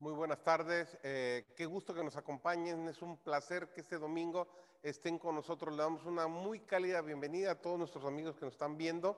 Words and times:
Muy 0.00 0.12
buenas 0.12 0.42
tardes. 0.42 0.98
Eh, 1.02 1.46
qué 1.56 1.66
gusto 1.66 1.94
que 1.94 2.02
nos 2.02 2.16
acompañen. 2.16 2.88
Es 2.88 3.00
un 3.00 3.16
placer 3.16 3.72
que 3.72 3.80
este 3.80 3.96
domingo 3.96 4.48
estén 4.82 5.18
con 5.18 5.36
nosotros. 5.36 5.74
Le 5.74 5.82
damos 5.82 6.04
una 6.04 6.26
muy 6.26 6.60
cálida 6.60 7.00
bienvenida 7.00 7.52
a 7.52 7.54
todos 7.54 7.78
nuestros 7.78 8.04
amigos 8.04 8.36
que 8.36 8.44
nos 8.44 8.54
están 8.54 8.76
viendo. 8.76 9.16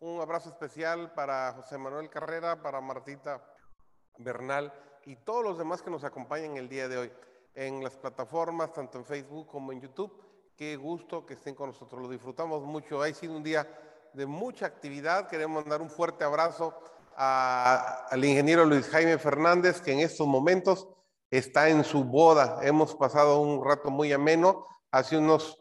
Un 0.00 0.20
abrazo 0.20 0.50
especial 0.50 1.14
para 1.14 1.52
José 1.52 1.78
Manuel 1.78 2.10
Carrera, 2.10 2.60
para 2.60 2.80
Martita 2.80 3.42
Bernal 4.18 4.72
y 5.04 5.16
todos 5.16 5.44
los 5.44 5.58
demás 5.58 5.80
que 5.80 5.90
nos 5.90 6.04
acompañan 6.04 6.56
el 6.56 6.68
día 6.68 6.88
de 6.88 6.98
hoy 6.98 7.12
en 7.54 7.82
las 7.82 7.96
plataformas, 7.96 8.72
tanto 8.72 8.98
en 8.98 9.04
Facebook 9.04 9.46
como 9.46 9.72
en 9.72 9.80
YouTube. 9.80 10.12
Qué 10.56 10.76
gusto 10.76 11.24
que 11.24 11.34
estén 11.34 11.54
con 11.54 11.68
nosotros. 11.68 12.02
Lo 12.02 12.08
disfrutamos 12.08 12.62
mucho. 12.62 13.00
Ha 13.00 13.12
sido 13.14 13.34
un 13.34 13.44
día 13.44 13.66
de 14.12 14.26
mucha 14.26 14.66
actividad. 14.66 15.28
Queremos 15.28 15.62
mandar 15.62 15.80
un 15.80 15.88
fuerte 15.88 16.24
abrazo 16.24 16.74
al 17.16 18.24
ingeniero 18.24 18.64
Luis 18.64 18.88
Jaime 18.88 19.18
Fernández, 19.18 19.80
que 19.80 19.92
en 19.92 20.00
estos 20.00 20.26
momentos 20.26 20.88
está 21.30 21.68
en 21.68 21.82
su 21.82 22.04
boda. 22.04 22.58
Hemos 22.62 22.94
pasado 22.94 23.40
un 23.40 23.64
rato 23.64 23.90
muy 23.90 24.12
ameno. 24.12 24.66
Hace 24.90 25.16
unos 25.16 25.58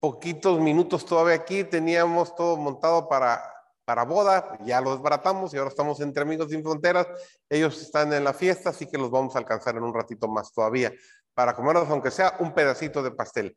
poquitos 0.00 0.60
minutos 0.60 1.04
todavía 1.04 1.34
aquí 1.34 1.64
teníamos 1.64 2.34
todo 2.34 2.56
montado 2.56 3.08
para, 3.08 3.42
para 3.84 4.04
boda. 4.04 4.58
Ya 4.64 4.80
lo 4.80 4.92
desbaratamos 4.92 5.54
y 5.54 5.56
ahora 5.56 5.70
estamos 5.70 6.00
entre 6.00 6.22
Amigos 6.22 6.50
Sin 6.50 6.62
Fronteras. 6.62 7.06
Ellos 7.48 7.80
están 7.80 8.12
en 8.12 8.24
la 8.24 8.34
fiesta, 8.34 8.70
así 8.70 8.86
que 8.86 8.98
los 8.98 9.10
vamos 9.10 9.34
a 9.34 9.38
alcanzar 9.38 9.76
en 9.76 9.82
un 9.82 9.94
ratito 9.94 10.28
más 10.28 10.52
todavía 10.52 10.92
para 11.34 11.54
comernos, 11.54 11.88
aunque 11.88 12.10
sea 12.10 12.36
un 12.40 12.52
pedacito 12.52 13.02
de 13.02 13.12
pastel. 13.12 13.56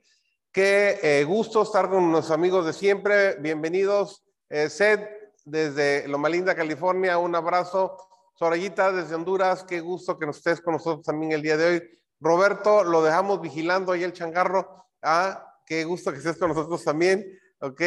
Qué 0.51 0.99
eh, 1.01 1.23
gusto 1.23 1.63
estar 1.63 1.89
con 1.89 2.11
los 2.11 2.29
amigos 2.29 2.65
de 2.65 2.73
siempre. 2.73 3.35
Bienvenidos. 3.39 4.23
Eh, 4.49 4.69
Sed, 4.69 4.99
desde 5.45 6.07
Loma 6.07 6.29
Linda, 6.29 6.55
California. 6.55 7.17
Un 7.17 7.35
abrazo. 7.35 7.97
Sorayita 8.35 8.91
desde 8.91 9.15
Honduras. 9.15 9.63
Qué 9.63 9.81
gusto 9.81 10.17
que 10.17 10.25
estés 10.29 10.61
con 10.61 10.73
nosotros 10.73 11.05
también 11.05 11.31
el 11.31 11.41
día 11.41 11.57
de 11.57 11.65
hoy. 11.65 11.99
Roberto, 12.19 12.83
lo 12.83 13.03
dejamos 13.03 13.41
vigilando 13.41 13.91
ahí 13.91 14.03
el 14.03 14.13
changarro. 14.13 14.85
Ah, 15.01 15.55
qué 15.65 15.83
gusto 15.83 16.11
que 16.11 16.19
estés 16.19 16.37
con 16.37 16.49
nosotros 16.49 16.83
también. 16.83 17.25
Ok. 17.59 17.81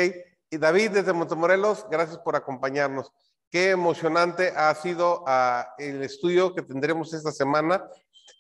Y 0.50 0.58
David 0.58 0.91
desde 0.91 1.12
Montemorelos, 1.12 1.86
gracias 1.91 2.19
por 2.19 2.36
acompañarnos. 2.36 3.12
Qué 3.50 3.70
emocionante 3.70 4.52
ha 4.56 4.74
sido 4.74 5.24
ah, 5.27 5.74
el 5.78 6.02
estudio 6.02 6.55
que 6.55 6.62
tendremos 6.62 7.12
esta 7.14 7.33
semana. 7.33 7.89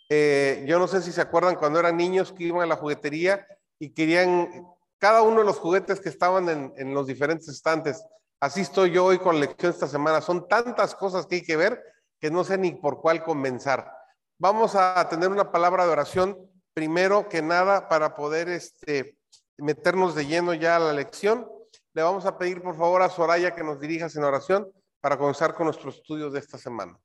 Eh, 0.08 0.64
yo 0.66 0.78
no 0.78 0.86
sé 0.86 1.02
si 1.02 1.12
se 1.12 1.20
acuerdan 1.20 1.56
cuando 1.56 1.78
eran 1.78 1.96
niños 1.96 2.32
que 2.32 2.44
iban 2.44 2.62
a 2.62 2.66
la 2.66 2.76
juguetería 2.76 3.46
y 3.78 3.90
querían 3.90 4.66
cada 4.98 5.22
uno 5.22 5.40
de 5.40 5.46
los 5.46 5.58
juguetes 5.58 6.00
que 6.00 6.08
estaban 6.08 6.72
en 6.76 6.94
los 6.94 7.06
diferentes 7.06 7.48
estantes 7.48 8.04
Así 8.40 8.60
estoy 8.60 8.90
yo 8.90 9.04
hoy 9.06 9.18
con 9.18 9.40
lección 9.40 9.72
esta 9.72 9.86
semana. 9.86 10.20
Son 10.20 10.46
tantas 10.48 10.94
cosas 10.94 11.26
que 11.26 11.36
hay 11.36 11.42
que 11.42 11.56
ver 11.56 11.82
que 12.20 12.30
no 12.30 12.44
sé 12.44 12.58
ni 12.58 12.72
por 12.72 13.00
cuál 13.00 13.24
comenzar. 13.24 13.90
Vamos 14.38 14.74
a 14.74 15.08
tener 15.08 15.28
una 15.28 15.50
palabra 15.50 15.86
de 15.86 15.92
oración 15.92 16.50
primero 16.74 17.28
que 17.28 17.40
nada 17.40 17.88
para 17.88 18.14
poder 18.14 18.48
este, 18.48 19.16
meternos 19.56 20.14
de 20.14 20.26
lleno 20.26 20.54
ya 20.54 20.76
a 20.76 20.80
la 20.80 20.92
lección. 20.92 21.48
Le 21.92 22.02
vamos 22.02 22.26
a 22.26 22.36
pedir 22.36 22.62
por 22.62 22.76
favor 22.76 23.02
a 23.02 23.08
Soraya 23.08 23.54
que 23.54 23.62
nos 23.62 23.80
dirijas 23.80 24.16
en 24.16 24.24
oración 24.24 24.70
para 25.00 25.16
comenzar 25.16 25.54
con 25.54 25.66
nuestros 25.66 25.96
estudios 25.96 26.32
de 26.32 26.40
esta 26.40 26.58
semana. 26.58 26.98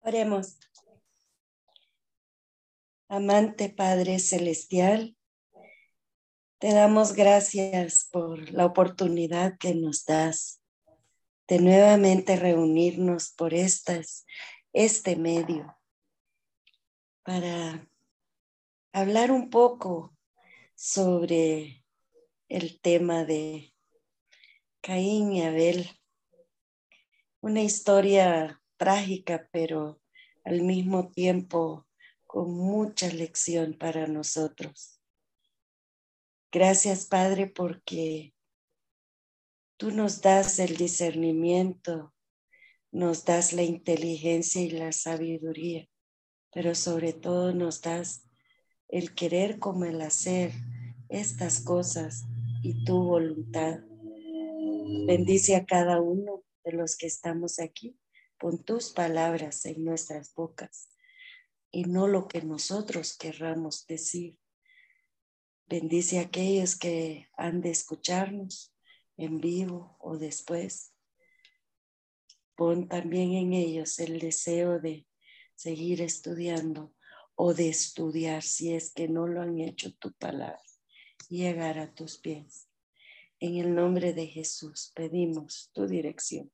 Oremos. 0.00 0.58
Amante 3.08 3.68
Padre 3.68 4.18
Celestial, 4.18 5.16
te 6.62 6.72
damos 6.72 7.14
gracias 7.14 8.08
por 8.12 8.52
la 8.52 8.66
oportunidad 8.66 9.58
que 9.58 9.74
nos 9.74 10.04
das 10.04 10.62
de 11.48 11.58
nuevamente 11.58 12.36
reunirnos 12.36 13.32
por 13.32 13.52
estas, 13.52 14.24
este 14.72 15.16
medio 15.16 15.76
para 17.24 17.84
hablar 18.92 19.32
un 19.32 19.50
poco 19.50 20.16
sobre 20.76 21.84
el 22.48 22.80
tema 22.80 23.24
de 23.24 23.74
Caín 24.82 25.32
y 25.32 25.42
Abel. 25.42 25.90
Una 27.40 27.62
historia 27.62 28.62
trágica, 28.76 29.48
pero 29.50 30.00
al 30.44 30.62
mismo 30.62 31.10
tiempo 31.10 31.88
con 32.24 32.54
mucha 32.54 33.08
lección 33.08 33.74
para 33.76 34.06
nosotros. 34.06 35.01
Gracias, 36.54 37.06
Padre, 37.06 37.46
porque 37.46 38.34
tú 39.78 39.90
nos 39.90 40.20
das 40.20 40.58
el 40.58 40.76
discernimiento, 40.76 42.12
nos 42.90 43.24
das 43.24 43.54
la 43.54 43.62
inteligencia 43.62 44.60
y 44.60 44.68
la 44.68 44.92
sabiduría, 44.92 45.88
pero 46.52 46.74
sobre 46.74 47.14
todo 47.14 47.54
nos 47.54 47.80
das 47.80 48.28
el 48.88 49.14
querer 49.14 49.60
como 49.60 49.86
el 49.86 50.02
hacer 50.02 50.52
estas 51.08 51.62
cosas 51.62 52.24
y 52.62 52.84
tu 52.84 53.02
voluntad. 53.02 53.80
Bendice 55.06 55.56
a 55.56 55.64
cada 55.64 56.02
uno 56.02 56.44
de 56.64 56.72
los 56.72 56.98
que 56.98 57.06
estamos 57.06 57.60
aquí. 57.60 57.98
Pon 58.38 58.62
tus 58.62 58.90
palabras 58.90 59.64
en 59.64 59.86
nuestras 59.86 60.34
bocas 60.34 60.90
y 61.70 61.84
no 61.84 62.08
lo 62.08 62.28
que 62.28 62.42
nosotros 62.42 63.16
querramos 63.16 63.86
decir 63.86 64.36
Bendice 65.72 66.18
a 66.18 66.24
aquellos 66.24 66.76
que 66.76 67.30
han 67.34 67.62
de 67.62 67.70
escucharnos 67.70 68.74
en 69.16 69.40
vivo 69.40 69.96
o 70.00 70.18
después. 70.18 70.92
Pon 72.54 72.88
también 72.88 73.32
en 73.32 73.54
ellos 73.54 73.98
el 73.98 74.18
deseo 74.18 74.80
de 74.80 75.06
seguir 75.54 76.02
estudiando 76.02 76.92
o 77.36 77.54
de 77.54 77.70
estudiar 77.70 78.42
si 78.42 78.74
es 78.74 78.92
que 78.92 79.08
no 79.08 79.26
lo 79.26 79.40
han 79.40 79.60
hecho 79.60 79.94
tu 79.94 80.12
palabra, 80.12 80.60
llegar 81.30 81.78
a 81.78 81.94
tus 81.94 82.18
pies. 82.18 82.68
En 83.40 83.56
el 83.56 83.74
nombre 83.74 84.12
de 84.12 84.26
Jesús 84.26 84.92
pedimos 84.94 85.70
tu 85.72 85.86
dirección. 85.86 86.52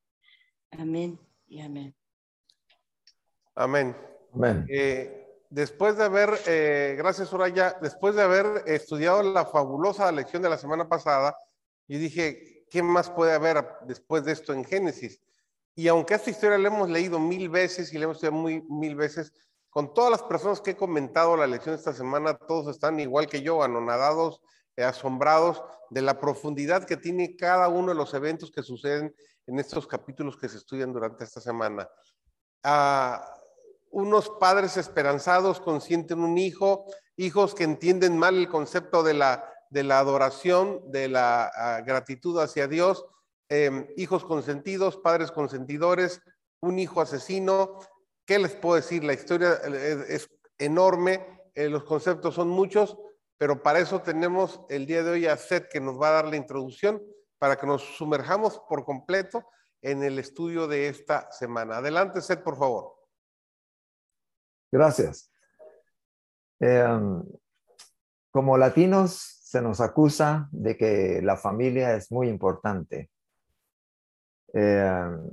Amén 0.71 1.19
y 1.49 1.61
amén. 1.61 1.93
Amén. 3.57 3.97
Amén. 4.33 4.65
Eh, 4.71 5.18
después 5.51 5.97
de 5.97 6.05
haber, 6.05 6.39
eh, 6.47 6.95
gracias 6.99 7.29
Soraya, 7.29 7.77
después 7.81 8.15
de 8.15 8.23
haber 8.23 8.65
estudiado 8.67 9.23
la 9.23 9.45
fabulosa 9.45 10.11
lección 10.13 10.43
de 10.43 10.51
la 10.51 10.59
semana 10.59 10.89
pasada, 10.89 11.37
yo 11.87 11.99
dije, 11.99 12.67
¿qué 12.71 12.83
más 12.83 13.11
puede 13.11 13.33
haber 13.33 13.65
después 13.87 14.25
de 14.25 14.33
esto 14.33 14.53
en 14.53 14.65
Génesis? 14.65 15.21
Y 15.75 15.89
aunque 15.89 16.15
esta 16.15 16.31
historia 16.31 16.59
la 16.59 16.69
hemos 16.69 16.89
leído 16.89 17.19
mil 17.19 17.49
veces 17.49 17.93
y 17.93 17.99
la 17.99 18.05
hemos 18.05 18.17
estudiado 18.17 18.65
mil 18.69 18.97
veces, 18.97 19.33
con 19.71 19.95
todas 19.95 20.11
las 20.11 20.23
personas 20.23 20.61
que 20.61 20.73
he 20.73 20.77
comentado 20.77 21.37
la 21.37 21.47
lección 21.47 21.75
esta 21.75 21.93
semana, 21.93 22.37
todos 22.37 22.75
están 22.75 22.99
igual 23.01 23.29
que 23.29 23.43
yo, 23.43 23.63
anonadados, 23.63 24.41
eh, 24.77 24.85
asombrados 24.85 25.63
de 25.91 26.03
la 26.03 26.19
profundidad 26.21 26.85
que 26.85 26.97
tiene 26.97 27.37
cada 27.37 27.69
uno 27.69 27.89
de 27.89 27.95
los 27.95 28.13
eventos 28.15 28.51
que 28.51 28.63
suceden 28.63 29.15
en 29.47 29.59
estos 29.59 29.87
capítulos 29.87 30.37
que 30.37 30.49
se 30.49 30.59
estudian 30.59 30.93
durante 30.93 31.25
esta 31.25 31.41
semana. 31.41 31.89
Ah, 32.63 33.38
unos 33.91 34.31
padres 34.41 34.77
esperanzados 34.77 35.61
consienten 35.61 36.21
un 36.21 36.39
hijo, 36.39 36.85
hijos 37.17 37.55
que 37.55 37.65
entienden 37.65 38.17
mal 38.17 38.37
el 38.37 38.49
concepto 38.49 39.03
de 39.03 39.15
la, 39.15 39.51
de 39.71 39.83
la 39.83 39.99
adoración, 39.99 40.91
de 40.91 41.09
la 41.09 41.51
ah, 41.55 41.81
gratitud 41.81 42.39
hacia 42.41 42.69
Dios, 42.69 43.05
em, 43.49 43.87
hijos 43.97 44.25
consentidos, 44.25 44.97
padres 44.97 45.31
consentidores, 45.31 46.23
un 46.61 46.79
hijo 46.79 47.01
asesino. 47.01 47.79
¿Qué 48.27 48.39
les 48.39 48.55
puedo 48.55 48.77
decir? 48.77 49.05
La 49.05 49.15
historia 49.15 49.59
eh, 49.65 50.05
es 50.09 50.29
enorme, 50.59 51.27
eh, 51.55 51.69
los 51.69 51.85
conceptos 51.85 52.35
son 52.35 52.49
muchos, 52.49 52.97
pero 53.39 53.63
para 53.63 53.79
eso 53.79 54.03
tenemos 54.03 54.61
el 54.69 54.87
día 54.87 55.03
de 55.03 55.11
hoy 55.11 55.27
a 55.27 55.37
Seth 55.37 55.69
que 55.71 55.81
nos 55.81 56.01
va 56.01 56.09
a 56.09 56.13
dar 56.13 56.27
la 56.27 56.37
introducción 56.37 57.03
para 57.39 57.57
que 57.57 57.67
nos 57.67 57.83
sumerjamos 57.97 58.61
por 58.69 58.85
completo 58.85 59.45
en 59.81 60.03
el 60.03 60.19
estudio 60.19 60.67
de 60.67 60.89
esta 60.89 61.31
semana. 61.31 61.79
Adelante, 61.79 62.21
Seth, 62.21 62.43
por 62.43 62.59
favor. 62.59 62.98
Gracias. 64.71 65.31
Em, 66.61 67.23
como 68.31 68.59
latinos 68.59 69.13
se 69.43 69.63
nos 69.63 69.81
acusa 69.81 70.49
de 70.53 70.77
que 70.77 71.21
la 71.23 71.37
familia 71.37 71.95
es 71.95 72.13
muy 72.13 72.29
importante. 72.29 73.11
Em, 74.53 75.31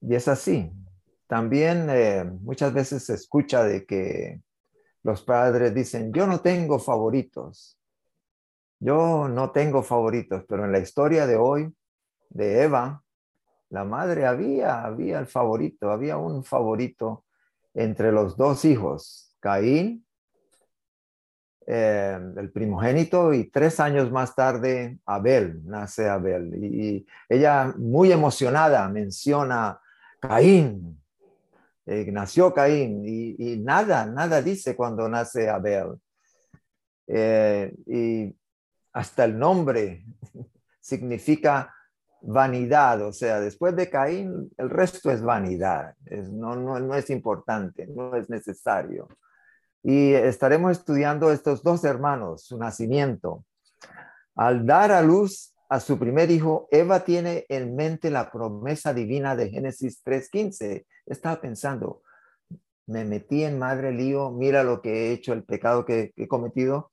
y 0.00 0.14
es 0.14 0.28
así. 0.28 0.72
También 1.26 1.88
eh, 1.90 2.24
muchas 2.24 2.74
veces 2.74 3.04
se 3.04 3.14
escucha 3.14 3.64
de 3.64 3.86
que 3.86 4.42
los 5.02 5.22
padres 5.22 5.74
dicen, 5.74 6.12
yo 6.12 6.26
no 6.26 6.40
tengo 6.40 6.78
favoritos. 6.78 7.78
Yo 8.80 9.28
no 9.28 9.52
tengo 9.52 9.82
favoritos, 9.82 10.44
pero 10.48 10.64
en 10.64 10.72
la 10.72 10.80
historia 10.80 11.26
de 11.26 11.36
hoy, 11.36 11.72
de 12.30 12.62
Eva, 12.64 13.04
la 13.70 13.84
madre 13.84 14.26
había, 14.26 14.84
había 14.84 15.20
el 15.20 15.26
favorito, 15.26 15.90
había 15.90 16.16
un 16.16 16.44
favorito 16.44 17.24
entre 17.74 18.12
los 18.12 18.36
dos 18.36 18.64
hijos, 18.64 19.34
Caín, 19.40 20.04
eh, 21.66 22.18
el 22.36 22.50
primogénito, 22.50 23.32
y 23.32 23.48
tres 23.50 23.78
años 23.80 24.10
más 24.10 24.34
tarde 24.34 24.98
Abel, 25.06 25.60
nace 25.64 26.08
Abel. 26.08 26.52
Y, 26.62 27.06
ella 27.28 27.72
muy 27.76 28.12
emocionada 28.12 28.88
menciona 28.88 29.80
Caín, 30.20 31.00
eh, 31.86 32.10
nació 32.12 32.52
Caín 32.52 33.02
y, 33.06 33.56
nada, 33.58 34.06
nada 34.06 34.42
dice 34.42 34.76
cuando 34.76 35.08
nace 35.08 35.48
Abel. 35.48 35.94
Eh, 37.06 37.74
y 37.86 38.34
hasta 38.92 39.24
el 39.24 39.38
nombre 39.38 40.04
significa 40.80 41.74
vanidad, 42.22 43.02
o 43.02 43.12
sea, 43.12 43.40
después 43.40 43.74
de 43.76 43.90
Caín, 43.90 44.50
el 44.56 44.70
resto 44.70 45.10
es 45.10 45.22
vanidad, 45.22 45.94
no, 46.30 46.54
no, 46.54 46.78
no 46.78 46.94
es 46.94 47.10
importante, 47.10 47.86
no 47.88 48.14
es 48.16 48.30
necesario. 48.30 49.08
Y 49.82 50.12
estaremos 50.12 50.72
estudiando 50.72 51.32
estos 51.32 51.62
dos 51.62 51.84
hermanos, 51.84 52.44
su 52.44 52.56
nacimiento. 52.56 53.44
Al 54.36 54.64
dar 54.64 54.92
a 54.92 55.02
luz 55.02 55.54
a 55.68 55.80
su 55.80 55.98
primer 55.98 56.30
hijo, 56.30 56.68
Eva 56.70 57.04
tiene 57.04 57.44
en 57.48 57.74
mente 57.74 58.10
la 58.10 58.30
promesa 58.30 58.94
divina 58.94 59.34
de 59.34 59.50
Génesis 59.50 60.02
3.15. 60.04 60.86
Estaba 61.06 61.40
pensando, 61.40 62.02
me 62.86 63.04
metí 63.04 63.42
en 63.42 63.58
madre 63.58 63.90
lío, 63.92 64.30
mira 64.30 64.62
lo 64.62 64.80
que 64.80 64.92
he 64.92 65.12
hecho, 65.12 65.32
el 65.32 65.44
pecado 65.44 65.84
que, 65.84 66.12
he 66.16 66.28
cometido. 66.28 66.92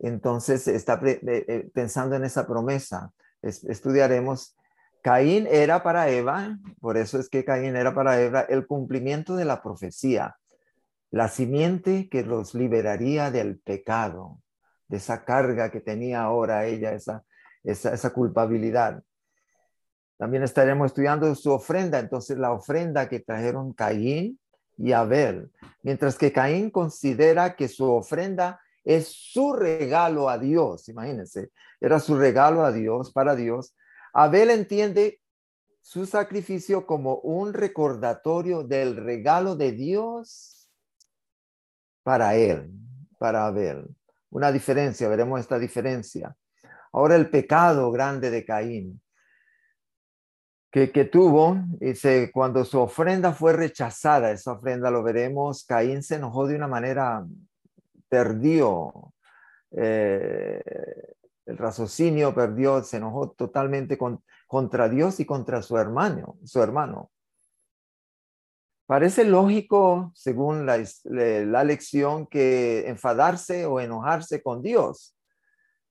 Entonces 0.00 0.68
está 0.68 1.00
eh, 1.04 1.20
eh, 1.22 1.70
pensando 1.72 2.14
en 2.16 2.24
esa 2.24 2.46
promesa. 2.46 3.12
Estudiaremos. 3.42 4.56
Caín 5.02 5.46
era 5.50 5.82
para 5.82 6.10
Eva, 6.10 6.58
por 6.80 6.96
eso 6.96 7.18
es 7.18 7.28
que 7.28 7.44
Caín 7.44 7.76
era 7.76 7.94
para 7.94 8.20
Eva 8.20 8.40
el 8.42 8.66
cumplimiento 8.66 9.36
de 9.36 9.44
la 9.44 9.62
profecía, 9.62 10.36
la 11.10 11.28
simiente 11.28 12.08
que 12.08 12.24
los 12.24 12.54
liberaría 12.54 13.30
del 13.30 13.58
pecado, 13.58 14.40
de 14.88 14.96
esa 14.96 15.24
carga 15.24 15.70
que 15.70 15.80
tenía 15.80 16.22
ahora 16.22 16.66
ella, 16.66 16.92
esa 16.92 17.24
esa, 17.64 18.10
culpabilidad. 18.10 19.02
También 20.16 20.42
estaremos 20.42 20.86
estudiando 20.86 21.32
su 21.34 21.52
ofrenda, 21.52 21.98
entonces 21.98 22.38
la 22.38 22.52
ofrenda 22.52 23.08
que 23.08 23.20
trajeron 23.20 23.72
Caín 23.72 24.38
y 24.76 24.92
Abel, 24.92 25.50
mientras 25.82 26.16
que 26.16 26.32
Caín 26.32 26.70
considera 26.70 27.54
que 27.54 27.68
su 27.68 27.90
ofrenda 27.90 28.60
es 28.84 29.08
su 29.08 29.52
regalo 29.52 30.28
a 30.28 30.38
Dios, 30.38 30.88
imagínense, 30.88 31.50
era 31.80 32.00
su 32.00 32.16
regalo 32.16 32.64
a 32.64 32.72
Dios, 32.72 33.12
para 33.12 33.34
Dios. 33.34 33.74
Abel 34.12 34.50
entiende 34.50 35.20
su 35.80 36.06
sacrificio 36.06 36.86
como 36.86 37.16
un 37.16 37.54
recordatorio 37.54 38.62
del 38.62 38.96
regalo 38.96 39.56
de 39.56 39.72
Dios 39.72 40.68
para 42.02 42.34
él, 42.36 42.70
para 43.18 43.46
Abel. 43.46 43.86
Una 44.30 44.52
diferencia, 44.52 45.08
veremos 45.08 45.40
esta 45.40 45.58
diferencia. 45.58 46.36
Ahora 46.92 47.16
el 47.16 47.30
pecado 47.30 47.90
grande 47.90 48.30
de 48.30 48.44
Caín, 48.44 49.00
que, 50.70 50.92
que 50.92 51.06
tuvo, 51.06 51.56
dice, 51.80 52.30
cuando 52.32 52.64
su 52.64 52.78
ofrenda 52.78 53.32
fue 53.32 53.54
rechazada, 53.54 54.30
esa 54.30 54.52
ofrenda 54.52 54.90
lo 54.90 55.02
veremos, 55.02 55.64
Caín 55.64 56.02
se 56.02 56.16
enojó 56.16 56.46
de 56.46 56.56
una 56.56 56.68
manera, 56.68 57.26
perdió 58.08 59.12
eh, 59.70 60.62
el 61.46 61.56
raciocinio, 61.56 62.34
perdió, 62.34 62.82
se 62.82 62.98
enojó 62.98 63.30
totalmente 63.30 63.98
contra 64.46 64.88
Dios 64.88 65.20
y 65.20 65.24
contra 65.24 65.62
su 65.62 65.78
hermano, 65.78 66.38
su 66.44 66.62
hermano. 66.62 67.10
Parece 68.86 69.24
lógico, 69.24 70.12
según 70.14 70.64
la, 70.64 70.82
la 71.04 71.64
lección, 71.64 72.26
que 72.26 72.88
enfadarse 72.88 73.66
o 73.66 73.80
enojarse 73.80 74.42
con 74.42 74.62
Dios 74.62 75.14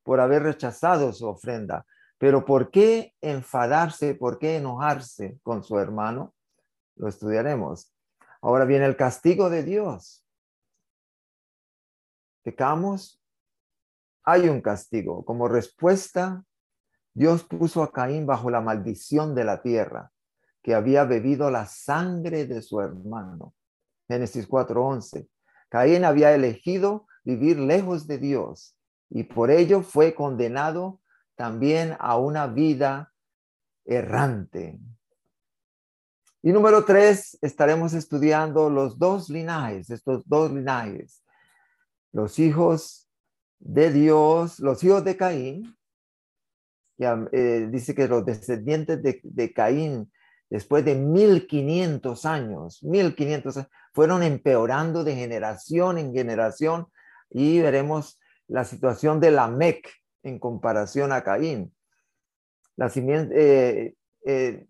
por 0.03 0.19
haber 0.19 0.43
rechazado 0.43 1.13
su 1.13 1.27
ofrenda. 1.27 1.85
Pero 2.17 2.45
¿por 2.45 2.71
qué 2.71 3.13
enfadarse? 3.21 4.15
¿Por 4.15 4.39
qué 4.39 4.57
enojarse 4.57 5.37
con 5.43 5.63
su 5.63 5.77
hermano? 5.77 6.33
Lo 6.95 7.07
estudiaremos. 7.07 7.93
Ahora 8.41 8.65
viene 8.65 8.85
el 8.85 8.95
castigo 8.95 9.49
de 9.49 9.63
Dios. 9.63 10.26
Pecamos, 12.47 13.21
hay 14.23 14.47
un 14.47 14.61
castigo. 14.61 15.25
Como 15.25 15.49
respuesta, 15.49 16.45
Dios 17.13 17.43
puso 17.43 17.83
a 17.83 17.91
Caín 17.91 18.25
bajo 18.25 18.49
la 18.49 18.61
maldición 18.61 19.35
de 19.35 19.43
la 19.43 19.61
tierra, 19.61 20.13
que 20.63 20.73
había 20.73 21.03
bebido 21.03 21.51
la 21.51 21.65
sangre 21.65 22.45
de 22.45 22.61
su 22.61 22.79
hermano. 22.79 23.53
Génesis 24.07 24.47
4:11. 24.47 25.27
Caín 25.67 26.05
había 26.05 26.33
elegido 26.33 27.05
vivir 27.25 27.59
lejos 27.59 28.07
de 28.07 28.17
Dios 28.17 28.77
y 29.09 29.25
por 29.25 29.51
ello 29.51 29.81
fue 29.81 30.15
condenado 30.15 31.01
también 31.35 31.97
a 31.99 32.17
una 32.17 32.47
vida 32.47 33.11
errante. 33.83 34.79
Y 36.41 36.53
número 36.53 36.85
tres, 36.85 37.37
estaremos 37.41 37.93
estudiando 37.93 38.69
los 38.69 38.97
dos 38.97 39.27
linajes, 39.27 39.89
estos 39.89 40.25
dos 40.25 40.49
linajes, 40.53 41.25
los 42.17 42.39
hijos 42.39 43.07
de 43.59 43.91
Dios, 43.91 44.59
los 44.59 44.83
hijos 44.83 45.03
de 45.03 45.15
Caín. 45.15 45.77
Eh, 46.99 47.67
dice 47.71 47.93
que 47.93 48.07
los 48.07 48.25
descendientes 48.25 48.99
de, 49.03 49.53
Caín, 49.53 50.11
después 50.49 50.83
de 50.83 50.95
1500 50.95 52.25
años, 52.25 52.81
1500 52.81 53.57
años, 53.57 53.69
fueron 53.93 54.23
empeorando 54.23 55.03
de 55.03 55.13
generación 55.13 55.99
en 55.99 56.11
generación 56.11 56.87
y 57.29 57.59
veremos 57.59 58.19
la 58.47 58.65
situación 58.65 59.19
de 59.19 59.29
la 59.29 59.47
Mec 59.47 59.87
en 60.23 60.39
comparación 60.39 61.11
a 61.11 61.23
Caín. 61.23 61.71
Eh, 62.79 63.93
eh, 64.25 64.65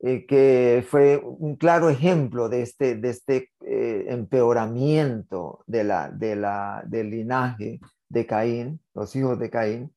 eh, 0.00 0.26
que 0.26 0.84
fue 0.88 1.22
un 1.24 1.56
claro 1.56 1.90
ejemplo 1.90 2.48
de 2.48 2.62
este, 2.62 2.96
de 2.96 3.10
este 3.10 3.50
empeoramiento 3.60 5.64
de 5.66 5.84
la, 5.84 6.10
de 6.10 6.36
la, 6.36 6.82
del 6.86 7.10
linaje 7.10 7.80
de 8.08 8.26
Caín, 8.26 8.80
los 8.94 9.14
hijos 9.16 9.38
de 9.38 9.50
Caín, 9.50 9.94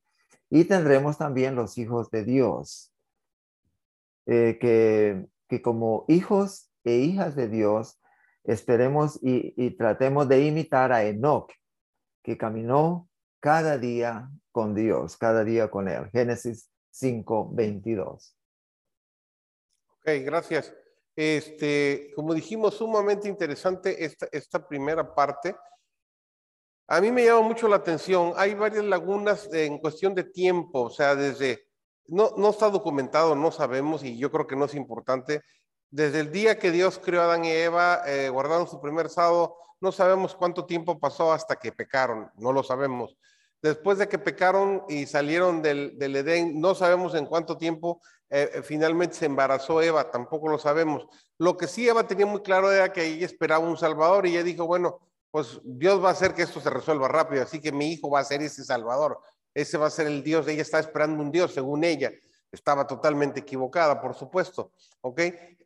y 0.50 0.66
tendremos 0.66 1.18
también 1.18 1.56
los 1.56 1.78
hijos 1.78 2.10
de 2.12 2.26
Dios, 2.26 2.92
que, 4.26 5.26
que, 5.48 5.62
como 5.62 6.06
hijos 6.08 6.70
e 6.84 6.98
hijas 6.98 7.36
de 7.36 7.48
Dios 7.48 8.00
esperemos 8.44 9.20
y, 9.22 9.54
y 9.56 9.72
tratemos 9.72 10.28
de 10.28 10.46
imitar 10.46 10.92
a 10.92 11.06
Enoch, 11.06 11.52
que 12.24 12.38
caminó 12.38 13.10
cada 13.42 13.78
día 13.78 14.30
con 14.52 14.76
Dios, 14.76 15.18
cada 15.18 15.44
día 15.44 15.70
con 15.70 15.88
Él. 15.88 16.10
Génesis 16.12 16.70
5, 16.92 17.50
22. 17.54 18.38
Ok, 20.02 20.24
gracias. 20.24 20.74
Este, 21.16 22.12
como 22.16 22.34
dijimos, 22.34 22.76
sumamente 22.76 23.28
interesante 23.28 24.04
esta, 24.04 24.28
esta 24.32 24.68
primera 24.68 25.14
parte. 25.14 25.56
A 26.88 27.00
mí 27.00 27.12
me 27.12 27.24
llama 27.24 27.42
mucho 27.42 27.68
la 27.68 27.76
atención. 27.76 28.34
Hay 28.36 28.56
varias 28.56 28.84
lagunas 28.84 29.48
en 29.54 29.78
cuestión 29.78 30.16
de 30.16 30.24
tiempo, 30.24 30.82
o 30.84 30.90
sea, 30.90 31.16
desde, 31.16 31.68
no, 32.08 32.32
no 32.36 32.50
está 32.50 32.70
documentado, 32.70 33.36
no 33.36 33.52
sabemos, 33.52 34.04
y 34.04 34.18
yo 34.18 34.32
creo 34.32 34.48
que 34.48 34.56
no 34.56 34.66
es 34.66 34.74
importante. 34.74 35.42
Desde 35.92 36.22
el 36.22 36.32
día 36.32 36.58
que 36.58 36.72
Dios 36.72 37.00
creó 37.00 37.22
a 37.22 37.26
Adán 37.26 37.46
y 37.46 37.52
Eva, 37.52 38.02
eh, 38.08 38.30
guardaron 38.30 38.68
su 38.68 38.82
primer 38.82 39.10
sábado, 39.10 39.56
no 39.82 39.92
sabemos 39.92 40.36
cuánto 40.36 40.66
tiempo 40.66 41.00
pasó 41.00 41.32
hasta 41.32 41.58
que 41.58 41.72
pecaron, 41.72 42.32
no 42.38 42.52
lo 42.52 42.64
sabemos. 42.64 43.18
Después 43.62 44.00
de 44.00 44.10
que 44.10 44.18
pecaron 44.18 44.84
y 44.90 45.06
salieron 45.06 45.62
del, 45.62 45.96
Edén, 46.00 46.60
no 46.60 46.74
sabemos 46.74 47.14
en 47.14 47.28
cuánto 47.28 47.58
tiempo 47.58 48.02
eh, 48.34 48.50
eh, 48.54 48.62
finalmente 48.64 49.16
se 49.16 49.26
embarazó 49.26 49.82
Eva, 49.82 50.10
tampoco 50.10 50.48
lo 50.48 50.58
sabemos. 50.58 51.06
Lo 51.38 51.58
que 51.58 51.68
sí 51.68 51.88
Eva 51.88 52.08
tenía 52.08 52.26
muy 52.26 52.42
claro 52.42 52.72
era 52.72 52.94
que 52.94 53.04
ella 53.04 53.26
esperaba 53.26 53.68
un 53.68 53.76
Salvador 53.76 54.26
y 54.26 54.32
ella 54.32 54.44
dijo, 54.44 54.66
bueno, 54.66 55.00
pues 55.32 55.60
Dios 55.66 56.02
va 56.02 56.10
a 56.10 56.14
hacer 56.14 56.34
que 56.34 56.44
esto 56.44 56.62
se 56.62 56.70
resuelva 56.70 57.10
rápido, 57.10 57.44
así 57.44 57.60
que 57.60 57.74
mi 57.74 57.92
hijo 57.92 58.10
va 58.10 58.22
a 58.22 58.24
ser 58.24 58.42
ese 58.42 58.64
Salvador, 58.64 59.20
ese 59.54 59.78
va 59.78 59.88
a 59.88 59.92
ser 59.92 60.08
el 60.08 60.24
Dios, 60.24 60.48
ella 60.48 60.62
está 60.62 60.80
esperando 60.80 61.22
un 61.22 61.30
Dios, 61.30 61.54
según 61.54 61.84
ella. 61.84 62.12
Estaba 62.54 62.88
totalmente 62.88 63.42
equivocada, 63.42 64.02
por 64.02 64.14
supuesto, 64.14 64.72
¿ok? 65.02 65.22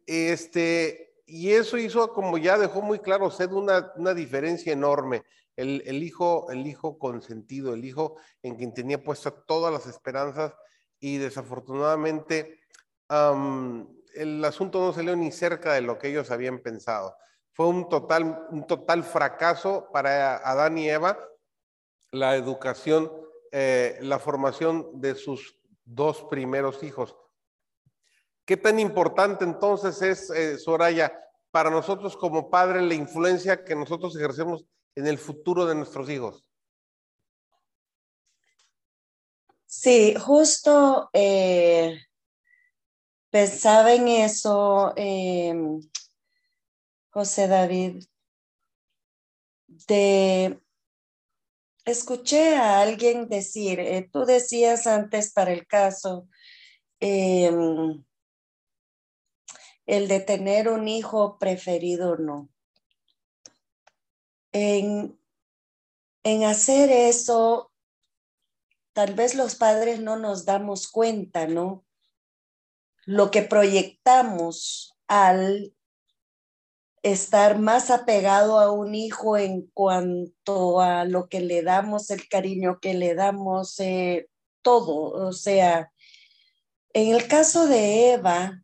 Este, 0.08 1.14
y 1.28 1.52
eso 1.52 1.78
hizo, 1.78 2.14
como 2.14 2.40
ya 2.40 2.58
dejó 2.58 2.82
muy 2.82 2.98
claro, 2.98 3.30
ser 3.30 3.50
una, 3.50 3.92
una 3.96 4.16
diferencia 4.16 4.74
enorme. 4.74 5.24
El, 5.56 5.84
el, 5.86 6.04
hijo, 6.04 6.52
el 6.52 6.66
hijo 6.66 6.98
consentido, 6.98 7.74
el 7.74 7.86
hijo 7.86 8.18
en 8.42 8.56
quien 8.56 8.74
tenía 8.74 9.04
puestas 9.04 9.34
todas 9.48 9.72
las 9.72 9.86
esperanzas 9.86 10.54
y 11.00 11.18
desafortunadamente 11.18 12.60
el 13.10 14.44
asunto 14.44 14.80
no 14.80 14.94
salió 14.94 15.16
ni 15.16 15.32
cerca 15.32 15.74
de 15.74 15.82
lo 15.82 15.98
que 15.98 16.10
ellos 16.10 16.32
habían 16.32 16.60
pensado. 16.60 17.16
Fue 17.52 17.68
un 17.68 17.88
total, 17.88 18.48
un 18.50 18.66
total 18.68 19.04
fracaso 19.04 19.88
para 19.94 20.38
Adán 20.38 20.78
y 20.78 20.90
Eva 20.90 21.18
la 22.12 22.36
educación, 22.36 23.12
eh, 23.52 23.98
la 24.02 24.20
formación 24.20 25.02
de 25.02 25.16
sus 25.16 25.60
dos 25.84 26.24
primeros 26.30 26.82
hijos. 26.84 27.16
¿Qué 28.46 28.58
tan 28.58 28.80
importante 28.80 29.44
entonces 29.44 30.02
es, 30.02 30.30
eh, 30.30 30.58
Soraya, 30.58 31.14
para 31.52 31.70
nosotros 31.70 32.16
como 32.18 32.50
padres 32.50 32.84
la 32.84 32.94
influencia 32.94 33.64
que 33.64 33.76
nosotros 33.76 34.16
ejercemos 34.16 34.66
en 34.96 35.08
el 35.08 35.18
futuro 35.18 35.66
de 35.66 35.76
nuestros 35.76 36.10
hijos? 36.10 36.45
Sí, 39.78 40.16
justo 40.16 41.10
eh, 41.14 42.00
pensaba 43.30 43.94
en 43.94 44.08
eso. 44.08 44.94
Em, 44.96 45.82
José 47.10 47.48
David, 47.48 48.06
de 49.68 50.60
escuché 51.86 52.56
a 52.56 52.80
alguien 52.82 53.28
decir, 53.28 53.80
eh, 53.82 54.10
tú 54.12 54.26
decías 54.26 54.88
antes 54.88 55.34
para 55.34 55.52
el 55.52 55.68
caso, 55.68 56.30
em, 57.02 58.04
el 59.86 60.08
de 60.08 60.20
tener 60.22 60.70
un 60.70 60.88
hijo 60.88 61.38
preferido 61.38 62.16
no. 62.18 62.50
En, 64.54 65.20
en 66.24 66.44
hacer 66.46 66.90
eso, 66.92 67.74
tal 68.96 69.14
vez 69.14 69.36
los 69.36 69.56
padres 69.56 70.00
no 70.00 70.16
nos 70.16 70.46
damos 70.46 70.88
cuenta, 70.88 71.48
¿no? 71.48 71.84
Lo 73.06 73.30
que 73.30 73.42
proyectamos 73.42 74.98
al 75.10 75.76
estar 77.04 77.60
más 77.60 77.92
apegado 77.92 78.58
a 78.58 78.72
un 78.72 78.96
hijo 78.96 79.38
en 79.38 79.70
cuanto 79.74 80.80
a 80.80 81.04
lo 81.04 81.28
que 81.28 81.42
le 81.42 81.62
damos, 81.62 82.10
el 82.10 82.30
cariño 82.30 82.80
que 82.80 82.94
le 82.94 83.16
damos, 83.16 83.78
eh, 83.82 84.30
todo. 84.62 85.28
O 85.28 85.34
sea, 85.34 85.92
en 86.94 87.14
el 87.14 87.28
caso 87.28 87.68
de 87.68 88.14
Eva, 88.14 88.64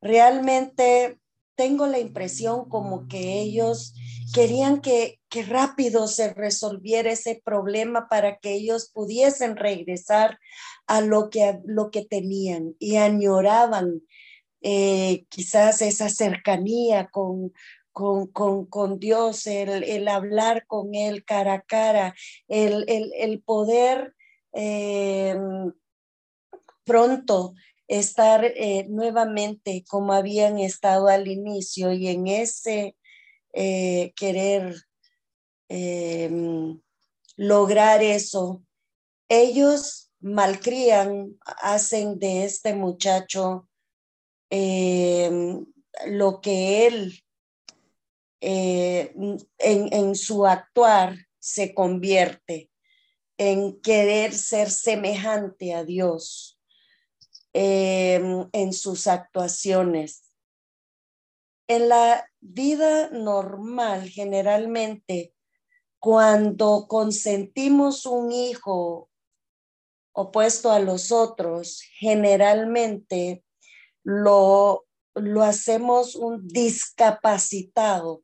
realmente 0.00 1.19
tengo 1.60 1.86
la 1.86 1.98
impresión 1.98 2.70
como 2.70 3.06
que 3.06 3.38
ellos 3.38 3.92
querían 4.32 4.80
que, 4.80 5.20
que 5.28 5.42
rápido 5.42 6.08
se 6.08 6.32
resolviera 6.32 7.12
ese 7.12 7.42
problema 7.44 8.08
para 8.08 8.38
que 8.38 8.54
ellos 8.54 8.90
pudiesen 8.94 9.56
regresar 9.56 10.38
a 10.86 11.02
lo 11.02 11.28
que, 11.28 11.58
lo 11.66 11.90
que 11.90 12.06
tenían 12.06 12.76
y 12.78 12.96
añoraban 12.96 14.00
eh, 14.62 15.26
quizás 15.28 15.82
esa 15.82 16.08
cercanía 16.08 17.08
con, 17.08 17.52
con, 17.92 18.28
con, 18.28 18.64
con 18.64 18.98
Dios, 18.98 19.46
el, 19.46 19.84
el, 19.84 20.08
hablar 20.08 20.64
con 20.66 20.94
Él 20.94 21.26
cara 21.26 21.52
a 21.52 21.60
cara, 21.60 22.14
el, 22.48 22.86
el, 22.88 23.12
el 23.18 23.42
poder 23.42 24.14
eh, 24.54 25.38
pronto 26.84 27.52
estar 27.90 28.44
eh, 28.44 28.86
nuevamente 28.88 29.84
como 29.88 30.12
habían 30.12 30.58
estado 30.58 31.08
al 31.08 31.28
inicio 31.28 31.92
y 31.92 32.08
en 32.08 32.26
ese 32.26 32.96
querer 33.52 34.76
lograr 37.36 38.02
eso, 38.02 38.62
ellos 39.28 40.12
malcrían, 40.20 41.36
hacen 41.44 42.18
de 42.20 42.44
este 42.44 42.74
muchacho 42.74 43.68
Em, 44.50 45.64
lo 46.06 46.40
que 46.40 46.86
él 46.88 47.22
eh, 48.40 49.14
en, 49.58 49.92
en, 49.92 50.14
su 50.16 50.44
actuar 50.44 51.14
se 51.38 51.72
convierte 51.72 52.68
en 53.38 53.80
querer 53.80 54.32
ser 54.32 54.70
semejante 54.70 55.72
a 55.72 55.84
Dios 55.84 56.59
em, 57.52 58.48
en 58.52 58.72
sus 58.72 59.06
actuaciones. 59.06 60.24
En 61.68 61.88
la 61.88 62.28
vida 62.40 63.10
normal, 63.10 64.08
generalmente, 64.08 65.34
cuando 66.00 66.86
consentimos 66.88 68.06
un 68.06 68.32
hijo 68.32 69.10
opuesto 70.12 70.72
a 70.72 70.80
los 70.80 71.12
otros, 71.12 71.82
generalmente 71.98 73.44
lo, 74.02 74.86
lo 75.14 75.42
hacemos 75.42 76.16
un 76.16 76.46
discapacitado. 76.48 78.22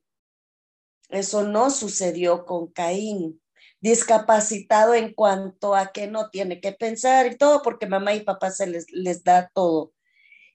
Eso 1.09 1.45
no 1.45 1.71
sucedió 1.71 2.45
con 2.47 2.69
Caín. 2.69 3.41
Discapacitado 3.81 4.95
en 4.95 5.13
cuanto 5.13 5.75
a 5.75 5.93
que 5.93 6.07
no 6.07 6.31
tiene 6.31 6.61
que 6.61 6.73
pensar 6.73 7.27
y 7.27 7.37
todo, 7.37 7.63
porque 7.63 7.87
mamá 7.87 8.15
y 8.15 8.21
papá 8.21 8.51
se 8.51 8.67
les, 8.67 8.87
les 8.91 9.23
da 9.23 9.51
todo. 9.55 9.93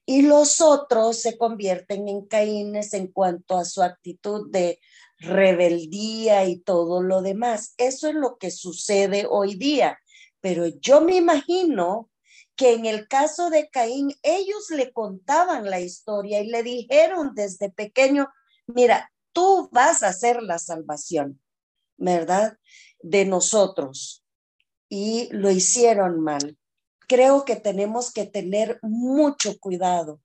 Y 0.06 0.24
los 0.24 0.62
otros 0.62 1.22
se 1.22 1.38
convierten 1.38 2.08
en 2.08 2.26
Caínes 2.26 2.94
en 2.94 3.08
cuanto 3.08 3.58
a 3.58 3.66
su 3.66 3.84
actitud 3.84 4.50
de 4.50 4.80
rebeldía 5.20 6.46
y 6.46 6.60
todo 6.60 7.02
lo 7.04 7.22
demás. 7.22 7.74
Eso 7.78 8.10
es 8.10 8.16
lo 8.16 8.38
que 8.38 8.52
sucede 8.52 9.28
hoy 9.30 9.56
día. 9.56 10.00
Pero 10.42 10.66
yo 10.68 11.02
me 11.02 11.16
imagino 11.16 12.10
que 12.56 12.74
en 12.74 12.86
el 12.86 13.08
caso 13.08 13.50
de 13.50 13.70
Caín, 13.70 14.14
ellos 14.24 14.70
le 14.70 14.92
contaban 14.92 15.70
la 15.70 15.80
historia 15.80 16.42
y 16.42 16.48
le 16.48 16.64
dijeron 16.64 17.32
desde 17.34 17.72
pequeño, 17.72 18.28
mira, 18.68 19.12
tú 19.32 19.70
vas 19.72 20.04
a 20.04 20.10
hacer 20.10 20.44
la 20.44 20.60
salvación, 20.60 21.42
¿verdad? 21.98 22.58
De 23.04 23.26
nosotros. 23.26 24.24
Y 24.90 25.30
lo 25.32 25.50
hicieron 25.52 26.22
mal. 26.22 26.58
Creo 27.08 27.46
que 27.46 27.56
tenemos 27.56 28.12
que 28.12 28.26
tener 28.26 28.80
mucho 28.82 29.58
cuidado 29.60 30.22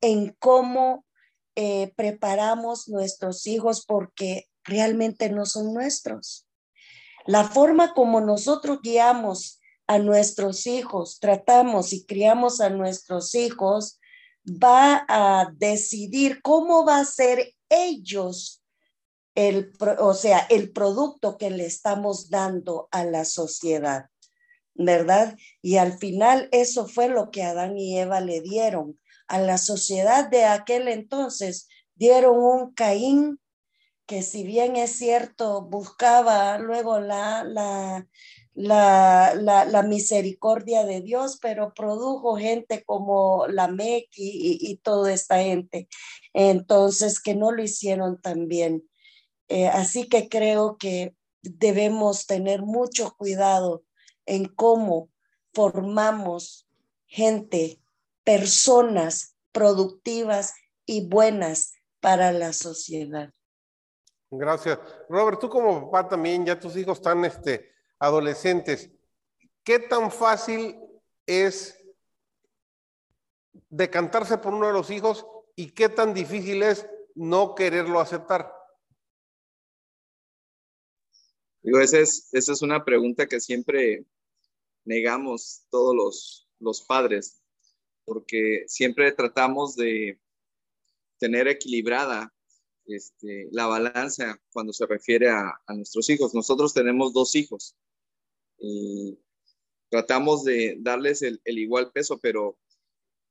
en 0.00 0.34
cómo 0.38 1.04
eh, 1.54 1.92
preparamos 1.96 2.88
nuestros 2.88 3.46
hijos 3.46 3.84
porque 3.86 4.48
realmente 4.64 5.28
no 5.30 5.44
son 5.46 5.74
nuestros. 5.74 6.46
La 7.26 7.44
forma 7.44 7.94
como 7.94 8.20
nosotros 8.20 8.80
guiamos 8.82 9.60
a 9.86 9.98
nuestros 9.98 10.66
hijos, 10.66 11.18
tratamos 11.20 11.92
y 11.92 12.04
criamos 12.06 12.60
a 12.60 12.70
nuestros 12.70 13.34
hijos, 13.34 14.00
va 14.46 15.04
a 15.08 15.52
decidir 15.56 16.40
cómo 16.42 16.84
va 16.84 16.98
a 16.98 17.04
ser 17.04 17.54
ellos 17.68 18.61
el, 19.34 19.72
o 19.98 20.14
sea, 20.14 20.38
el 20.50 20.72
producto 20.72 21.38
que 21.38 21.50
le 21.50 21.66
estamos 21.66 22.30
dando 22.30 22.88
a 22.90 23.04
la 23.04 23.24
sociedad, 23.24 24.06
¿verdad? 24.74 25.36
Y 25.62 25.76
al 25.76 25.98
final 25.98 26.48
eso 26.52 26.86
fue 26.86 27.08
lo 27.08 27.30
que 27.30 27.42
Adán 27.42 27.78
y 27.78 27.98
Eva 27.98 28.20
le 28.20 28.40
dieron 28.40 28.98
a 29.28 29.38
la 29.38 29.58
sociedad 29.58 30.28
de 30.28 30.44
aquel 30.44 30.88
entonces. 30.88 31.68
Dieron 31.94 32.38
un 32.38 32.74
Caín 32.74 33.38
que 34.06 34.22
si 34.22 34.44
bien 34.44 34.76
es 34.76 34.92
cierto, 34.96 35.62
buscaba 35.62 36.58
luego 36.58 37.00
la, 37.00 37.44
la, 37.44 38.06
la, 38.52 39.34
la, 39.34 39.82
misericordia 39.82 40.84
de 40.84 41.00
Dios, 41.00 41.38
pero 41.40 41.72
produjo 41.72 42.36
gente 42.36 42.84
como 42.84 43.46
la 43.46 43.68
MEC 43.68 44.08
y, 44.16 44.58
y, 44.60 44.76
toda 44.78 45.12
esta 45.12 45.38
gente. 45.38 45.88
Entonces, 46.34 47.20
que 47.20 47.34
no 47.34 47.52
lo 47.52 47.62
hicieron 47.62 48.20
tan 48.20 48.48
bien. 48.48 48.82
Eh, 49.52 49.68
así 49.68 50.08
que 50.08 50.30
creo 50.30 50.78
que 50.78 51.14
debemos 51.42 52.26
tener 52.26 52.62
mucho 52.62 53.14
cuidado 53.18 53.84
en 54.24 54.46
cómo 54.46 55.10
formamos 55.52 56.66
gente, 57.04 57.78
personas 58.24 59.36
productivas 59.52 60.54
y 60.86 61.06
buenas 61.06 61.74
para 62.00 62.32
la 62.32 62.54
sociedad. 62.54 63.30
Gracias. 64.30 64.78
Robert, 65.10 65.38
tú 65.38 65.50
como 65.50 65.90
papá 65.90 66.08
también, 66.08 66.46
ya 66.46 66.58
tus 66.58 66.74
hijos 66.74 66.96
están 66.96 67.22
este, 67.26 67.74
adolescentes, 67.98 68.90
¿qué 69.62 69.80
tan 69.80 70.10
fácil 70.10 70.80
es 71.26 71.78
decantarse 73.68 74.38
por 74.38 74.54
uno 74.54 74.68
de 74.68 74.72
los 74.72 74.90
hijos 74.90 75.26
y 75.54 75.72
qué 75.72 75.90
tan 75.90 76.14
difícil 76.14 76.62
es 76.62 76.88
no 77.14 77.54
quererlo 77.54 78.00
aceptar? 78.00 78.61
Digo, 81.62 81.80
esa 81.80 82.00
es, 82.00 82.28
esa 82.32 82.52
es 82.52 82.62
una 82.62 82.84
pregunta 82.84 83.26
que 83.26 83.40
siempre 83.40 84.04
negamos 84.84 85.64
todos 85.70 85.94
los, 85.94 86.48
los 86.58 86.82
padres, 86.82 87.40
porque 88.04 88.64
siempre 88.66 89.12
tratamos 89.12 89.76
de 89.76 90.20
tener 91.18 91.46
equilibrada 91.46 92.34
este, 92.86 93.48
la 93.52 93.66
balanza 93.66 94.40
cuando 94.52 94.72
se 94.72 94.86
refiere 94.86 95.30
a, 95.30 95.52
a, 95.66 95.74
nuestros 95.74 96.10
hijos. 96.10 96.34
Nosotros 96.34 96.74
tenemos 96.74 97.12
dos 97.12 97.36
hijos 97.36 97.76
y 98.58 99.16
tratamos 99.88 100.42
de 100.42 100.76
darles 100.80 101.22
el, 101.22 101.40
igual 101.44 101.92
peso, 101.92 102.18
pero 102.18 102.48
o 102.48 102.58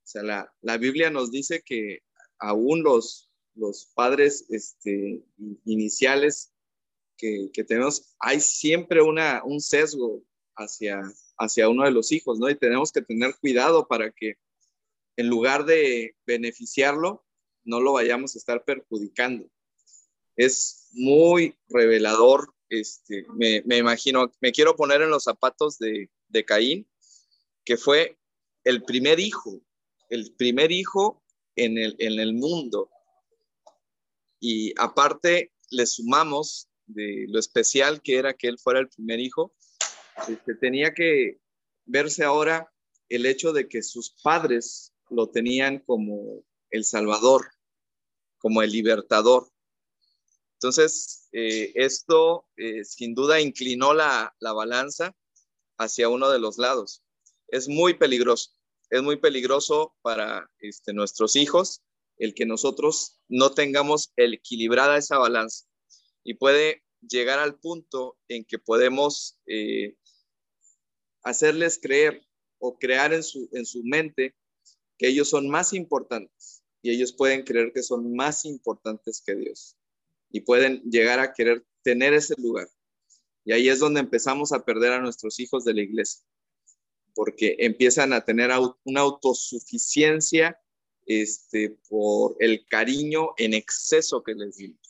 sea, 0.03 0.23
la, 0.23 0.53
la, 0.61 0.77
Biblia 0.77 1.09
nos 1.09 1.31
dice 1.31 1.63
que 1.65 2.03
aún 2.39 2.81
los, 2.83 3.29
los 3.55 3.87
padres 3.93 4.45
este, 4.49 5.21
iniciales 5.65 6.53
que, 7.21 7.63
tenemos, 7.63 8.15
hay 8.19 8.39
siempre 8.39 9.01
una, 9.01 9.43
un 9.43 9.61
sesgo 9.61 10.23
hacia, 10.55 11.01
hacia 11.37 11.69
uno 11.69 11.85
de 11.85 11.91
los 11.91 12.11
hijos, 12.11 12.39
¿no? 12.39 12.49
Y 12.49 12.55
tenemos 12.55 12.91
que 12.91 13.01
tener 13.01 13.35
cuidado 13.39 13.87
para 13.87 14.11
que 14.11 14.37
en 15.17 15.27
lugar 15.27 15.65
de 15.65 16.15
beneficiarlo, 16.25 17.23
no 17.63 17.79
lo 17.79 17.93
vayamos 17.93 18.33
a 18.33 18.39
estar 18.39 18.63
perjudicando. 18.63 19.47
Es 20.35 20.89
muy 20.93 21.55
revelador 21.69 22.53
este, 22.71 23.25
me, 23.33 23.77
imagino, 23.77 24.31
me 24.39 24.53
quiero 24.53 24.77
poner 24.77 25.01
en 25.01 25.09
los 25.09 25.23
zapatos 25.25 25.77
de, 25.77 26.09
Caín, 26.45 26.87
que 27.65 27.75
fue 27.75 28.17
el 28.63 28.83
primer 28.83 29.19
hijo, 29.19 29.61
el 30.09 30.33
primer 30.35 30.71
hijo 30.71 31.21
en 31.57 31.77
el, 31.77 31.95
en 31.99 32.19
el 32.19 32.33
mundo. 32.33 32.89
y 34.39 34.73
aparte 34.79 35.51
le 35.69 35.85
sumamos 35.85 36.70
de 36.93 37.25
lo 37.29 37.39
especial 37.39 38.01
que 38.01 38.17
era 38.17 38.33
que 38.33 38.47
él 38.47 38.59
fuera 38.59 38.79
el 38.79 38.89
primer 38.89 39.19
hijo, 39.19 39.53
este, 40.27 40.55
tenía 40.55 40.93
que 40.93 41.39
verse 41.85 42.23
ahora 42.23 42.71
el 43.09 43.25
hecho 43.25 43.53
de 43.53 43.67
que 43.67 43.83
sus 43.83 44.11
padres 44.23 44.93
lo 45.09 45.29
tenían 45.29 45.79
como 45.79 46.43
el 46.69 46.85
Salvador, 46.85 47.51
como 48.37 48.61
el 48.61 48.71
libertador. 48.71 49.49
Entonces, 50.53 51.27
eh, 51.31 51.71
esto 51.75 52.45
eh, 52.55 52.83
sin 52.85 53.13
duda 53.13 53.41
inclinó 53.41 53.93
la, 53.93 54.33
la 54.39 54.53
balanza 54.53 55.15
hacia 55.77 56.09
uno 56.09 56.29
de 56.29 56.39
los 56.39 56.57
lados. 56.57 57.03
Es 57.47 57.67
muy 57.67 57.95
peligroso, 57.95 58.51
es 58.89 59.01
muy 59.01 59.17
peligroso 59.17 59.95
para 60.01 60.49
este, 60.59 60.93
nuestros 60.93 61.35
hijos 61.35 61.81
el 62.17 62.35
que 62.35 62.45
nosotros 62.45 63.19
no 63.27 63.51
tengamos 63.51 64.13
equilibrada 64.15 64.97
esa 64.97 65.17
balanza 65.17 65.65
y 66.23 66.35
puede 66.35 66.83
llegar 67.07 67.39
al 67.39 67.59
punto 67.59 68.17
en 68.27 68.45
que 68.45 68.59
podemos 68.59 69.39
eh, 69.47 69.95
hacerles 71.23 71.79
creer 71.81 72.25
o 72.59 72.77
crear 72.77 73.13
en 73.13 73.23
su, 73.23 73.49
en 73.53 73.65
su 73.65 73.83
mente 73.83 74.35
que 74.97 75.07
ellos 75.07 75.29
son 75.29 75.49
más 75.49 75.73
importantes 75.73 76.63
y 76.81 76.91
ellos 76.91 77.13
pueden 77.13 77.43
creer 77.43 77.71
que 77.73 77.83
son 77.83 78.15
más 78.15 78.45
importantes 78.45 79.21
que 79.25 79.35
Dios 79.35 79.77
y 80.29 80.41
pueden 80.41 80.81
llegar 80.83 81.19
a 81.19 81.33
querer 81.33 81.65
tener 81.83 82.13
ese 82.13 82.35
lugar. 82.37 82.67
Y 83.43 83.53
ahí 83.53 83.69
es 83.69 83.79
donde 83.79 83.99
empezamos 83.99 84.51
a 84.51 84.63
perder 84.63 84.93
a 84.93 85.01
nuestros 85.01 85.39
hijos 85.39 85.65
de 85.65 85.73
la 85.73 85.81
iglesia, 85.81 86.23
porque 87.13 87.55
empiezan 87.59 88.13
a 88.13 88.23
tener 88.23 88.51
una 88.83 89.01
autosuficiencia 89.01 90.59
este, 91.05 91.77
por 91.89 92.35
el 92.39 92.65
cariño 92.67 93.31
en 93.37 93.53
exceso 93.53 94.23
que 94.23 94.35
les 94.35 94.57
dimos. 94.57 94.80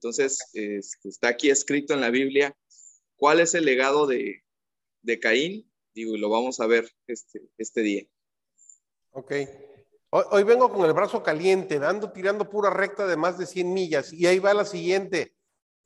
Entonces, 0.00 0.48
este, 0.54 1.10
está 1.10 1.28
aquí 1.28 1.50
escrito 1.50 1.92
en 1.92 2.00
la 2.00 2.08
Biblia 2.08 2.56
cuál 3.16 3.38
es 3.38 3.54
el 3.54 3.66
legado 3.66 4.06
de, 4.06 4.42
Caín, 5.20 5.70
digo, 5.92 6.16
lo 6.16 6.30
vamos 6.30 6.58
a 6.58 6.66
ver 6.66 6.90
este, 7.06 7.42
este 7.58 7.82
día. 7.82 8.04
Ok. 9.10 9.32
Hoy, 10.08 10.42
vengo 10.44 10.72
con 10.72 10.86
el 10.86 10.94
brazo 10.94 11.22
caliente, 11.22 11.78
dando, 11.78 12.12
tirando 12.12 12.48
pura 12.48 12.70
recta 12.70 13.06
de 13.06 13.18
más 13.18 13.36
de 13.36 13.44
100 13.44 13.74
millas, 13.74 14.10
y 14.10 14.26
ahí 14.26 14.38
va 14.38 14.54
la 14.54 14.64
siguiente, 14.64 15.36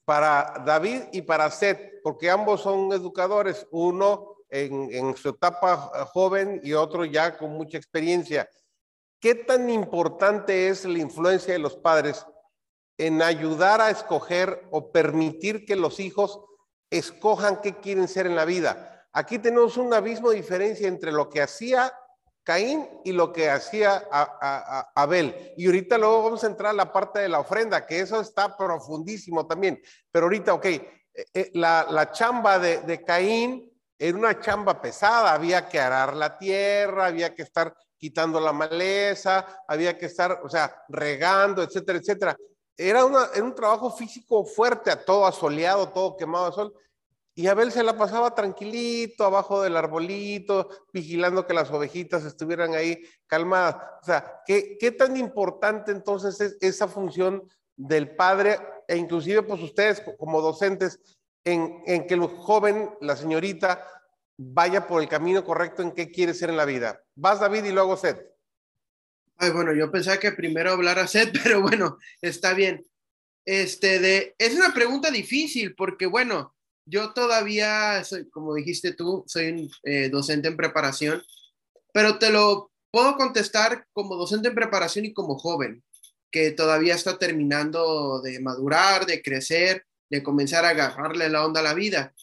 para 0.05 0.63
David 0.65 1.03
y 1.13 1.23
para 1.23 1.51
Seth, 1.51 2.01
porque 2.05 2.31
ambos 2.31 2.61
son 2.61 2.93
educadores, 2.93 3.67
uno 3.73 4.37
en 4.49 5.17
su 5.17 5.31
etapa 5.31 6.07
joven 6.13 6.61
y 6.63 6.75
otro 6.75 7.05
ya 7.05 7.37
con 7.37 7.51
mucha 7.51 7.79
experiencia. 7.79 8.49
¿Qué 9.19 9.35
tan 9.35 9.69
importante 9.69 10.69
es 10.69 10.85
la 10.85 10.99
influencia 11.01 11.53
de 11.53 11.59
los 11.59 11.75
padres 11.75 12.25
en 12.99 13.23
ayudar 13.23 13.81
a 13.81 13.91
escoger 13.91 14.67
o 14.71 14.93
permitir 14.93 15.65
que 15.65 15.77
los 15.77 16.01
hijos 16.01 16.41
escojan 16.91 17.61
qué 17.61 17.81
quieren 17.81 18.09
ser 18.09 18.27
en 18.27 18.37
la 18.37 18.45
vida? 18.45 19.07
Aquí 19.13 19.39
tenemos 19.39 19.77
un 19.77 19.95
abismo 19.95 20.31
de 20.31 20.37
diferencia 20.37 20.89
entre 20.89 21.13
lo 21.13 21.31
que 21.31 21.41
hacía 21.41 21.93
Caín 22.45 22.87
y 23.05 23.13
lo 23.13 23.33
que 23.33 23.49
hacía 23.49 24.07
Abel. 24.95 25.55
Y 25.57 25.67
ahorita 25.67 25.97
luego 25.97 26.25
vamos 26.25 26.45
a 26.45 26.49
entrar 26.49 26.71
a 26.71 26.75
la 26.75 26.93
parte 26.93 27.21
de 27.21 27.29
la 27.29 27.41
ofrenda, 27.41 27.87
que 27.87 28.01
eso 28.01 28.21
está 28.21 28.57
profundísimo 28.57 29.47
también. 29.47 29.81
Pero 30.13 30.27
ahorita, 30.27 30.53
ok, 30.55 30.65
eh, 30.67 30.91
eh, 31.33 31.51
la, 31.55 32.11
chamba 32.13 32.59
de, 32.59 32.81
de 32.81 33.03
Caín 33.03 33.71
era 33.99 34.19
una 34.19 34.41
chamba 34.41 34.81
pesada, 34.81 35.33
había 35.33 35.69
que 35.69 35.81
arar 35.81 36.15
la 36.15 36.37
tierra, 36.37 37.07
había 37.07 37.35
que 37.35 37.43
estar 37.43 37.75
quitando 37.97 38.39
la 38.39 38.53
maleza, 38.53 39.47
había 39.67 39.97
que 39.97 40.07
estar, 40.07 40.41
o 40.45 40.49
sea, 40.49 40.85
regando, 40.89 41.63
etcétera, 41.63 41.99
etcétera. 41.99 42.37
Era, 42.77 43.05
una, 43.05 43.29
un 43.41 43.55
trabajo 43.55 43.91
físico 43.91 44.45
fuerte, 44.45 44.91
a 44.91 45.05
todo 45.05 45.27
asoleado, 45.27 45.89
todo 45.91 46.17
quemado 46.17 46.47
de 46.47 46.53
sol. 46.53 46.75
Y 47.37 47.49
Abel 47.49 47.73
se 47.73 47.83
la 47.83 47.97
pasaba 47.99 48.35
tranquilito, 48.35 49.25
abajo 49.25 49.63
del 49.63 49.77
arbolito, 49.77 50.69
vigilando 50.93 51.47
que 51.47 51.55
las 51.55 51.71
ovejitas 51.71 52.25
estuvieran 52.25 52.75
ahí 52.75 53.03
calmadas. 53.27 53.77
O 54.03 54.05
sea, 54.05 54.41
¿qué, 54.47 54.77
qué 54.79 54.93
tan 54.93 55.17
importante 55.17 55.91
entonces 55.91 56.41
es 56.41 56.57
esa 56.61 56.87
función 56.87 57.49
del 57.77 58.15
padre 58.15 58.59
e 58.87 58.97
inclusive 58.97 59.43
pues 59.43 59.61
ustedes 59.61 60.03
como 60.17 60.41
docentes 60.41 61.01
en, 61.43 61.83
en 61.87 62.07
que 62.07 62.15
el 62.15 62.23
joven, 62.27 62.91
la 63.01 63.17
señorita, 63.17 63.85
vaya 64.37 64.87
por 64.87 65.03
el 65.03 65.09
camino 65.09 65.45
correcto 65.45 65.83
en 65.83 65.93
qué 65.93 66.11
quiere 66.11 66.35
ser 66.35 66.51
en 66.51 66.57
la 66.57 66.65
vida. 66.65 67.01
Vas 67.15 67.41
David 67.41 67.65
y 67.65 67.73
luego 67.73 67.97
Seth. 67.97 68.34
Ay, 69.37 69.51
bueno, 69.51 69.75
yo 69.75 69.91
pensaba 69.91 70.19
que 70.19 70.33
primero 70.33 70.73
hablar 70.73 70.99
a 70.99 71.07
Seth, 71.07 71.33
pero 71.43 71.61
bueno, 71.61 71.99
está 72.21 72.55
bien. 72.55 72.85
Este 73.47 73.99
de, 73.99 74.35
es 74.39 74.55
una 74.55 74.73
pregunta 74.73 75.11
difícil 75.11 75.75
porque 75.75 76.07
bueno, 76.07 76.55
yo 76.87 77.13
todavía 77.13 78.03
soy, 78.05 78.29
como 78.31 78.55
dijiste 78.55 78.93
tú, 78.95 79.25
soy 79.27 79.49
un 79.49 79.71
eh, 79.85 80.09
docente 80.09 80.49
en 80.49 80.57
preparación, 80.57 81.23
pero 81.93 82.19
te 82.19 82.31
lo 82.31 82.71
puedo 82.91 83.17
contestar 83.17 83.87
como 83.93 84.17
docente 84.17 84.49
en 84.49 84.55
preparación 84.55 85.05
y 85.05 85.13
como 85.13 85.39
joven, 85.39 85.83
que 86.31 86.53
todavía 86.53 86.95
está 86.95 87.19
terminando 87.19 88.21
de 88.23 88.41
madurar, 88.41 89.05
de 89.05 89.23
crecer, 89.23 89.85
de 90.11 90.23
comenzar 90.23 90.65
a 90.65 90.71
agarrarle 90.71 91.29
la 91.29 91.45
onda 91.45 91.61
a 91.61 91.65
la 91.65 91.75
vida 91.75 92.15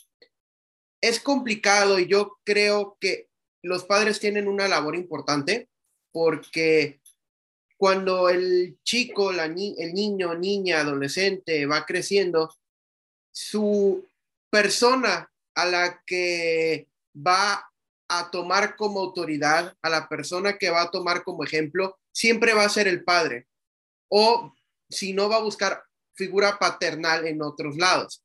es 1.01 1.19
complicado 1.19 1.99
y 1.99 2.07
yo 2.07 2.37
creo 2.43 2.97
que 2.99 3.27
los 3.63 3.83
padres 3.83 4.19
tienen 4.19 4.47
una 4.47 4.67
labor 4.67 4.95
importante 4.95 5.67
porque 6.11 7.00
cuando 7.81 8.29
el 8.29 8.77
chico, 8.83 9.31
el 9.31 9.55
niño, 9.55 10.35
niña, 10.35 10.81
adolescente 10.81 11.65
va 11.65 11.83
creciendo, 11.83 12.53
su 13.31 14.05
persona 14.51 15.31
a 15.55 15.65
la 15.65 16.03
que 16.05 16.87
va 17.15 17.67
a 18.07 18.29
tomar 18.29 18.75
como 18.75 18.99
autoridad, 18.99 19.75
a 19.81 19.89
la 19.89 20.07
persona 20.07 20.59
que 20.59 20.69
va 20.69 20.83
a 20.83 20.91
tomar 20.91 21.23
como 21.23 21.43
ejemplo, 21.43 21.97
siempre 22.11 22.53
va 22.53 22.65
a 22.65 22.69
ser 22.69 22.87
el 22.87 23.03
padre. 23.03 23.47
O 24.09 24.53
si 24.87 25.13
no, 25.13 25.27
va 25.27 25.37
a 25.37 25.41
buscar 25.41 25.83
figura 26.13 26.59
paternal 26.59 27.25
en 27.25 27.41
otros 27.41 27.77
lados 27.77 28.21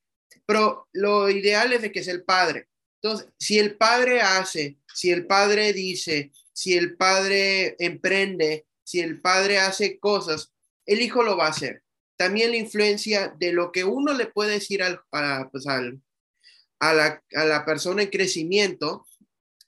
pero 0.46 0.88
lo 0.92 1.28
ideal 1.28 1.72
es 1.72 1.82
de 1.82 1.92
que 1.92 2.04
sea 2.04 2.14
el 2.14 2.22
padre. 2.22 2.68
Entonces, 3.02 3.28
si 3.38 3.58
el 3.58 3.76
padre 3.76 4.20
hace, 4.20 4.78
si 4.94 5.10
el 5.10 5.26
padre 5.26 5.72
dice, 5.72 6.30
si 6.52 6.74
el 6.74 6.96
padre 6.96 7.76
emprende, 7.78 8.66
si 8.87 9.01
el 9.01 9.20
padre 9.20 9.59
hace 9.59 9.99
cosas, 9.99 10.53
el 10.87 11.03
hijo 11.03 11.25
lo 11.25 11.37
va 11.37 11.46
a 11.46 11.51
hacer. 11.51 11.83
También 12.16 12.53
la 12.53 12.57
influencia 12.57 13.35
de 13.37 13.53
lo 13.53 13.72
que 13.72 13.83
uno 13.83 14.14
le 14.14 14.27
puede 14.27 14.53
decir 14.53 14.81
al, 14.83 15.01
a, 15.11 15.49
pues 15.51 15.66
a, 15.66 15.83
la, 15.83 17.22
a 17.35 17.44
la 17.44 17.64
persona 17.64 18.03
en 18.03 18.11
crecimiento 18.11 19.05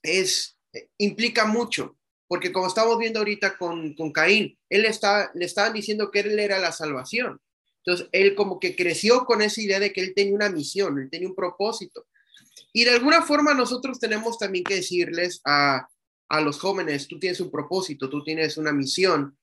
es, 0.01 0.57
implica 0.97 1.45
mucho, 1.45 1.97
porque 2.29 2.53
como 2.53 2.67
estamos 2.67 2.97
viendo 2.97 3.19
ahorita 3.19 3.57
con, 3.57 3.93
con 3.93 4.13
Caín, 4.13 4.57
él 4.69 4.85
está, 4.85 5.31
le 5.35 5.45
estaban 5.45 5.73
diciendo 5.73 6.11
que 6.11 6.21
él 6.21 6.39
era 6.39 6.57
la 6.57 6.71
salvación. 6.71 7.41
Entonces, 7.83 8.07
él 8.13 8.35
como 8.35 8.57
que 8.57 8.75
creció 8.75 9.25
con 9.25 9.41
esa 9.41 9.61
idea 9.61 9.81
de 9.81 9.91
que 9.91 9.99
él 9.99 10.13
tenía 10.15 10.33
una 10.33 10.49
misión, 10.49 10.97
él 10.97 11.09
tenía 11.09 11.27
un 11.27 11.35
propósito. 11.35 12.07
Y 12.71 12.85
de 12.85 12.91
alguna 12.91 13.21
forma 13.21 13.53
nosotros 13.53 13.99
tenemos 13.99 14.37
también 14.37 14.63
que 14.63 14.75
decirles 14.75 15.41
a, 15.43 15.89
a 16.29 16.41
los 16.41 16.59
jóvenes, 16.59 17.07
tú 17.07 17.19
tienes 17.19 17.39
un 17.39 17.51
propósito, 17.51 18.09
tú 18.09 18.23
tienes 18.23 18.57
una 18.57 18.71
misión, 18.71 19.37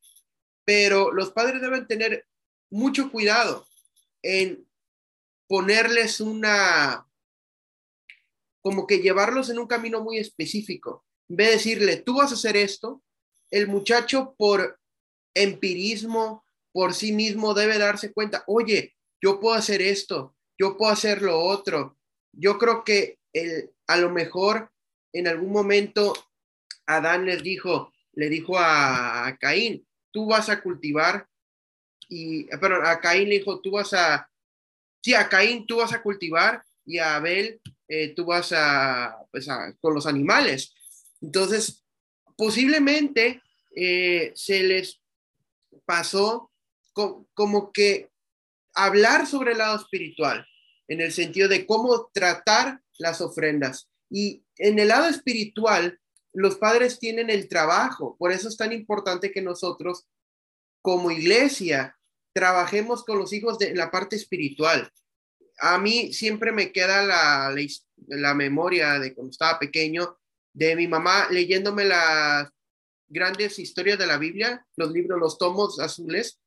pero 0.65 1.13
los 1.13 1.33
padres 1.33 1.61
deben 1.61 1.87
tener 1.87 2.27
mucho 2.71 3.11
cuidado 3.11 3.67
en 4.23 4.67
ponerles 5.49 6.21
una, 6.21 7.07
como 8.61 8.87
que 8.87 8.99
llevarlos 8.99 9.51
en 9.51 9.59
un 9.59 9.67
camino 9.67 10.03
muy 10.03 10.19
específico. 10.19 11.05
En 11.29 11.37
vez 11.37 11.49
de 11.49 11.55
decirle, 11.55 11.97
tú 11.99 12.17
vas 12.17 12.31
a 12.31 12.35
hacer 12.35 12.57
esto, 12.57 13.03
el 13.51 13.69
muchacho 13.69 14.35
por 14.37 14.81
empirismo, 15.35 16.45
por 16.73 16.95
sí 16.95 17.13
mismo 17.13 17.55
debe 17.55 17.79
darse 17.79 18.13
cuenta, 18.13 18.45
oye, 18.47 18.97
yo 19.21 19.41
puedo 19.41 19.55
hacer 19.55 19.83
esto, 19.83 20.37
yo 20.59 20.77
puedo 20.77 20.93
hacer 20.93 21.23
lo 21.23 21.41
otro. 21.41 21.99
Yo 22.33 22.59
creo 22.59 22.85
que 22.85 23.19
el, 23.33 23.73
a 23.87 23.97
lo 23.97 24.11
mejor 24.11 24.71
en 25.13 25.29
algún 25.29 25.53
momento 25.53 26.13
Adán 26.87 27.27
les 27.27 27.43
dijo, 27.43 27.93
le 28.13 28.29
dijo 28.29 28.59
a, 28.59 29.37
Caín, 29.41 29.87
tú 30.11 30.27
vas 30.27 30.49
a 30.49 30.63
cultivar 30.63 31.27
y, 32.09 32.45
pero 32.61 32.87
a 32.87 33.01
Caín 33.01 33.29
le 33.29 33.39
dijo, 33.39 33.61
tú 33.61 33.73
vas 33.73 33.93
a, 33.93 34.29
sí, 35.03 35.15
a 35.15 35.29
Caín 35.29 35.67
tú 35.67 35.77
vas 35.77 35.93
a 35.93 36.03
cultivar 36.03 36.63
y 36.85 36.99
a 36.99 37.17
Abel 37.17 37.61
eh, 37.89 38.15
tú 38.15 38.25
vas 38.25 38.53
a, 38.53 39.17
pues 39.31 39.49
a, 39.49 39.75
con 39.81 39.95
los 39.95 40.07
animales. 40.07 40.73
Entonces, 41.21 41.85
posiblemente 42.37 43.43
eh, 43.75 44.33
se 44.35 44.63
les 44.63 45.01
pasó 45.85 46.51
como 46.93 47.73
que 47.73 48.11
hablar 48.75 49.27
sobre 49.27 49.53
el 49.53 49.59
lado 49.59 49.77
espiritual, 49.77 50.47
en 50.89 51.01
el 51.01 51.13
sentido 51.13 51.49
de 51.49 51.67
cómo 51.67 52.11
tratar 52.13 52.81
las 52.99 53.21
ofrendas. 53.21 53.91
Y 54.09 54.45
en 54.57 54.79
el 54.79 54.89
lado 54.89 55.09
espiritual, 55.09 56.01
los 56.37 56.57
padres 56.57 56.99
tienen 56.99 57.31
el 57.31 57.49
trabajo, 57.49 58.15
por 58.19 58.31
eso 58.31 58.49
es 58.49 58.59
tan 58.59 58.73
importante 58.73 59.33
que 59.33 59.41
nosotros 59.41 60.07
como 60.83 61.11
iglesia 61.11 61.97
trabajemos 62.35 63.05
con 63.05 63.19
los 63.19 63.33
hijos 63.33 63.59
de 63.59 63.75
la 63.75 63.91
parte 63.91 64.17
espiritual. 64.17 64.93
A 65.59 65.79
mí 65.79 66.13
siempre 66.13 66.53
me 66.53 66.73
queda 66.73 67.03
la, 67.03 67.57
la, 68.09 68.35
memoria 68.35 68.99
de 68.99 69.15
cuando 69.15 69.31
estaba 69.31 69.59
pequeño, 69.59 70.19
de 70.53 70.77
mi 70.77 70.87
mamá 70.87 71.29
leyéndome 71.31 71.87
las 71.87 72.51
grandes 73.09 73.59
historias 73.59 73.99
de 73.99 74.07
la 74.07 74.19
Biblia, 74.19 74.67
los 74.77 74.93
libros, 74.93 75.19
los 75.19 75.39
tomos 75.39 75.81
azules. 75.81 76.39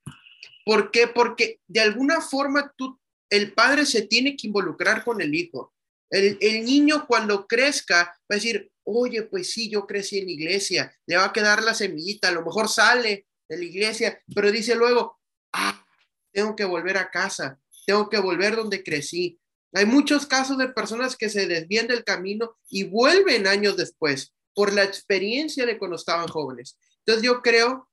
¿Por 0.66 0.92
qué? 0.92 1.08
Porque 1.08 1.62
de 1.68 1.80
alguna 1.80 2.22
forma 2.22 2.72
tú, 2.78 3.00
el 3.32 3.54
padre 3.54 3.88
se 3.88 4.04
tiene 4.04 4.36
que 4.36 4.46
involucrar 4.46 5.04
con 5.04 5.20
el 5.20 5.34
hijo. 5.34 5.74
El, 6.12 6.38
el, 6.42 6.64
niño 6.64 7.08
cuando 7.08 7.48
crezca 7.48 8.06
va 8.06 8.14
a 8.30 8.36
decir, 8.36 8.72
oye, 8.90 9.24
pues 9.24 9.52
sí, 9.52 9.70
yo 9.70 9.86
crecí 9.86 10.20
en 10.20 10.26
la 10.26 10.32
iglesia, 10.32 10.94
le 11.06 11.18
va 11.18 11.26
a 11.26 11.34
quedar 11.34 11.64
la 11.64 11.74
semillita, 11.74 12.30
a 12.30 12.32
lo 12.32 12.44
mejor 12.44 12.68
sale 12.70 13.28
de 13.48 13.58
la 13.58 13.64
iglesia, 13.64 14.22
pero 14.34 14.52
dice 14.52 14.76
luego, 14.76 15.20
ah, 15.54 15.86
tengo 16.32 16.56
que 16.56 16.66
volver 16.66 16.98
a 16.98 17.10
casa, 17.10 17.60
tengo 17.86 18.10
que 18.10 18.20
volver 18.20 18.56
donde 18.56 18.84
crecí. 18.84 19.40
Hay 19.74 19.86
muchos 19.86 20.26
casos 20.26 20.58
de 20.58 20.70
personas 20.70 21.16
que 21.16 21.30
se 21.30 21.46
desvían 21.46 21.88
del 21.88 22.04
camino 22.04 22.58
y 22.70 22.84
vuelven 22.84 23.48
años 23.48 23.78
después 23.78 24.34
por 24.54 24.74
la 24.74 24.84
experiencia 24.84 25.66
de 25.66 25.78
cuando 25.78 25.96
estaban 25.96 26.28
jóvenes. 26.28 26.78
Entonces 27.00 27.24
yo 27.24 27.42
creo 27.42 27.90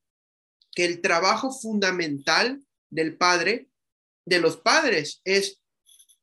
que 0.73 0.85
el 0.85 1.01
trabajo 1.01 1.51
fundamental 1.51 2.63
del 2.91 3.17
padre, 3.17 3.69
de 4.25 4.41
los 4.41 4.57
padres, 4.57 5.21
es 5.25 5.61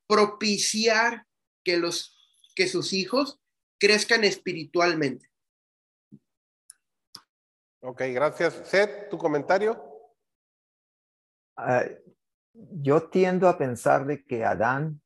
propiciar 0.07 1.25
que, 1.63 1.77
los, 1.77 2.17
que 2.55 2.67
sus 2.67 2.93
hijos 2.93 3.39
crezcan 3.83 4.23
espiritualmente. 4.23 5.27
Ok, 7.81 8.01
gracias. 8.13 8.53
Seth, 8.63 9.09
¿tu 9.09 9.17
comentario? 9.17 9.77
Ah, 11.57 11.83
yo 12.53 13.09
tiendo 13.09 13.49
a 13.49 13.57
pensar 13.57 14.05
de 14.05 14.23
que 14.23 14.45
Adán 14.45 15.01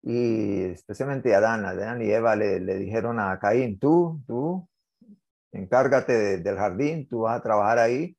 y 0.00 0.62
especialmente 0.66 1.34
Adán, 1.34 1.64
Adán 1.64 2.00
y 2.02 2.08
Eva 2.08 2.36
le, 2.36 2.60
dijeron 2.60 3.18
a 3.18 3.36
Caín, 3.40 3.80
tú, 3.80 4.22
tú, 4.28 4.68
encárgate 5.50 6.38
del 6.38 6.56
jardín, 6.56 7.08
tú 7.08 7.22
vas 7.22 7.40
a 7.40 7.42
trabajar 7.42 7.80
ahí. 7.80 8.16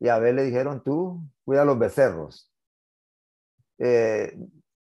Y 0.00 0.08
a 0.08 0.16
Abel 0.16 0.34
le 0.34 0.42
dijeron, 0.42 0.82
tú, 0.82 1.22
cuida 1.44 1.64
los 1.64 1.78
becerros. 1.78 2.52
Eh, 3.78 4.36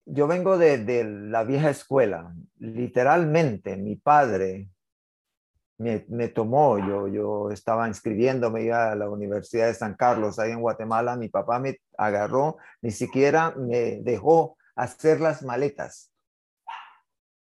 yo 0.07 0.27
vengo 0.27 0.59
de, 0.59 0.79
de, 0.79 1.05
la 1.05 1.45
vieja 1.45 1.71
escuela. 1.71 2.35
Literalmente, 2.59 3.77
mi 3.77 3.97
padre 3.97 4.69
me, 5.79 6.29
tomó, 6.29 6.79
yo, 6.79 7.09
yo 7.09 7.51
estaba 7.51 7.89
inscribiéndome 7.89 8.73
a 8.73 8.95
la 8.95 9.11
Universidad 9.11 9.67
de 9.67 9.75
San 9.75 9.95
Carlos, 9.95 10.39
ahí 10.39 10.53
en 10.53 10.61
Guatemala, 10.61 11.17
mi 11.17 11.29
papá 11.29 11.59
me 11.59 11.79
agarró, 11.99 12.59
ni 12.81 12.91
siquiera 12.91 13.53
me 13.57 14.01
dejó 14.03 14.57
hacer 14.77 15.21
las 15.21 15.43
maletas. 15.43 16.11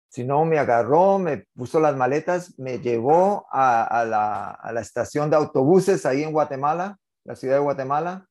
Si 0.09 0.25
no, 0.25 0.45
me 0.45 0.59
agarró, 0.59 1.19
me 1.19 1.47
puso 1.55 1.81
las 1.81 1.97
maletas, 1.97 2.57
me 2.59 2.79
llevó 2.79 3.47
a, 3.51 4.05
la, 4.07 4.81
estación 4.81 5.29
de 5.29 5.37
autobuses 5.37 6.07
ahí 6.07 6.23
en 6.23 6.33
Guatemala, 6.33 6.99
la 7.25 7.35
ciudad 7.35 7.57
de 7.57 7.63
Guatemala, 7.63 8.27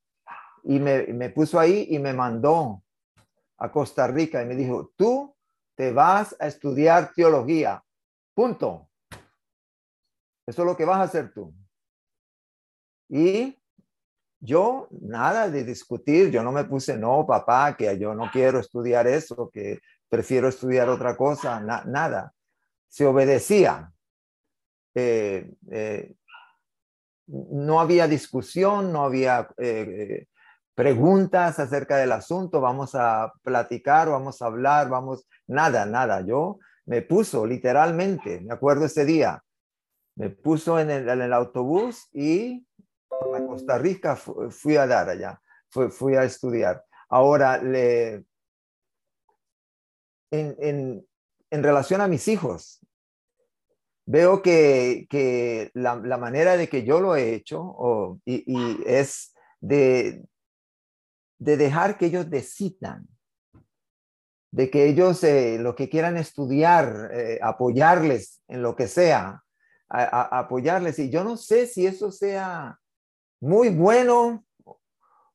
y 0.64 0.80
me, 0.80 1.08
me 1.08 1.30
puso 1.30 1.60
ahí 1.60 1.88
y 1.90 2.00
me 2.00 2.14
mandó 2.14 2.82
a 3.64 3.72
Costa 3.72 4.08
Rica 4.08 4.42
y 4.42 4.46
me 4.46 4.56
dijo, 4.56 4.92
tú 4.98 5.34
te 5.74 5.94
vas 5.94 6.36
a 6.38 6.48
estudiar 6.48 7.14
teología, 7.16 7.82
punto. 8.34 8.90
Eso 10.46 10.62
es 10.64 10.66
lo 10.66 10.76
que 10.76 10.84
vas 10.84 10.98
a 10.98 11.04
hacer 11.04 11.34
tú. 11.34 11.56
Y 13.08 13.58
yo, 14.42 14.90
nada 14.92 15.50
de 15.50 15.64
discutir, 15.64 16.30
yo 16.30 16.44
no 16.44 16.52
me 16.52 16.66
puse, 16.66 16.98
no, 16.98 17.26
papá, 17.26 17.78
que 17.78 17.98
yo 17.98 18.14
no 18.14 18.30
quiero 18.30 18.60
estudiar 18.60 19.08
eso, 19.08 19.50
que 19.50 19.80
prefiero 20.10 20.50
estudiar 20.50 20.90
otra 20.90 21.16
cosa, 21.16 21.62
nada. 21.62 22.34
Se 22.90 23.06
obedecía. 23.06 23.94
Eh, 24.94 25.50
eh, 25.72 26.16
no 27.28 27.80
había 27.80 28.08
discusión, 28.10 28.92
no 28.92 29.06
había 29.06 29.48
eh, 29.58 30.28
preguntas 30.76 31.60
acerca 31.60 31.98
del 31.98 32.12
asunto, 32.12 32.62
vamos 32.62 32.96
a 32.96 33.32
platicar, 33.44 34.10
vamos 34.10 34.42
a 34.42 34.48
hablar, 34.48 34.90
vamos, 34.90 35.28
nada, 35.48 35.86
nada. 35.86 36.22
Yo 36.22 36.60
me 36.86 37.02
puso 37.02 37.46
literalmente, 37.46 38.42
me 38.42 38.54
acuerdo 38.54 38.86
ese 38.86 39.06
día, 39.06 39.44
me 40.16 40.30
puso 40.30 40.80
en 40.80 40.90
el, 40.90 41.34
autobús 41.34 42.08
y 42.12 42.66
a 43.10 43.46
Costa 43.48 43.78
Rica 43.78 44.16
fui 44.16 44.76
a 44.76 44.88
dar 44.88 45.10
allá, 45.10 45.42
fui, 45.70 46.16
a 46.16 46.24
estudiar. 46.24 46.84
Ahora, 47.10 47.62
le, 47.62 48.26
en, 50.32 51.06
relación 51.52 52.02
a 52.02 52.08
mis 52.08 52.28
hijos, 52.28 52.80
veo 54.06 54.42
que, 54.42 55.72
la, 55.74 56.18
manera 56.18 56.58
de 56.58 56.68
que 56.68 56.84
yo 56.84 57.00
lo 57.00 57.16
he 57.16 57.34
hecho 57.34 58.20
y, 58.26 58.84
es 58.86 59.34
de, 59.62 60.24
de 61.44 61.58
dejar 61.58 61.98
que 61.98 62.06
ellos 62.06 62.30
decidan, 62.30 63.06
de 64.52 64.70
que 64.70 64.88
ellos 64.88 65.22
eh, 65.26 65.58
lo 65.60 65.76
que 65.76 65.90
quieran 65.90 66.16
estudiar, 66.16 67.10
eh, 67.14 67.38
apoyarles 67.42 68.42
en 68.48 68.62
lo 68.62 68.78
que 68.78 68.88
sea, 68.88 69.44
apoyarles. 69.90 70.98
Y 71.00 71.10
yo 71.10 71.24
no 71.24 71.36
sé 71.36 71.68
si 71.68 71.86
eso 71.86 72.12
sea 72.12 72.80
muy 73.42 73.70
bueno 73.70 74.46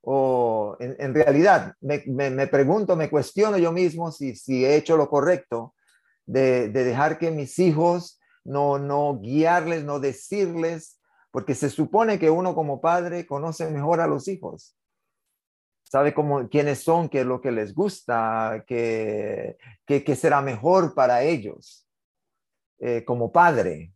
o 0.00 0.76
en, 0.80 1.14
realidad 1.14 1.74
me, 1.80 2.46
pregunto, 2.46 2.96
me 2.96 3.10
cuestiono 3.10 3.58
yo 3.58 3.72
mismo 3.72 4.10
si, 4.10 4.34
si 4.34 4.64
he 4.64 4.76
hecho 4.76 4.96
lo 4.96 5.10
correcto 5.10 5.74
de, 6.24 6.70
dejar 6.70 7.18
que 7.18 7.30
mis 7.30 7.58
hijos 7.58 8.18
no, 8.44 8.78
no 8.78 9.18
guiarles, 9.20 9.84
no 9.84 10.00
decirles, 10.00 10.98
porque 11.30 11.54
se 11.54 11.68
supone 11.68 12.18
que 12.18 12.30
uno 12.30 12.54
como 12.54 12.80
padre 12.80 13.26
conoce 13.26 13.70
mejor 13.70 14.00
a 14.00 14.06
los 14.06 14.26
hijos 14.28 14.74
sabe 15.88 16.12
cómo, 16.12 16.48
quiénes 16.48 16.82
son, 16.82 17.08
qué 17.08 17.20
es 17.20 17.26
lo 17.26 17.40
que 17.40 17.50
les 17.50 17.74
gusta, 17.74 18.64
qué, 18.66 19.56
qué, 19.86 20.16
será 20.16 20.42
mejor 20.42 20.94
para 20.94 21.22
ellos 21.22 21.86
eh, 22.78 23.04
como 23.04 23.32
padre. 23.32 23.94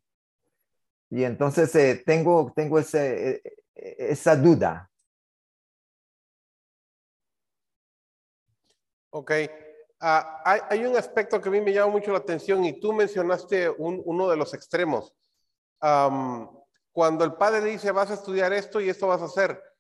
Y 1.11 1.25
entonces 1.25 1.75
eh, 1.75 2.03
tengo, 2.07 2.51
tengo 2.57 2.79
ese, 2.79 3.43
eh, 3.45 3.97
esa 3.99 4.37
duda. 4.37 4.91
Ok. 9.11 9.31
Ah, 10.01 10.67
hay, 10.71 10.85
un 10.85 10.97
aspecto 10.97 11.41
que 11.41 11.49
a 11.49 11.53
mí 11.53 11.61
me 11.61 11.73
llama 11.73 11.93
mucho 11.93 12.11
la 12.11 12.19
atención 12.19 12.65
y 12.65 12.81
tú 12.81 12.93
mencionaste 12.93 13.69
uno 13.69 14.29
de 14.31 14.37
los 14.37 14.55
extremos. 14.55 15.15
cuando 16.93 17.25
el 17.25 17.35
padre 17.35 17.71
dice, 17.71 17.93
vas 17.93 18.11
a 18.11 18.15
estudiar 18.15 18.53
esto 18.53 18.81
y 18.81 18.89
esto 18.89 19.07
vas 19.07 19.21
a 19.21 19.27
hacer. 19.27 19.72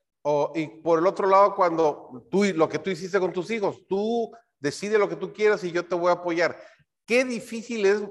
Y 0.55 0.67
por 0.83 0.99
el 0.99 1.07
otro 1.07 1.29
lado, 1.29 1.55
cuando 1.55 2.27
tú, 2.31 2.45
lo 2.55 2.69
que 2.69 2.79
tú 2.79 2.91
hiciste 2.91 3.19
con 3.19 3.33
tus 3.33 3.51
hijos, 3.51 3.85
tú 3.89 4.31
decides 4.61 4.99
lo 4.99 5.09
que 5.09 5.17
tú 5.17 5.33
quieras 5.33 5.65
y 5.65 5.73
yo 5.73 5.85
te 5.85 5.95
voy 5.95 6.11
a 6.11 6.15
apoyar. 6.15 6.57
Qué 7.05 7.25
difícil 7.25 7.85
es 7.87 8.03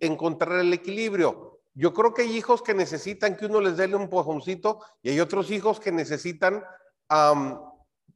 encontrar 0.00 0.60
el 0.60 0.72
equilibrio 0.72 1.54
yo 1.74 1.92
creo 1.92 2.14
que 2.14 2.22
hay 2.22 2.36
hijos 2.36 2.62
que 2.62 2.72
necesitan 2.72 3.36
que 3.36 3.46
uno 3.46 3.60
les 3.60 3.76
dé 3.76 3.94
un 3.94 4.08
pojoncito 4.08 4.80
y 5.02 5.10
hay 5.10 5.20
otros 5.20 5.50
hijos 5.50 5.80
que 5.80 5.90
necesitan 5.90 6.64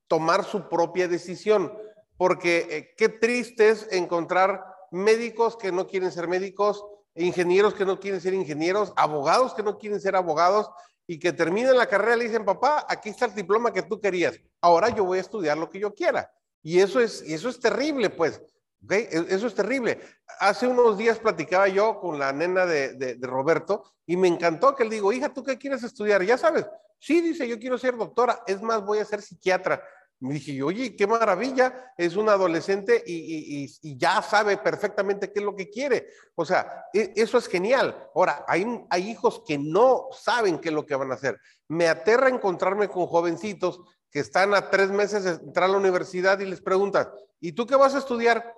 tomar 0.07 0.45
su 0.45 0.69
propia 0.69 1.09
decisión. 1.09 1.73
Porque 2.17 2.67
eh, 2.71 2.95
qué 2.97 3.09
triste 3.09 3.69
es 3.69 3.89
encontrar 3.93 4.65
médicos 4.91 5.57
que 5.57 5.71
no 5.71 5.87
quieren 5.87 6.11
ser 6.11 6.29
médicos, 6.29 6.85
ingenieros 7.15 7.75
que 7.75 7.85
no 7.85 8.01
quieren 8.01 8.21
ser 8.21 8.35
ingenieros, 8.35 8.93
abogados 8.97 9.55
que 9.55 9.63
no 9.63 9.79
quieren 9.79 10.01
ser 10.01 10.17
abogados 10.17 10.71
y 11.11 11.18
que 11.18 11.33
terminan 11.33 11.77
la 11.77 11.88
carrera 11.88 12.16
le 12.16 12.25
dicen, 12.25 12.44
papá, 12.44 12.85
aquí 12.87 13.09
está 13.09 13.25
el 13.25 13.35
diploma 13.35 13.73
que 13.73 13.83
tú 13.83 13.99
querías, 13.99 14.38
ahora 14.61 14.90
yo 14.90 15.05
voy 15.05 15.16
a 15.16 15.23
estudiar 15.23 15.57
lo 15.57 15.71
que 15.71 15.81
yo 15.81 15.94
quiera. 15.94 16.31
Y 16.62 16.81
eso 16.81 17.01
es, 17.01 17.27
y 17.27 17.33
eso 17.33 17.49
es 17.49 17.59
terrible, 17.59 18.11
pues. 18.11 18.42
E, 18.90 19.09
eso 19.31 19.47
es 19.47 19.55
terrible. 19.55 19.99
Hace 20.38 20.66
unos 20.66 20.99
días 20.99 21.18
platicaba 21.18 21.66
yo 21.66 21.99
con 21.99 22.18
la 22.18 22.31
nena 22.33 22.66
de, 22.66 23.18
Roberto 23.23 23.85
y 24.05 24.18
me 24.18 24.29
encantó 24.29 24.77
que 24.77 24.83
él 24.83 24.90
digo, 24.90 25.11
hija, 25.11 25.33
¿tú 25.33 25.42
qué 25.42 25.57
quieres 25.57 25.83
estudiar? 25.83 26.23
Ya 26.23 26.37
sabes, 26.37 26.66
sí, 26.99 27.23
dice, 27.23 27.49
yo 27.49 27.59
quiero 27.59 27.79
ser 27.79 27.97
doctora, 27.97 28.42
es 28.47 28.61
más, 28.61 28.85
voy 28.85 28.99
a 28.99 29.05
ser 29.07 29.23
psiquiatra. 29.23 29.83
Me 30.21 30.35
dije, 30.35 30.63
oye, 30.63 30.97
qué 30.97 31.07
maravilla, 31.07 31.93
es 31.97 32.17
un 32.17 32.29
adolescente 32.29 33.03
y, 33.07 33.97
ya 33.97 34.21
sabe 34.23 34.57
perfectamente 34.57 35.33
qué 35.33 35.39
es 35.39 35.45
lo 35.45 35.55
que 35.55 35.71
quiere. 35.71 36.09
O 36.35 36.45
sea, 36.45 36.87
e, 36.93 37.13
eso 37.17 37.39
es 37.39 37.47
genial. 37.47 38.09
Ahora, 38.15 38.45
hay, 38.49 38.67
hay 38.91 39.11
hijos 39.11 39.43
que 39.47 39.59
no 39.59 40.09
saben 40.13 40.59
qué 40.59 40.71
es 40.71 40.75
lo 40.75 40.87
que 40.87 40.97
van 40.97 41.13
a 41.13 41.15
hacer. 41.15 41.39
Me 41.69 41.89
aterra 41.89 42.29
encontrarme 42.29 42.89
con 42.89 43.07
jovencitos 43.07 43.81
que 44.11 44.21
están 44.21 44.55
a 44.55 44.71
tres 44.71 44.91
meses 44.91 45.25
de 45.25 45.31
entrar 45.31 45.69
a 45.69 45.73
la 45.73 45.79
universidad 45.79 46.39
y 46.41 46.47
les 46.47 46.61
preguntan, 46.61 47.09
¿y 47.41 47.53
tú 47.53 47.67
qué 47.67 47.77
vas 47.77 47.95
a 47.95 47.99
estudiar? 47.99 48.55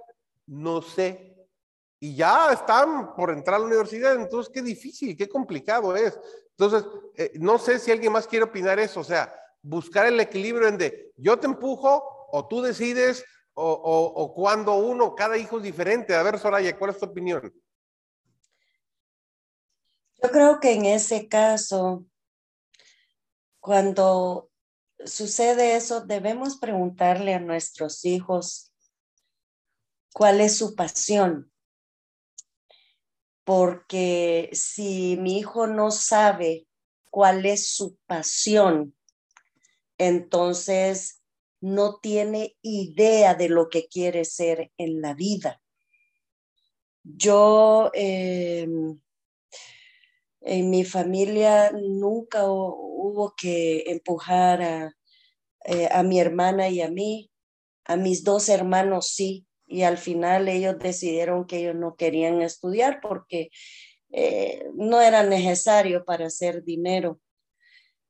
no 0.51 0.83
sé. 0.83 1.37
Y 2.01 2.17
ya 2.17 2.53
están 2.53 3.15
por 3.15 3.31
entrar 3.31 3.57
a 3.57 3.59
la 3.61 3.67
universidad, 3.67 4.15
entonces 4.15 4.51
qué 4.53 4.63
difícil, 4.63 5.17
qué 5.17 5.29
complicado 5.29 5.95
es. 5.95 6.19
Entonces, 6.57 6.91
eh, 7.17 7.33
no 7.35 7.59
sé 7.59 7.79
si 7.79 7.91
alguien 7.91 8.13
más 8.13 8.27
quiere 8.27 8.45
opinar 8.45 8.79
eso, 8.79 9.01
o 9.01 9.05
sea, 9.05 9.33
buscar 9.63 10.07
el 10.07 10.21
equilibrio 10.21 10.69
en 10.69 10.79
yo 11.17 11.39
te 11.39 11.47
empujo 11.47 12.29
o 12.33 12.49
tú 12.49 12.63
decides 12.63 13.25
o, 13.55 13.73
o 13.73 14.35
cuando 14.35 14.75
uno, 14.77 15.15
cada 15.15 15.37
hijo 15.37 15.59
es 15.59 15.65
diferente. 15.65 16.15
A 16.15 16.23
ver, 16.23 16.39
Soraya, 16.39 16.79
¿cuál 16.79 16.93
es 16.93 16.99
tu 16.99 17.05
opinión? 17.05 17.53
Yo 20.23 20.31
creo 20.31 20.61
que 20.61 20.73
en 20.73 20.85
ese 20.85 21.29
caso, 21.29 22.05
cuando 23.59 24.51
sucede 25.05 25.77
eso, 25.77 26.03
debemos 26.03 26.59
preguntarle 26.59 27.35
a 27.35 27.41
nuestros 27.41 28.05
hijos 28.05 28.73
cuál 30.13 30.41
es 30.41 30.57
su 30.59 30.75
pasión. 30.75 31.51
Porque 33.45 34.51
si 34.53 35.17
mi 35.19 35.39
hijo 35.39 35.67
no 35.67 35.91
sabe 35.91 36.67
cuál 37.11 37.47
es 37.47 37.69
su 37.69 37.97
pasión, 38.07 38.95
entonces 40.01 41.23
no 41.61 41.99
tiene 42.01 42.57
idea 42.63 43.35
de 43.35 43.51
lo 43.51 43.69
que 43.69 43.87
quiere 43.87 44.25
ser 44.25 44.73
en 44.79 45.03
la 45.03 45.13
vida. 45.13 45.61
Yo 47.03 47.91
eh, 47.93 48.67
en 50.41 50.71
mi 50.71 50.85
familia 50.85 51.71
nunca 51.73 52.45
hubo 52.47 53.35
que 53.37 53.85
empujar 53.89 54.63
a, 54.63 54.97
eh, 55.67 55.89
a 55.93 56.03
mi 56.03 56.19
hermana 56.19 56.71
y 56.71 56.81
a 56.81 56.91
mí, 56.91 57.31
a 57.85 57.97
mis 57.97 58.25
dos 58.25 58.49
hermanos 58.49 59.09
sí, 59.09 59.47
y 59.67 59.83
al 59.83 59.99
final 59.99 60.49
ellos 60.49 60.79
decidieron 60.79 61.47
que 61.47 61.59
ellos 61.59 61.77
no 61.77 61.95
querían 61.95 62.41
estudiar 62.41 63.01
porque 63.03 63.51
eh, 64.11 64.65
no 64.75 65.03
era 65.03 65.23
necesario 65.25 66.07
para 66.07 66.27
hacer 66.27 66.65
dinero. 66.65 67.21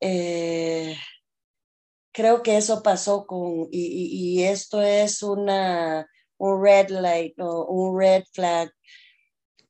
Eh, 0.00 0.96
creo 2.12 2.42
que 2.42 2.56
eso 2.56 2.82
pasó 2.82 3.26
con, 3.26 3.68
y, 3.70 4.42
esto 4.42 4.82
es 4.82 5.22
una, 5.22 6.08
un 6.38 6.62
red 6.62 6.90
light 6.90 7.38
o 7.40 7.66
un 7.66 7.98
red 7.98 8.24
flag 8.32 8.70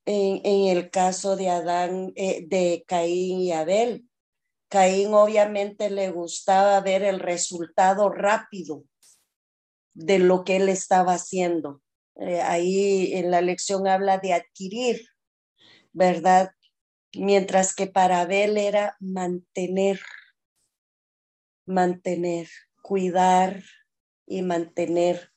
en, 0.06 0.40
en 0.44 0.76
el 0.76 0.90
caso 0.90 1.36
de 1.36 1.50
Adán, 1.50 2.12
eh, 2.16 2.44
de 2.46 2.84
Caín 2.86 3.40
y 3.40 3.52
Abel. 3.52 4.06
Caín 4.68 5.14
obviamente 5.14 5.90
le 5.90 6.10
gustaba 6.10 6.80
ver 6.80 7.02
el 7.02 7.20
resultado 7.20 8.08
rápido 8.08 8.84
de 9.94 10.18
lo 10.18 10.44
que 10.44 10.56
él 10.56 10.68
estaba 10.68 11.14
haciendo. 11.14 11.82
Eh, 12.16 12.40
ahí 12.40 13.14
en 13.14 13.30
la 13.30 13.40
lección 13.40 13.86
habla 13.86 14.18
de 14.18 14.34
adquirir, 14.34 15.06
¿verdad? 15.92 16.50
Mientras 17.14 17.74
que 17.74 17.86
para 17.86 18.20
Abel 18.20 18.56
era 18.56 18.96
mantener, 19.00 20.00
mantener, 21.70 22.48
cuidar 22.82 23.62
y 24.26 24.42
mantener 24.42 25.30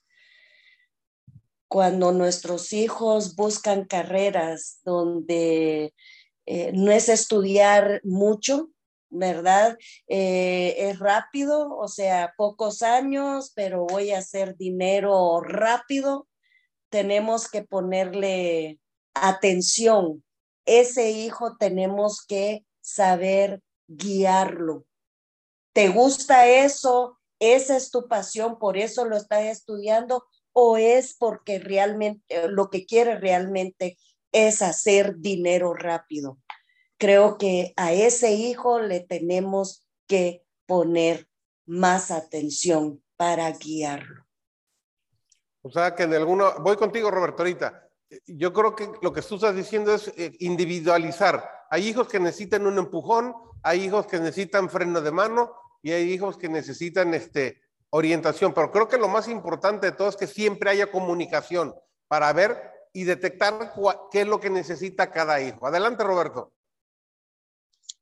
cuando 1.68 2.12
nuestros 2.12 2.72
hijos 2.72 3.34
buscan 3.34 3.84
carreras 3.84 4.80
donde 4.84 5.92
eh, 6.46 6.72
no 6.72 6.92
es 6.92 7.08
estudiar 7.08 8.00
mucho, 8.04 8.70
¿verdad? 9.10 9.76
Eh, 10.06 10.76
es 10.78 10.98
rápido, 10.98 11.76
o 11.76 11.88
sea, 11.88 12.34
pocos 12.36 12.82
años, 12.82 13.52
pero 13.56 13.86
voy 13.86 14.12
a 14.12 14.18
hacer 14.18 14.56
dinero 14.56 15.40
rápido. 15.40 16.28
Tenemos 16.90 17.50
que 17.50 17.62
ponerle 17.62 18.78
atención. 19.14 20.22
Ese 20.66 21.10
hijo 21.10 21.56
tenemos 21.56 22.24
que 22.24 22.64
saber 22.80 23.62
guiarlo. 23.88 24.84
¿Te 25.74 25.88
gusta 25.88 26.46
eso? 26.46 27.18
Esa 27.40 27.76
es 27.76 27.90
tu 27.90 28.06
pasión, 28.06 28.58
por 28.58 28.78
eso 28.78 29.04
lo 29.04 29.16
estás 29.16 29.42
estudiando 29.42 30.24
o 30.52 30.76
es 30.76 31.16
porque 31.18 31.58
realmente 31.58 32.48
lo 32.48 32.70
que 32.70 32.86
quiere 32.86 33.18
realmente 33.18 33.98
es 34.32 34.62
hacer 34.62 35.16
dinero 35.18 35.74
rápido. 35.74 36.38
Creo 36.96 37.38
que 37.38 37.74
a 37.76 37.92
ese 37.92 38.32
hijo 38.32 38.78
le 38.78 39.00
tenemos 39.00 39.84
que 40.06 40.44
poner 40.64 41.28
más 41.66 42.12
atención 42.12 43.02
para 43.16 43.50
guiarlo. 43.50 44.24
O 45.62 45.70
sea 45.70 45.94
que 45.94 46.04
en 46.04 46.14
alguno, 46.14 46.52
voy 46.60 46.76
contigo 46.76 47.10
Roberto 47.10 47.42
ahorita, 47.42 47.88
yo 48.26 48.52
creo 48.52 48.76
que 48.76 48.88
lo 49.02 49.12
que 49.12 49.22
tú 49.22 49.34
estás 49.34 49.56
diciendo 49.56 49.92
es 49.92 50.06
eh, 50.16 50.36
individualizar. 50.38 51.44
Hay 51.68 51.88
hijos 51.88 52.06
que 52.06 52.20
necesitan 52.20 52.64
un 52.64 52.78
empujón, 52.78 53.34
hay 53.64 53.82
hijos 53.82 54.06
que 54.06 54.20
necesitan 54.20 54.70
freno 54.70 55.00
de 55.00 55.10
mano 55.10 55.63
y 55.84 55.92
hay 55.92 56.10
hijos 56.10 56.38
que 56.38 56.48
necesitan 56.48 57.12
este, 57.12 57.60
orientación, 57.90 58.54
pero 58.54 58.72
creo 58.72 58.88
que 58.88 58.96
lo 58.96 59.06
más 59.06 59.28
importante 59.28 59.90
de 59.90 59.92
todo 59.92 60.08
es 60.08 60.16
que 60.16 60.26
siempre 60.26 60.70
haya 60.70 60.90
comunicación 60.90 61.74
para 62.08 62.32
ver 62.32 62.56
y 62.94 63.04
detectar 63.04 63.74
qué 64.10 64.22
es 64.22 64.26
lo 64.26 64.40
que 64.40 64.48
necesita 64.48 65.10
cada 65.10 65.42
hijo. 65.42 65.66
Adelante, 65.66 66.02
Roberto. 66.02 66.54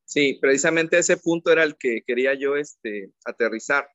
Sí, 0.05 0.38
precisamente 0.40 0.97
ese 0.97 1.16
punto 1.16 1.51
era 1.51 1.64
el 1.64 1.77
que 1.77 2.03
quería 2.07 2.35
yo 2.35 2.55
este, 2.55 3.11
aterrizar, 3.25 3.88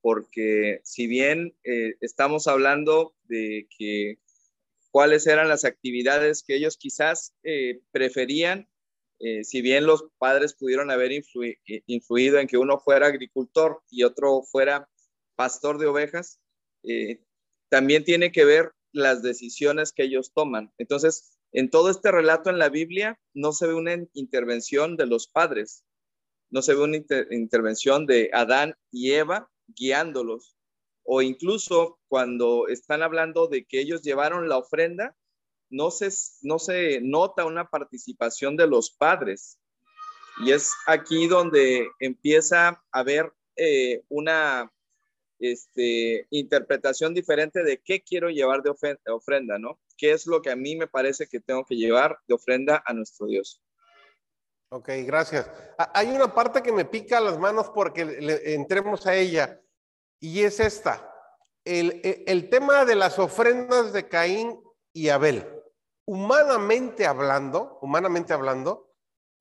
porque 0.00 0.80
si 0.84 1.08
bien 1.08 1.56
eh, 1.64 1.96
estamos 2.00 2.46
hablando 2.46 3.16
de 3.24 3.66
que 3.76 4.20
cuáles 4.92 5.26
eran 5.26 5.48
las 5.48 5.64
actividades 5.64 6.44
que 6.44 6.54
ellos 6.54 6.76
quizás 6.76 7.34
eh, 7.42 7.80
preferían, 7.90 8.68
eh, 9.26 9.42
si 9.42 9.62
bien 9.62 9.86
los 9.86 10.04
padres 10.18 10.52
pudieron 10.52 10.90
haber 10.90 11.10
influido 11.86 12.38
en 12.38 12.46
que 12.46 12.58
uno 12.58 12.78
fuera 12.78 13.06
agricultor 13.06 13.80
y 13.88 14.02
otro 14.02 14.42
fuera 14.42 14.86
pastor 15.34 15.78
de 15.78 15.86
ovejas, 15.86 16.40
eh, 16.82 17.22
también 17.70 18.04
tiene 18.04 18.32
que 18.32 18.44
ver 18.44 18.72
las 18.92 19.22
decisiones 19.22 19.92
que 19.92 20.02
ellos 20.02 20.34
toman. 20.34 20.74
Entonces, 20.76 21.38
en 21.52 21.70
todo 21.70 21.88
este 21.88 22.12
relato 22.12 22.50
en 22.50 22.58
la 22.58 22.68
Biblia 22.68 23.18
no 23.32 23.52
se 23.52 23.66
ve 23.66 23.72
una 23.72 23.96
intervención 24.12 24.98
de 24.98 25.06
los 25.06 25.26
padres, 25.26 25.86
no 26.50 26.60
se 26.60 26.74
ve 26.74 26.82
una 26.82 26.98
intervención 27.30 28.04
de 28.04 28.28
Adán 28.34 28.74
y 28.90 29.12
Eva 29.12 29.50
guiándolos, 29.68 30.54
o 31.02 31.22
incluso 31.22 31.98
cuando 32.08 32.68
están 32.68 33.02
hablando 33.02 33.46
de 33.46 33.64
que 33.64 33.80
ellos 33.80 34.02
llevaron 34.02 34.50
la 34.50 34.58
ofrenda, 34.58 35.16
no 35.74 35.90
se, 35.90 36.08
no 36.42 36.58
se 36.58 37.00
nota 37.00 37.44
una 37.44 37.68
participación 37.68 38.56
de 38.56 38.68
los 38.68 38.92
padres. 38.92 39.58
Y 40.44 40.52
es 40.52 40.72
aquí 40.86 41.26
donde 41.26 41.88
empieza 41.98 42.68
a 42.68 42.82
haber 42.92 43.32
eh, 43.56 44.02
una 44.08 44.72
este, 45.40 46.26
interpretación 46.30 47.12
diferente 47.12 47.62
de 47.64 47.82
qué 47.84 48.02
quiero 48.02 48.30
llevar 48.30 48.62
de 48.62 48.72
ofrenda, 49.10 49.58
¿no? 49.58 49.80
¿Qué 49.96 50.12
es 50.12 50.26
lo 50.26 50.42
que 50.42 50.50
a 50.50 50.56
mí 50.56 50.76
me 50.76 50.86
parece 50.86 51.26
que 51.26 51.40
tengo 51.40 51.64
que 51.64 51.76
llevar 51.76 52.18
de 52.26 52.34
ofrenda 52.34 52.82
a 52.86 52.92
nuestro 52.92 53.26
Dios? 53.26 53.60
Ok, 54.70 54.90
gracias. 55.04 55.50
Hay 55.92 56.08
una 56.08 56.34
parte 56.34 56.62
que 56.62 56.72
me 56.72 56.84
pica 56.84 57.20
las 57.20 57.38
manos 57.38 57.70
porque 57.70 58.02
entremos 58.44 59.06
a 59.06 59.14
ella 59.14 59.60
y 60.20 60.42
es 60.42 60.58
esta. 60.60 61.10
El, 61.64 62.00
el 62.26 62.48
tema 62.48 62.84
de 62.84 62.94
las 62.94 63.18
ofrendas 63.18 63.92
de 63.92 64.08
Caín 64.08 64.60
y 64.92 65.08
Abel. 65.08 65.54
Humanamente 66.06 67.06
hablando, 67.06 67.78
humanamente 67.80 68.32
hablando, 68.32 68.90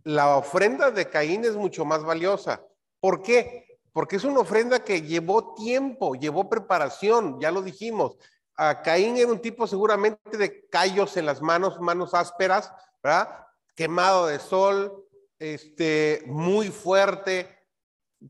la 0.03 0.37
ofrenda 0.37 0.91
de 0.91 1.09
Caín 1.09 1.45
es 1.45 1.55
mucho 1.55 1.85
más 1.85 2.03
valiosa. 2.03 2.61
¿Por 2.99 3.21
qué? 3.21 3.63
porque 3.93 4.15
es 4.15 4.23
una 4.23 4.39
ofrenda 4.39 4.83
que 4.83 5.03
llevó 5.03 5.53
tiempo, 5.53 6.15
llevó 6.15 6.49
preparación, 6.49 7.39
ya 7.39 7.51
lo 7.51 7.61
dijimos. 7.61 8.17
A 8.55 8.81
Caín 8.81 9.17
era 9.17 9.31
un 9.31 9.39
tipo 9.39 9.67
seguramente 9.67 10.35
de 10.37 10.67
callos 10.67 11.15
en 11.15 11.27
las 11.27 11.41
manos, 11.41 11.79
manos 11.79 12.13
ásperas, 12.15 12.73
¿verdad? 13.03 13.45
Quemado 13.75 14.27
de 14.27 14.39
sol, 14.39 15.05
este, 15.37 16.23
muy 16.25 16.69
fuerte, 16.69 17.47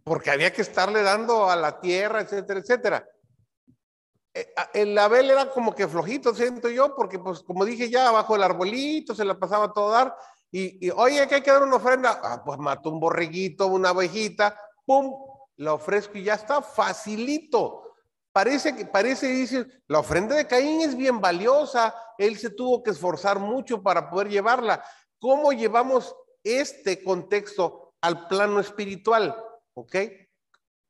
porque 0.04 0.32
había 0.32 0.52
que 0.52 0.62
estarle 0.62 1.02
dando 1.02 1.50
a 1.50 1.56
la 1.56 1.80
tierra, 1.80 2.22
etcétera, 2.22 2.60
etcétera. 2.60 3.10
Eh, 4.34 4.54
el 4.74 4.98
Abel 4.98 5.30
era 5.30 5.50
como 5.50 5.76
que 5.76 5.88
flojito, 5.88 6.34
siento 6.34 6.69
yo, 6.69 6.96
porque 6.96 7.19
pues 7.19 7.41
como 7.41 7.65
dije 7.65 7.89
ya, 7.89 8.10
abajo 8.10 8.34
del 8.34 8.43
arbolito 8.43 9.13
se 9.13 9.26
la 9.26 9.38
pasaba 9.38 9.72
a 9.76 9.91
dar, 9.91 10.15
y, 10.56 10.91
oye, 10.91 11.28
que 11.28 11.36
hay 11.36 11.41
que 11.41 11.52
dar 11.52 11.63
una 11.63 11.78
ofrenda, 11.78 12.19
ah, 12.24 12.43
pues 12.46 12.60
mató 12.60 12.91
un 12.91 13.00
borreguito, 13.00 13.65
una 13.65 13.89
ovejita, 13.89 14.56
pum, 14.86 15.12
la 15.58 15.74
ofrezco 15.74 16.19
y 16.19 16.26
ya 16.26 16.36
está 16.36 16.62
facilito. 16.62 17.96
Parece 18.32 18.76
que 18.76 18.86
parece 18.86 19.28
dice, 19.30 19.65
la 19.88 19.98
ofrenda 20.00 20.36
de 20.36 20.46
Caín 20.46 20.82
es 20.82 20.96
bien 20.96 21.19
valiosa, 21.19 21.96
él 22.19 22.38
se 22.38 22.52
tuvo 22.52 22.84
que 22.84 22.91
esforzar 22.91 23.39
mucho 23.39 23.82
para 23.82 24.12
poder 24.12 24.30
llevarla. 24.30 24.84
¿Cómo 25.17 25.54
llevamos 25.54 26.15
este 26.43 27.04
contexto 27.04 27.96
al 28.02 28.28
plano 28.28 28.60
espiritual? 28.60 29.36
¿Ok? 29.74 29.96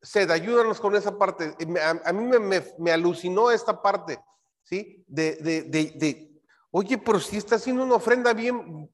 Sed, 0.03 0.29
ayúdanos 0.29 0.81
con 0.81 0.95
esa 0.95 1.17
parte. 1.17 1.55
A, 2.05 2.11
mí 2.11 2.37
me, 2.77 2.91
alucinó 2.91 3.49
esta 3.49 3.81
parte, 3.81 4.19
¿sí? 4.63 5.01
De, 5.07 5.37
de, 5.37 5.63
de, 5.63 6.41
oye, 6.71 6.97
pero 6.97 7.21
si 7.21 7.37
está 7.37 7.55
haciendo 7.55 7.83
una 7.83 7.95
ofrenda 7.95 8.33
bien, 8.33 8.91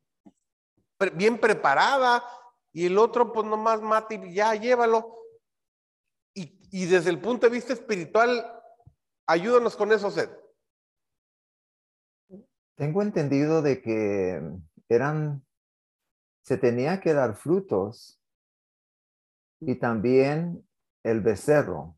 bien 1.15 1.39
preparada 1.39 2.23
y 2.71 2.85
el 2.85 2.99
otro 2.99 3.33
pues 3.33 3.47
nomás 3.47 3.81
mate 3.81 4.21
y 4.23 4.35
ya 4.35 4.53
llévalo 4.53 5.15
Y 6.35 6.85
desde 6.85 7.09
el 7.09 7.19
punto 7.19 7.47
de 7.47 7.53
vista 7.53 7.73
espiritual, 7.73 8.45
ayúdanos 9.25 9.75
con 9.75 9.91
eso, 9.91 10.11
Seth. 10.11 10.29
Tengo 12.75 13.01
entendido 13.01 13.63
de 13.63 13.81
que 13.81 14.39
eran, 14.87 15.43
se 16.43 16.57
tenía 16.59 17.01
que 17.01 17.13
dar 17.13 17.35
frutos 17.35 18.21
y 19.59 19.75
también 19.75 20.68
el 21.09 21.21
becerro, 21.21 21.97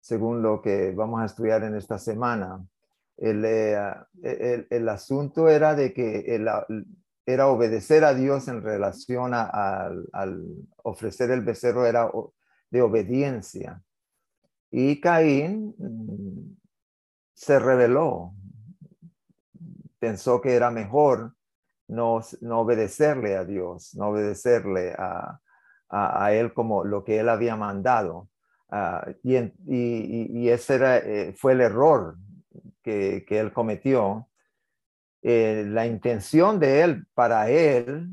según 0.00 0.42
lo 0.42 0.60
que 0.60 0.92
vamos 0.92 1.20
a 1.20 1.26
estudiar 1.26 1.62
en 1.64 1.76
esta 1.76 1.98
semana. 1.98 2.64
El, 3.16 3.44
eh, 3.44 4.66
el, 4.70 4.88
asunto 4.88 5.48
era 5.48 5.74
de 5.74 5.92
que 5.92 6.40
era 7.26 7.48
obedecer 7.48 8.04
a 8.04 8.14
Dios 8.14 8.46
en 8.48 8.62
relación 8.62 9.32
al 9.34 10.06
ofrecer 10.84 11.30
el 11.30 11.42
becerro, 11.42 11.86
era 11.86 12.10
de 12.70 12.82
obediencia. 12.82 13.82
Y 14.70 15.00
Caín 15.00 15.74
mm, 15.78 16.56
se 17.34 17.58
rebeló, 17.58 18.34
pensó 19.98 20.40
que 20.40 20.54
era 20.54 20.70
mejor 20.70 21.34
no, 21.88 22.20
no 22.42 22.60
obedecerle 22.60 23.36
a 23.36 23.44
Dios, 23.44 23.94
no 23.94 24.08
obedecerle 24.08 24.92
a, 24.92 25.40
a, 25.90 26.32
él 26.32 26.52
como 26.52 26.84
lo 26.84 27.04
que 27.04 27.18
él 27.18 27.28
había 27.28 27.56
mandado. 27.56 28.28
Ah, 28.70 29.06
y, 29.22 29.36
y, 29.66 30.48
ese 30.50 30.74
era, 30.74 30.98
eh, 30.98 31.32
fue 31.36 31.52
el 31.52 31.62
error 31.62 32.16
que, 32.82 33.24
que 33.26 33.38
él 33.38 33.52
cometió. 33.52 34.28
Eh, 35.22 35.64
la 35.66 35.86
intención 35.86 36.60
de 36.60 36.82
él 36.82 37.06
para 37.14 37.50
él, 37.50 38.08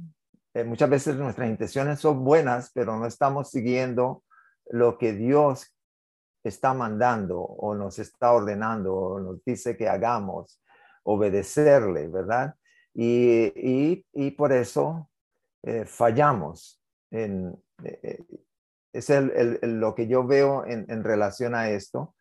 eh, 0.53 0.63
muchas 0.63 0.89
veces 0.89 1.15
nuestras 1.17 1.49
intenciones 1.49 1.99
son 1.99 2.23
buenas, 2.23 2.71
pero 2.73 2.97
no 2.97 3.05
estamos 3.05 3.51
siguiendo 3.51 4.23
lo 4.69 4.97
que 4.97 5.13
Dios 5.13 5.71
está 6.43 6.73
mandando 6.73 7.39
o 7.39 7.75
nos 7.75 7.99
está 7.99 8.31
ordenando 8.31 8.95
o 8.95 9.19
nos 9.19 9.43
dice 9.43 9.75
que 9.75 9.89
hagamos, 9.89 10.61
obedecerle, 11.03 12.07
¿verdad? 12.07 12.55
Y, 12.93 13.51
y, 14.13 14.31
por 14.31 14.53
eso 14.53 15.09
fallamos 15.85 16.79
en, 17.11 17.55
eh, 17.83 18.23
es 18.93 19.09
el, 19.09 19.59
lo 19.61 19.93
que 19.93 20.07
yo 20.07 20.25
veo 20.25 20.65
en, 20.65 21.03
relación 21.03 21.53
a 21.53 21.69
esto. 21.69 22.15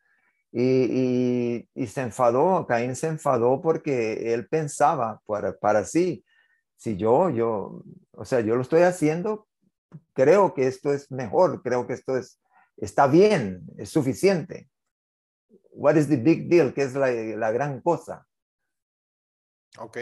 Y, 0.53 1.68
se 1.87 2.01
enfadó, 2.03 2.66
Caín 2.66 2.94
se 2.94 3.09
enfadó 3.09 3.61
porque 3.61 4.35
él 4.35 4.49
pensaba 4.49 5.20
para, 5.27 5.57
para 5.57 5.85
sí, 5.85 6.25
si 6.77 6.97
yo, 6.97 7.31
yo, 7.31 7.83
o 8.12 8.25
sea, 8.25 8.40
yo 8.40 8.57
lo 8.57 8.62
estoy 8.62 8.83
haciendo, 8.83 9.49
creo 10.12 10.55
que 10.55 10.66
esto 10.66 10.92
es 10.92 11.11
mejor, 11.11 11.62
creo 11.62 11.87
que 11.87 11.94
esto 11.94 12.16
es, 12.16 12.40
está 12.77 13.07
bien, 13.07 13.62
es 13.79 13.90
suficiente. 13.90 14.68
What 15.70 15.97
is 15.97 16.09
the 16.09 16.16
big 16.16 16.49
deal? 16.49 16.73
¿Qué 16.73 16.83
es 16.83 16.94
la, 16.94 17.11
la 17.11 17.51
gran 17.51 17.81
cosa? 17.81 18.27
Ok, 19.79 19.99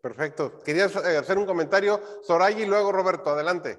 perfecto. 0.00 0.60
Quería 0.60 0.86
eh, 0.86 1.16
hacer 1.16 1.36
un 1.36 1.46
comentario, 1.46 2.00
Soraya 2.22 2.60
y 2.60 2.66
luego 2.66 2.92
Roberto, 2.92 3.30
adelante. 3.30 3.78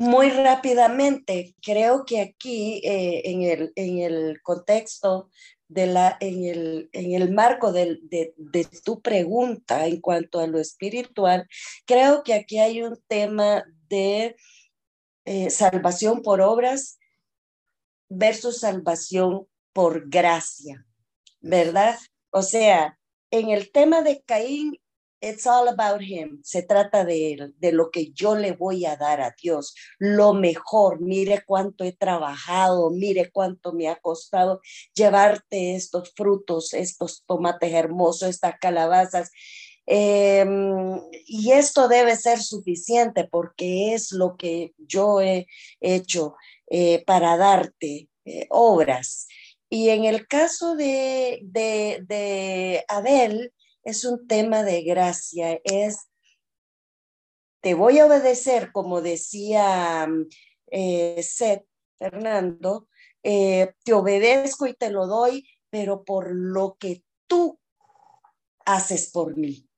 Muy 0.00 0.30
rápidamente, 0.30 1.54
creo 1.60 2.06
que 2.06 2.22
aquí 2.22 2.80
eh, 2.84 3.20
en, 3.26 3.42
el, 3.42 3.72
en 3.76 3.98
el 3.98 4.40
contexto 4.40 5.28
de 5.68 5.88
la, 5.88 6.16
en 6.20 6.44
el, 6.46 6.88
en 6.94 7.12
el 7.12 7.30
marco 7.30 7.70
de, 7.70 8.00
tu 8.82 9.02
pregunta 9.02 9.86
en 9.86 10.00
cuanto 10.00 10.40
a 10.40 10.46
lo 10.46 10.58
espiritual, 10.58 11.46
creo 11.84 12.22
que 12.22 12.32
aquí 12.32 12.58
hay 12.58 12.80
un 12.80 12.98
tema 13.08 13.62
de 13.90 14.36
eh, 15.26 15.50
salvación 15.50 16.22
por 16.22 16.40
obras 16.40 16.98
versus 18.08 18.60
salvación 18.60 19.48
por 19.74 20.08
gracia, 20.08 20.86
¿verdad? 21.42 21.98
O 22.30 22.40
sea, 22.40 22.98
en 23.30 23.50
el 23.50 23.70
tema 23.70 24.00
de 24.00 24.22
Caín 24.22 24.80
It's 25.22 25.46
all 25.46 25.68
about 25.68 26.00
him. 26.00 26.40
Se 26.42 26.62
trata 26.62 27.04
de 27.04 27.32
él, 27.34 27.54
de 27.58 27.72
lo 27.72 27.90
que 27.90 28.10
yo 28.12 28.36
le 28.36 28.52
voy 28.52 28.86
a 28.86 28.96
dar 28.96 29.20
a 29.20 29.34
Dios. 29.40 29.74
Lo 29.98 30.32
mejor. 30.32 31.00
Mire 31.00 31.42
cuánto 31.46 31.84
he 31.84 31.92
trabajado, 31.92 32.90
mire 32.90 33.30
cuánto 33.30 33.72
me 33.72 33.88
ha 33.88 33.96
costado 33.96 34.60
llevarte 34.94 35.74
estos 35.74 36.12
frutos, 36.16 36.72
estos 36.72 37.24
tomates 37.26 37.72
hermosos, 37.72 38.30
estas 38.30 38.54
calabazas. 38.58 39.30
Em, 39.84 41.00
y 41.26 41.52
esto 41.52 41.88
debe 41.88 42.16
ser 42.16 42.40
suficiente 42.40 43.24
porque 43.30 43.92
es 43.94 44.12
lo 44.12 44.36
que 44.36 44.72
yo 44.78 45.20
he 45.20 45.46
hecho 45.80 46.36
eh, 46.70 47.04
para 47.04 47.36
darte 47.36 48.08
eh, 48.24 48.46
obras. 48.50 49.26
Y 49.68 49.90
en 49.90 50.04
el 50.04 50.26
caso 50.26 50.76
de, 50.76 51.40
de, 51.42 52.04
de 52.06 52.84
Abel, 52.88 53.52
es 53.90 54.04
un 54.04 54.26
tema 54.26 54.62
de 54.62 54.82
gracia, 54.82 55.60
es, 55.64 56.08
te 57.60 57.74
voy 57.74 57.98
a 57.98 58.06
obedecer, 58.06 58.72
como 58.72 59.02
decía 59.02 60.08
eh, 60.70 61.22
Seth 61.22 61.66
Fernando, 61.98 62.88
eh, 63.22 63.74
te 63.84 63.92
obedezco 63.92 64.66
y 64.66 64.74
te 64.74 64.90
lo 64.90 65.06
doy, 65.06 65.46
pero 65.68 66.04
por 66.04 66.34
lo 66.34 66.76
que 66.78 67.04
tú 67.26 67.60
haces 68.64 69.10
por 69.10 69.36
mí, 69.36 69.68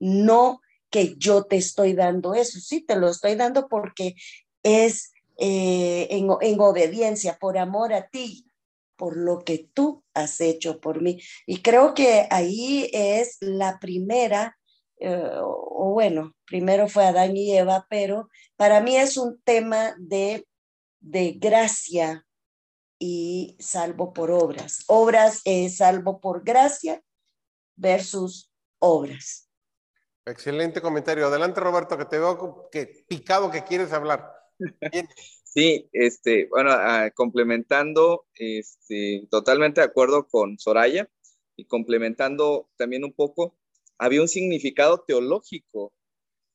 no 0.00 0.60
que 0.90 1.14
yo 1.16 1.44
te 1.44 1.56
estoy 1.56 1.92
dando 1.92 2.34
eso, 2.34 2.58
sí, 2.58 2.80
te 2.80 2.96
lo 2.96 3.08
estoy 3.08 3.34
dando 3.34 3.68
porque 3.68 4.14
es 4.62 5.12
eh, 5.36 6.06
en, 6.10 6.28
en 6.40 6.60
obediencia, 6.60 7.38
por 7.38 7.58
amor 7.58 7.92
a 7.92 8.08
ti, 8.08 8.46
por 8.96 9.16
lo 9.16 9.40
que 9.40 9.68
tú 9.72 10.04
has 10.14 10.40
hecho 10.40 10.80
por 10.80 11.02
mí. 11.02 11.20
Y 11.46 11.62
creo 11.62 11.94
que 11.94 12.26
ahí 12.30 12.90
es 12.92 13.38
la 13.40 13.78
primera, 13.80 14.56
eh, 14.98 15.30
o 15.40 15.90
bueno, 15.92 16.34
primero 16.46 16.88
fue 16.88 17.06
Adán 17.06 17.36
y 17.36 17.56
Eva, 17.56 17.86
pero 17.88 18.28
para 18.56 18.80
mí 18.80 18.96
es 18.96 19.16
un 19.16 19.40
tema 19.42 19.94
de, 19.98 20.46
de 21.00 21.32
gracia 21.32 22.24
y 22.98 23.56
salvo 23.58 24.12
por 24.12 24.30
obras. 24.30 24.84
Obras 24.86 25.40
es 25.44 25.78
salvo 25.78 26.20
por 26.20 26.44
gracia 26.44 27.02
versus 27.76 28.52
obras. 28.78 29.50
Excelente 30.26 30.80
comentario. 30.80 31.26
Adelante, 31.26 31.60
Roberto, 31.60 31.98
que 31.98 32.06
te 32.06 32.18
veo 32.18 32.68
que 32.70 33.04
picado 33.06 33.50
que 33.50 33.64
quieres 33.64 33.92
hablar. 33.92 34.32
Sí, 35.54 35.88
este, 35.92 36.48
bueno, 36.48 36.70
ah, 36.72 37.12
complementando, 37.14 38.26
este, 38.34 39.28
totalmente 39.30 39.80
de 39.80 39.86
acuerdo 39.86 40.26
con 40.26 40.58
Soraya 40.58 41.08
y 41.54 41.66
complementando 41.66 42.68
también 42.76 43.04
un 43.04 43.12
poco, 43.12 43.56
había 43.96 44.20
un 44.20 44.26
significado 44.26 45.04
teológico 45.06 45.92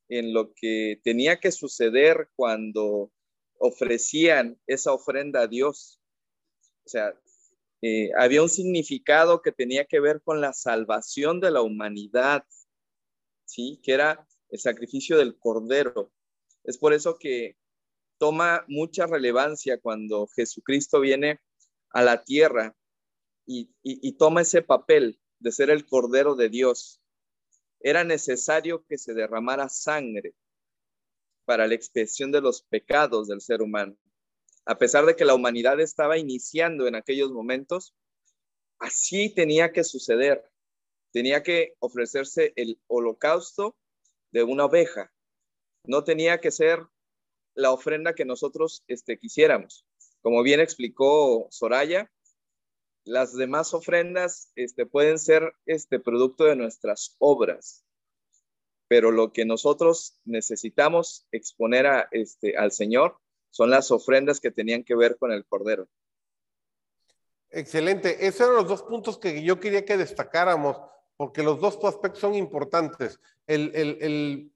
en 0.09 0.33
lo 0.33 0.53
que 0.53 0.99
tenía 1.01 1.39
que 1.39 1.53
suceder 1.53 2.29
cuando 2.35 3.09
ofrecían 3.57 4.59
esa 4.67 4.91
ofrenda 4.91 5.43
a 5.43 5.47
Dios. 5.47 6.01
O 6.85 6.89
sea, 6.89 7.13
eh, 7.81 8.11
había 8.17 8.43
un 8.43 8.49
significado 8.49 9.41
que 9.41 9.53
tenía 9.53 9.85
que 9.85 10.01
ver 10.01 10.21
con 10.21 10.41
la 10.41 10.51
salvación 10.51 11.39
de 11.39 11.51
la 11.51 11.61
humanidad, 11.61 12.43
¿sí? 13.45 13.79
Que 13.81 13.93
era 13.93 14.27
el 14.49 14.59
sacrificio 14.59 15.17
del 15.17 15.37
cordero. 15.39 16.11
Es 16.65 16.77
por 16.77 16.93
eso 16.93 17.17
que 17.17 17.58
toma 18.19 18.65
mucha 18.67 19.07
relevancia 19.07 19.79
cuando 19.79 20.27
Jesucristo 20.27 20.99
viene 20.99 21.39
a 21.89 22.03
la 22.03 22.23
tierra 22.23 22.75
y, 23.47 24.11
toma 24.17 24.41
ese 24.41 24.61
papel 24.61 25.19
de 25.39 25.51
ser 25.51 25.71
el 25.71 25.87
Cordero 25.87 26.35
de 26.35 26.49
Dios. 26.49 27.01
Era 27.79 28.03
necesario 28.03 28.85
que 28.85 28.99
se 28.99 29.15
derramara 29.15 29.69
sangre 29.69 30.35
para 31.45 31.65
la 31.65 31.73
expiación 31.73 32.31
de 32.31 32.41
los 32.41 32.61
pecados 32.61 33.27
del 33.27 33.41
ser 33.41 33.63
humano. 33.63 33.97
A 34.65 34.77
pesar 34.77 35.05
de 35.05 35.15
que 35.15 35.25
la 35.25 35.33
humanidad 35.33 35.79
estaba 35.79 36.19
iniciando 36.19 36.85
en 36.85 36.93
aquellos 36.93 37.31
momentos, 37.31 37.95
así 38.77 39.33
tenía 39.33 39.71
que 39.71 39.83
suceder. 39.83 40.43
Tenía 41.11 41.41
que 41.41 41.73
ofrecerse 41.79 42.53
el 42.55 42.79
holocausto 42.85 43.75
de 44.31 44.43
una 44.43 44.65
oveja. 44.65 45.11
No 45.85 46.03
tenía 46.03 46.39
que 46.39 46.51
ser 46.51 46.85
la 47.59 47.71
ofrenda 47.71 48.15
que 48.15 48.25
nosotros 48.25 48.83
este, 48.87 49.17
quisiéramos. 49.17 49.85
Como 50.21 50.41
bien 50.43 50.59
explicó 50.59 51.47
Soraya, 51.51 52.09
las 53.03 53.35
demás 53.35 53.73
ofrendas 53.73 54.51
este, 54.55 54.85
pueden 54.85 55.19
ser 55.19 55.53
este, 55.65 55.99
producto 55.99 56.45
de 56.45 56.55
nuestras 56.55 57.15
obras, 57.19 57.83
pero 58.87 59.11
lo 59.11 59.31
que 59.31 59.45
nosotros 59.45 60.19
necesitamos 60.25 61.27
exponer 61.31 61.85
a, 61.85 62.07
este, 62.11 62.57
al 62.57 62.71
Señor 62.71 63.17
son 63.51 63.69
las 63.69 63.91
ofrendas 63.91 64.39
que 64.39 64.51
tenían 64.51 64.83
que 64.83 64.95
ver 64.95 65.17
con 65.17 65.31
el 65.31 65.45
Cordero. 65.45 65.87
Excelente. 67.49 68.27
Esos 68.27 68.41
eran 68.41 68.55
los 68.55 68.67
dos 68.67 68.83
puntos 68.83 69.17
que 69.17 69.43
yo 69.43 69.59
quería 69.59 69.83
que 69.83 69.97
destacáramos, 69.97 70.77
porque 71.17 71.43
los 71.43 71.59
dos 71.59 71.83
aspectos 71.83 72.21
son 72.21 72.35
importantes. 72.35 73.19
El, 73.47 73.71
el, 73.75 74.51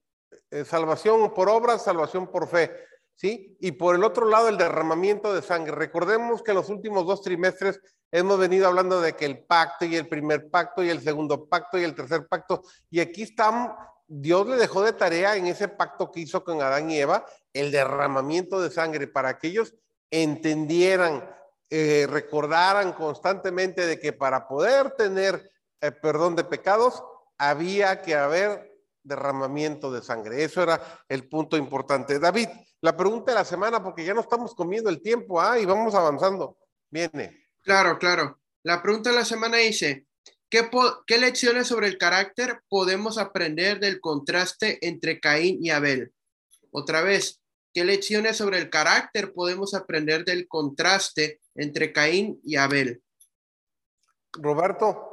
Eh, 0.54 0.66
salvación 0.66 1.34
por 1.34 1.50
obras, 1.50 1.84
salvación 1.84 2.28
por 2.28 2.48
fe. 2.48 2.70
¿Sí? 3.16 3.56
Y 3.60 3.74
por 3.74 3.96
el 3.96 4.04
otro 4.04 4.28
lado, 4.28 4.50
el 4.50 4.58
derramamiento 4.58 5.34
de 5.34 5.42
sangre. 5.42 5.74
Recordemos 5.76 6.42
que 6.42 6.52
en 6.52 6.58
los 6.58 6.70
últimos 6.70 7.06
dos 7.06 7.22
trimestres 7.22 7.80
hemos 8.12 8.40
venido 8.40 8.68
hablando 8.68 9.02
de 9.02 9.14
que 9.14 9.26
el 9.26 9.44
pacto 9.46 9.86
y 9.86 9.96
el 9.96 10.08
primer 10.08 10.50
pacto 10.50 10.84
y 10.84 10.90
el 10.90 11.02
segundo 11.02 11.48
pacto 11.48 11.78
y 11.78 11.84
el 11.84 11.96
tercer 11.96 12.28
pacto. 12.28 12.64
Y 12.90 13.00
aquí 13.00 13.24
están, 13.24 13.76
Dios 14.08 14.48
le 14.48 14.58
dejó 14.58 14.84
de 14.84 14.94
tarea 14.94 15.36
en 15.36 15.48
ese 15.48 15.68
pacto 15.68 16.12
que 16.12 16.22
hizo 16.22 16.44
con 16.44 16.62
Adán 16.62 16.90
y 16.90 17.00
Eva 17.00 17.26
el 17.54 17.72
derramamiento 17.72 18.62
de 18.62 18.72
sangre 18.72 19.08
para 19.08 19.38
que 19.38 19.48
ellos 19.48 19.74
entendieran, 20.12 21.28
eh, 21.70 22.08
recordaran 22.10 22.94
constantemente 22.94 23.86
de 23.86 24.00
que 24.00 24.14
para 24.14 24.48
poder 24.48 24.92
tener 24.92 25.52
eh, 25.84 25.92
perdón 25.92 26.36
de 26.36 26.46
pecados 26.46 27.04
había 27.38 28.02
que 28.02 28.16
haber 28.16 28.73
derramamiento 29.04 29.92
de 29.92 30.02
sangre. 30.02 30.44
Eso 30.44 30.64
era 30.64 31.04
el 31.08 31.28
punto 31.28 31.58
importante. 31.58 32.20
David, 32.20 32.48
la 32.82 32.96
pregunta 32.96 33.32
de 33.32 33.38
la 33.38 33.46
semana, 33.46 33.84
porque 33.84 34.06
ya 34.06 34.14
no 34.14 34.22
estamos 34.22 34.56
comiendo 34.56 34.90
el 34.90 35.02
tiempo, 35.02 35.40
¿ah? 35.40 35.60
Y 35.60 35.66
vamos 35.66 35.94
avanzando. 35.94 36.58
Viene. 36.90 37.48
Claro, 37.62 37.98
claro. 37.98 38.40
La 38.64 38.82
pregunta 38.82 39.10
de 39.10 39.18
la 39.18 39.26
semana 39.26 39.58
dice, 39.58 40.06
¿qué, 40.50 40.70
¿qué 41.06 41.18
lecciones 41.18 41.68
sobre 41.68 41.88
el 41.88 41.98
carácter 41.98 42.62
podemos 42.70 43.18
aprender 43.18 43.80
del 43.80 44.00
contraste 44.00 44.80
entre 44.86 45.20
Caín 45.20 45.60
y 45.62 45.70
Abel? 45.70 46.14
Otra 46.72 47.02
vez, 47.02 47.42
¿qué 47.74 47.84
lecciones 47.84 48.38
sobre 48.38 48.58
el 48.58 48.70
carácter 48.70 49.34
podemos 49.34 49.74
aprender 49.74 50.26
del 50.26 50.48
contraste 50.48 51.42
entre 51.56 51.92
Caín 51.92 52.40
y 52.44 52.56
Abel? 52.56 53.02
Roberto. 54.34 55.13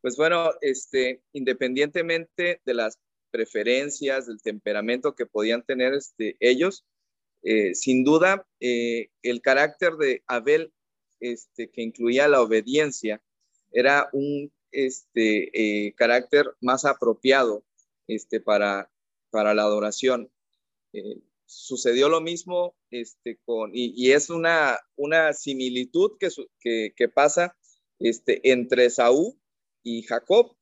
Pues 0.00 0.16
bueno, 0.16 0.50
este, 0.60 1.22
independientemente 1.32 2.60
de 2.64 2.74
las 2.74 2.98
preferencias, 3.30 4.26
del 4.26 4.40
temperamento 4.40 5.14
que 5.14 5.26
podían 5.26 5.62
tener 5.62 5.92
este, 5.94 6.36
ellos, 6.40 6.86
eh, 7.42 7.74
sin 7.74 8.04
duda 8.04 8.46
eh, 8.60 9.10
el 9.22 9.42
carácter 9.42 9.94
de 9.94 10.22
Abel, 10.26 10.72
este, 11.20 11.70
que 11.70 11.82
incluía 11.82 12.28
la 12.28 12.40
obediencia, 12.40 13.20
era 13.72 14.08
un 14.12 14.52
este, 14.70 15.50
eh, 15.86 15.94
carácter 15.94 16.46
más 16.60 16.84
apropiado 16.84 17.64
este, 18.06 18.40
para, 18.40 18.90
para 19.30 19.52
la 19.52 19.62
adoración. 19.62 20.30
sucedió 21.44 22.08
lo 22.08 22.20
mismo 22.20 22.76
este, 22.90 23.38
con, 23.44 23.72
y, 23.74 24.12
es 24.12 24.30
una, 24.30 24.78
una 24.96 25.32
similitud 25.32 26.12
que, 26.18 26.28
que, 26.60 26.92
que 26.96 27.08
pasa 27.08 27.56
este, 27.98 28.52
entre 28.52 28.90
Saúl 28.90 29.34
y 29.88 30.02
Jacob. 30.02 30.54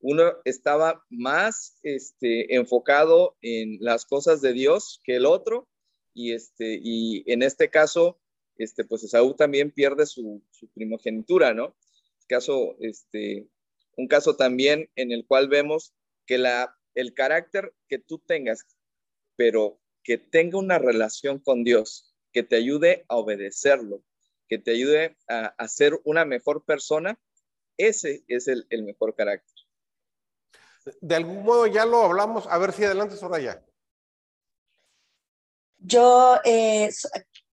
Uno 0.00 0.32
estaba 0.44 1.04
más 1.10 1.78
este, 1.82 2.54
enfocado 2.54 3.36
en 3.42 3.78
las 3.80 4.06
cosas 4.06 4.40
de 4.40 4.52
Dios 4.52 5.00
que 5.04 5.16
el 5.16 5.26
otro 5.26 5.68
y, 6.14 6.32
este, 6.32 6.78
y 6.82 7.24
en 7.30 7.42
este 7.42 7.68
caso, 7.70 8.18
este, 8.56 8.84
pues 8.84 9.02
Esaú 9.02 9.34
también 9.34 9.70
pierde 9.70 10.06
su, 10.06 10.42
primogenitura, 10.74 11.52
¿no? 11.52 11.76
Caso, 12.26 12.76
este, 12.80 13.48
un 13.96 14.08
caso 14.08 14.36
también 14.36 14.90
en 14.96 15.12
el 15.12 15.26
cual 15.26 15.48
vemos 15.48 15.94
que 16.26 16.38
la, 16.38 16.74
el 16.94 17.12
carácter 17.12 17.74
que 17.88 17.98
tú 17.98 18.18
tengas, 18.18 18.66
pero 19.36 19.80
que 20.02 20.16
tenga 20.18 20.58
una 20.58 20.78
relación 20.78 21.38
con 21.38 21.64
Dios, 21.64 22.14
que 22.32 22.42
te 22.42 22.56
ayude 22.56 23.04
a 23.08 23.16
obedecerlo, 23.16 24.02
que 24.48 24.58
te 24.58 24.70
ayude 24.70 25.16
a, 25.28 25.46
a 25.46 25.68
ser 25.68 25.98
una 26.04 26.24
mejor 26.24 26.64
persona, 26.64 27.18
ese 27.76 28.24
es 28.28 28.48
el, 28.48 28.66
mejor 28.84 29.14
carácter. 29.14 29.54
De 31.00 31.14
algún 31.14 31.44
modo 31.44 31.66
ya 31.66 31.86
lo 31.86 32.02
hablamos. 32.02 32.46
A 32.46 32.58
ver 32.58 32.72
si 32.72 32.84
adelante, 32.84 33.16
Soraya. 33.16 33.64
Yo 35.78 36.38
eh, 36.44 36.90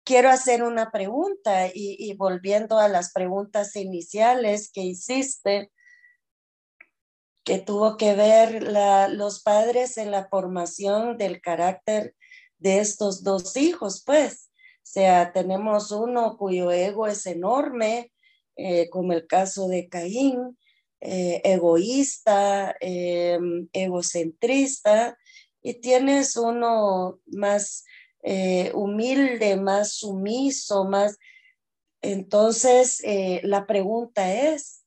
quiero 0.05 0.31
hacer 0.31 0.63
una 0.63 0.91
pregunta 0.91 1.69
y, 1.73 2.15
volviendo 2.15 2.79
a 2.79 2.89
las 2.89 3.13
preguntas 3.13 3.77
iniciales 3.77 4.71
que 4.73 4.83
hiciste, 4.83 5.71
que 7.45 7.59
tuvo 7.59 7.97
que 7.97 8.15
ver 8.15 8.63
los 9.13 9.43
padres 9.43 9.97
en 9.99 10.11
la 10.11 10.29
formación 10.29 11.17
del 11.17 11.41
carácter 11.41 12.15
de 12.59 12.81
estos 12.81 13.25
dos 13.25 13.57
hijos, 13.57 14.03
pues. 14.05 14.51
O 14.83 14.93
sea, 14.93 15.33
tenemos 15.33 15.93
uno 15.93 16.37
cuyo 16.37 16.71
ego 16.73 17.07
es 17.07 17.27
enorme, 17.27 18.13
eh, 18.63 18.91
como 18.91 19.15
el 19.15 19.27
caso 19.27 19.69
de 19.69 19.89
Caín, 19.89 20.59
eh, 21.01 21.41
egoísta, 21.45 22.77
eh, 22.79 23.39
egocentrista, 23.73 25.17
y 25.63 25.81
tienes 25.81 26.37
uno 26.37 27.21
más 27.27 27.85
humilde, 28.75 29.57
más 29.57 29.95
sumiso, 29.95 30.85
más... 30.85 31.17
Entonces, 32.03 33.03
la 33.43 33.67
pregunta 33.67 34.31
es, 34.33 34.85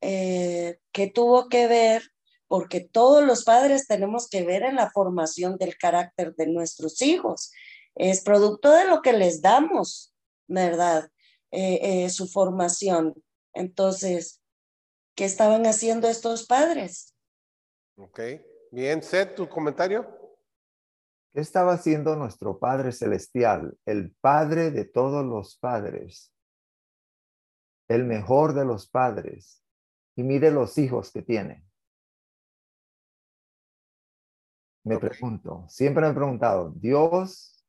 ¿qué 0.00 1.12
tuvo 1.14 1.48
que 1.48 1.66
ver? 1.66 2.02
Porque 2.48 2.80
todos 2.80 3.22
los 3.22 3.44
padres 3.44 3.86
tenemos 3.86 4.28
que 4.28 4.44
ver 4.44 4.62
en 4.62 4.76
la 4.76 4.90
formación 4.90 5.58
del 5.58 5.76
carácter 5.76 6.34
de 6.36 6.46
nuestros 6.46 7.02
hijos. 7.02 7.52
Es 7.94 8.22
producto 8.22 8.70
de 8.72 8.86
lo 8.86 9.02
que 9.02 9.12
les 9.12 9.42
damos, 9.42 10.14
¿verdad? 10.46 11.10
Eh, 11.52 12.04
eh, 12.04 12.10
su 12.10 12.28
formación. 12.28 13.14
Entonces, 13.52 14.40
¿qué 15.16 15.24
estaban 15.24 15.66
haciendo 15.66 16.08
estos 16.08 16.46
padres? 16.46 17.16
Ok, 17.96 18.20
bien, 18.70 19.02
Seth, 19.02 19.34
tu 19.34 19.48
comentario. 19.48 20.06
¿Qué 21.32 21.40
estaba 21.40 21.72
haciendo 21.72 22.16
nuestro 22.16 22.58
Padre 22.58 22.92
Celestial, 22.92 23.76
el 23.84 24.14
Padre 24.20 24.70
de 24.70 24.84
todos 24.84 25.24
los 25.24 25.56
padres, 25.58 26.32
el 27.88 28.04
mejor 28.04 28.54
de 28.54 28.64
los 28.64 28.88
padres? 28.88 29.64
Y 30.16 30.22
mire 30.22 30.50
los 30.50 30.78
hijos 30.78 31.12
que 31.12 31.22
tiene. 31.22 31.64
Me 34.84 34.98
pregunto, 34.98 35.66
siempre 35.68 36.04
me 36.04 36.10
he 36.10 36.14
preguntado, 36.14 36.72
Dios, 36.76 37.64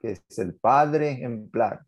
que 0.00 0.12
es 0.12 0.38
el 0.38 0.54
Padre 0.54 1.12
ejemplar, 1.12 1.86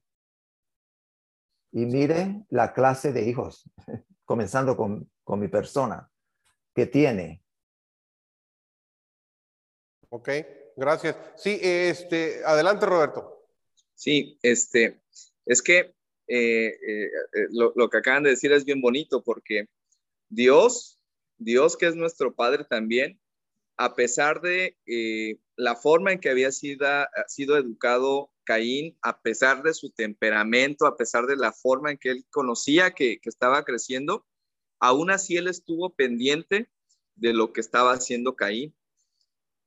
y 1.76 1.84
mire 1.84 2.42
la 2.48 2.72
clase 2.72 3.12
de 3.12 3.28
hijos, 3.28 3.70
comenzando 4.24 4.78
con, 4.78 5.10
mi 5.38 5.48
persona, 5.48 6.10
que 6.74 6.86
tiene. 6.86 7.44
Ok, 10.08 10.30
gracias. 10.74 11.16
Sí, 11.36 11.58
este, 11.60 12.42
adelante 12.46 12.86
Roberto. 12.86 13.46
Sí, 13.94 14.38
este, 14.40 15.02
es 15.44 15.60
que 15.60 15.94
eh, 16.28 16.68
eh, 16.68 17.04
eh, 17.34 17.46
lo, 17.50 17.74
lo, 17.76 17.90
que 17.90 17.98
acaban 17.98 18.22
de 18.22 18.30
decir 18.30 18.52
es 18.52 18.64
bien 18.64 18.80
bonito 18.80 19.22
porque 19.22 19.68
Dios, 20.30 20.98
Dios 21.36 21.76
que 21.76 21.88
es 21.88 21.94
nuestro 21.94 22.34
Padre 22.34 22.64
también, 22.64 23.20
a 23.76 23.94
pesar 23.94 24.40
de 24.40 24.78
la 25.56 25.76
forma 25.76 26.12
en 26.12 26.20
que 26.20 26.30
había 26.30 26.52
sido, 26.52 26.88
sido 27.26 27.58
educado 27.58 28.30
Caín, 28.46 28.96
a 29.02 29.20
pesar 29.20 29.62
de 29.62 29.74
su 29.74 29.90
temperamento, 29.90 30.86
a 30.86 30.96
pesar 30.96 31.26
de 31.26 31.36
la 31.36 31.52
forma 31.52 31.90
en 31.90 31.98
que 31.98 32.10
él 32.10 32.26
conocía 32.30 32.92
que, 32.92 33.20
estaba 33.24 33.64
creciendo, 33.64 34.24
aún 34.78 35.10
así 35.10 35.36
él 35.36 35.48
estuvo 35.48 35.94
pendiente 35.94 36.70
de 37.16 37.34
lo 37.34 37.52
que 37.52 37.60
estaba 37.60 37.92
haciendo 37.92 38.36
Caín. 38.36 38.74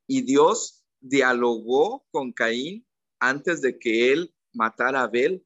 Y 0.08 0.22
Dios 0.22 0.84
dialogó 1.02 2.08
con 2.10 2.32
Caín 2.32 2.88
antes 3.20 3.62
de 3.62 3.78
que 3.78 4.12
él 4.12 4.34
matara 4.54 5.02
a 5.02 5.04
Abel. 5.04 5.46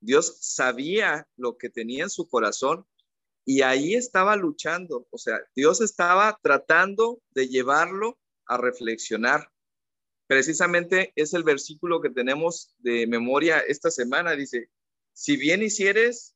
Dios 0.00 0.38
sabía 0.40 1.28
lo 1.36 1.58
que 1.58 1.68
tenía 1.68 2.04
en 2.04 2.10
su 2.10 2.28
corazón 2.28 2.86
y 3.44 3.62
ahí 3.62 3.94
estaba 3.94 4.36
luchando. 4.36 5.06
O 5.10 5.18
sea, 5.18 5.40
Dios 5.54 5.80
estaba 5.80 6.38
tratando 6.42 7.20
de 7.30 7.48
llevarlo 7.48 8.18
a 8.46 8.56
reflexionar 8.56 9.50
precisamente 10.26 11.12
es 11.16 11.34
el 11.34 11.44
versículo 11.44 12.00
que 12.00 12.10
tenemos 12.10 12.74
de 12.78 13.06
memoria 13.06 13.60
esta 13.60 13.90
semana. 13.90 14.32
Dice, 14.32 14.70
si 15.12 15.36
bien 15.36 15.62
hicieres, 15.62 16.34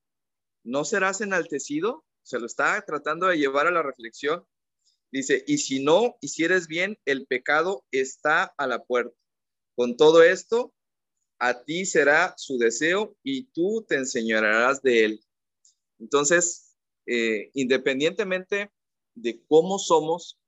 no 0.65 0.85
serás 0.85 1.21
enaltecido. 1.21 2.05
Se 2.23 2.39
lo 2.39 2.47
está 2.47 2.83
tratando 2.87 3.27
de 3.27 3.39
llevar 3.39 3.67
a 3.67 3.73
la 3.73 3.83
reflexión. 3.83 4.47
Dice, 5.13 5.45
y 5.47 5.59
si 5.59 5.83
no 5.83 6.17
hicieres 6.21 6.69
bien, 6.69 6.99
el 7.05 7.27
pecado 7.27 7.85
está 7.91 8.55
a 8.57 8.67
la 8.67 8.85
puerta. 8.85 9.17
Con 9.75 9.97
todo 9.97 10.23
esto, 10.23 10.73
a 11.39 11.65
ti 11.65 11.87
será 11.87 12.35
su 12.37 12.59
deseo 12.59 13.17
y 13.23 13.45
tú 13.53 13.85
te 13.89 13.97
enseñarás 13.97 14.83
de 14.83 15.05
él. 15.05 15.25
Entonces, 15.99 16.77
eh, 17.07 17.51
independientemente 17.55 18.71
de 19.15 19.43
cómo 19.49 19.79
somos, 19.79 20.39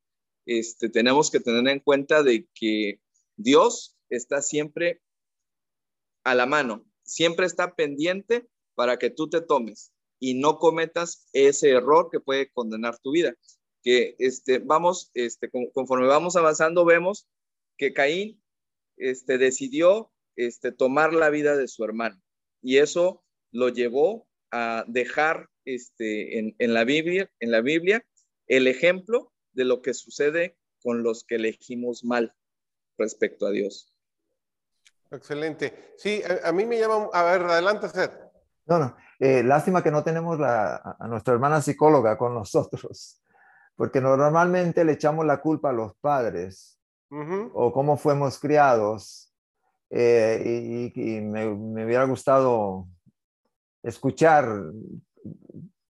este, 0.46 0.88
tenemos 0.88 1.30
que 1.30 1.40
tener 1.40 1.66
en 1.68 1.80
cuenta 1.80 2.22
de 2.22 2.46
que 2.54 3.00
Dios 3.36 3.96
está 4.08 4.42
siempre 4.42 5.00
a 6.24 6.34
la 6.34 6.46
mano, 6.46 6.84
siempre 7.02 7.46
está 7.46 7.74
pendiente 7.74 8.46
para 8.74 8.98
que 8.98 9.10
tú 9.10 9.28
te 9.28 9.40
tomes 9.40 9.92
y 10.18 10.34
no 10.34 10.58
cometas 10.58 11.26
ese 11.32 11.70
error 11.70 12.08
que 12.10 12.20
puede 12.20 12.50
condenar 12.50 12.98
tu 12.98 13.12
vida. 13.12 13.34
que 13.84 14.14
este, 14.20 14.60
vamos, 14.60 15.10
este, 15.14 15.50
conforme 15.74 16.06
vamos 16.06 16.36
avanzando, 16.36 16.84
vemos 16.84 17.26
que 17.76 17.92
Caín 17.92 18.40
este, 18.96 19.38
decidió 19.38 20.12
este, 20.36 20.70
tomar 20.70 21.12
la 21.12 21.30
vida 21.30 21.56
de 21.56 21.66
su 21.66 21.82
hermano 21.82 22.22
y 22.62 22.76
eso 22.76 23.24
lo 23.50 23.70
llevó 23.70 24.28
a 24.52 24.84
dejar 24.86 25.48
este, 25.64 26.38
en, 26.38 26.54
en, 26.58 26.74
la 26.74 26.84
Biblia, 26.84 27.28
en 27.40 27.50
la 27.50 27.60
Biblia 27.60 28.06
el 28.46 28.68
ejemplo 28.68 29.32
de 29.52 29.64
lo 29.64 29.82
que 29.82 29.94
sucede 29.94 30.56
con 30.80 31.02
los 31.02 31.24
que 31.24 31.34
elegimos 31.34 32.04
mal 32.04 32.32
respecto 32.98 33.46
a 33.46 33.50
Dios. 33.50 33.92
Excelente. 35.10 35.94
Sí, 35.98 36.22
a, 36.42 36.52
mí 36.52 36.64
me 36.64 36.78
llama, 36.78 37.08
a 37.12 37.22
ver, 37.24 37.42
adelante, 37.42 37.88
Seth. 37.88 38.18
No, 38.64 38.78
no, 38.78 38.96
eh, 39.18 39.42
lástima 39.42 39.82
que 39.82 39.90
no 39.90 40.02
tenemos 40.02 40.38
a 40.40 41.06
nuestra 41.08 41.34
hermana 41.34 41.60
psicóloga 41.60 42.16
con 42.16 42.32
nosotros, 42.32 43.20
porque 43.76 44.00
normalmente 44.00 44.84
le 44.84 44.92
echamos 44.92 45.26
la 45.26 45.40
culpa 45.40 45.70
a 45.70 45.72
los 45.72 45.94
padres 45.96 46.78
o 47.52 47.72
cómo 47.72 47.96
fuimos 47.96 48.38
criados. 48.38 49.32
Eh, 49.90 50.90
y, 50.94 51.20
me, 51.20 51.46
hubiera 51.46 52.04
gustado 52.04 52.86
escuchar 53.82 54.48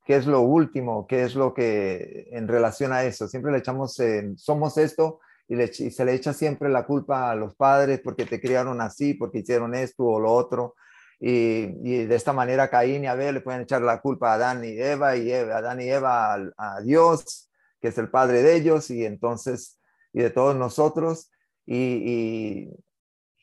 qué 0.03 0.15
es 0.15 0.25
lo 0.25 0.41
último, 0.41 1.05
qué 1.05 1.23
es 1.23 1.35
lo 1.35 1.53
que 1.53 2.27
en 2.31 2.47
relación 2.47 2.91
a 2.91 3.03
eso. 3.03 3.27
Siempre 3.27 3.51
le 3.51 3.59
echamos, 3.59 4.01
somos 4.37 4.77
esto 4.77 5.19
y, 5.51 5.91
se 5.91 6.05
le 6.05 6.13
echa 6.13 6.33
siempre 6.33 6.69
la 6.69 6.85
culpa 6.85 7.29
a 7.29 7.35
los 7.35 7.55
padres 7.55 7.99
porque 8.01 8.25
te 8.25 8.39
criaron 8.39 8.79
así, 8.79 9.13
porque 9.13 9.39
hicieron 9.39 9.75
esto 9.75 10.05
o 10.05 10.19
lo 10.19 10.31
otro. 10.31 10.75
Y, 11.19 12.05
de 12.05 12.15
esta 12.15 12.33
manera 12.33 12.69
Caín 12.69 13.03
y 13.03 13.07
Abel 13.07 13.35
le 13.35 13.41
pueden 13.41 13.61
echar 13.61 13.81
la 13.81 14.01
culpa 14.01 14.31
a 14.31 14.35
Adán 14.35 14.63
y 14.63 14.79
Eva 14.79 15.15
y 15.17 15.31
Eva, 15.31 15.57
Adán 15.57 15.81
y 15.81 15.89
Eva 15.89 16.33
a 16.57 16.81
Dios, 16.81 17.49
que 17.79 17.89
es 17.89 17.97
el 17.97 18.09
padre 18.09 18.41
de 18.41 18.55
ellos, 18.55 18.89
y 18.89 19.05
entonces 19.05 19.79
y 20.13 20.21
de 20.21 20.29
todos 20.29 20.55
nosotros 20.55 21.31
y, 21.65 22.69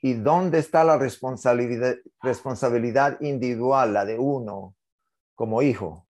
y, 0.02 0.12
dónde 0.14 0.58
está 0.58 0.84
la 0.84 0.98
responsabilidad, 0.98 1.96
responsabilidad 2.22 3.20
individual, 3.20 3.92
la 3.92 4.04
de 4.04 4.18
uno 4.18 4.74
como 5.34 5.62
hijo. 5.62 6.06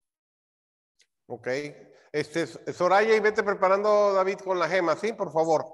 Ok. 1.26 1.48
Este, 2.16 2.46
Soraya, 2.72 3.14
y 3.14 3.20
vete 3.20 3.42
preparando, 3.42 4.14
David, 4.14 4.38
con 4.38 4.58
la 4.58 4.70
gema, 4.70 4.96
¿sí? 4.96 5.12
Por 5.12 5.30
favor. 5.30 5.66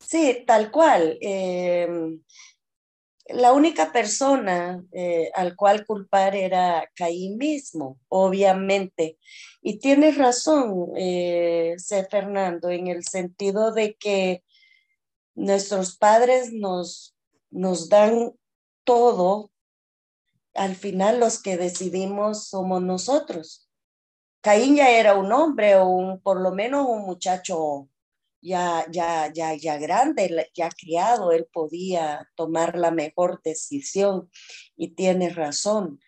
Sí, 0.00 0.42
tal 0.46 0.70
cual. 0.70 1.18
Em, 1.20 2.22
la 3.26 3.52
única 3.52 3.92
persona 3.92 4.82
eh, 4.90 5.30
al 5.34 5.54
cual 5.54 5.84
culpar 5.84 6.34
era 6.34 6.90
Caín 6.94 7.36
mismo, 7.36 7.98
obviamente. 8.08 9.18
Y 9.60 9.78
tienes 9.80 10.16
razón, 10.16 10.92
eh. 10.96 11.76
Fernando, 12.10 12.70
en 12.70 12.86
el 12.86 13.04
sentido 13.04 13.72
de 13.72 13.96
que 13.96 14.42
nuestros 15.34 15.98
padres 15.98 16.54
nos, 16.54 17.14
nos 17.50 17.90
dan 17.90 18.32
todo, 18.82 19.50
al 20.54 20.74
final 20.74 21.20
los 21.20 21.42
que 21.42 21.58
decidimos 21.58 22.48
somos 22.48 22.80
nosotros. 22.80 23.67
Caín 24.40 24.76
ya 24.76 24.90
era 24.90 25.16
un 25.16 25.32
hombre 25.32 25.76
o 25.76 25.86
un, 25.86 26.20
por 26.20 26.40
lo 26.40 26.52
menos 26.52 26.86
un 26.88 27.02
muchacho 27.02 27.88
ya, 28.40 28.86
ya, 28.90 29.32
ya, 29.32 29.54
ya 29.54 29.78
grande, 29.78 30.50
ya 30.54 30.70
criado, 30.70 31.32
él 31.32 31.48
podía 31.52 32.28
tomar 32.36 32.76
la 32.76 32.90
mejor 32.90 33.40
decisión 33.42 34.30
y 34.76 34.94
tiene 34.94 35.30
razón. 35.30 36.00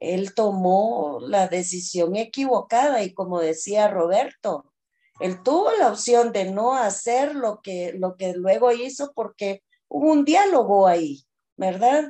Él 0.00 0.34
tomó 0.34 1.18
la 1.20 1.48
decisión 1.48 2.16
equivocada 2.16 3.02
y 3.02 3.14
como 3.14 3.40
decía 3.40 3.88
Roberto, 3.88 4.72
él 5.20 5.42
tuvo 5.42 5.72
la 5.72 5.88
opción 5.88 6.32
de 6.32 6.50
no 6.52 6.74
hacer 6.74 7.34
lo 7.34 7.60
que, 7.62 7.92
lo 7.94 8.16
que 8.16 8.34
luego 8.34 8.70
hizo 8.72 9.12
porque 9.14 9.64
hubo 9.88 10.12
un 10.12 10.24
diálogo 10.24 10.86
ahí, 10.86 11.24
¿verdad? 11.56 12.04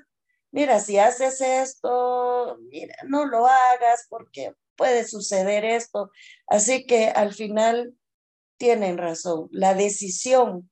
Mira, 0.51 0.81
si 0.81 0.99
haces 0.99 1.41
esto, 1.41 2.59
mira, 2.71 2.95
no 3.07 3.27
lo 3.27 3.47
hagas 3.47 4.07
porque 4.11 4.55
puede 4.79 5.07
suceder 5.07 5.67
esto. 5.67 6.11
Así 6.47 6.87
que 6.87 7.09
al 7.09 7.35
final 7.35 7.95
tienen 8.57 8.97
razón. 8.97 9.49
La 9.51 9.75
decisión 9.75 10.71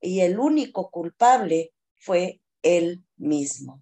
y 0.00 0.20
el 0.20 0.38
único 0.38 0.90
culpable 0.90 1.72
fue 1.96 2.42
él 2.62 3.04
mismo. 3.16 3.80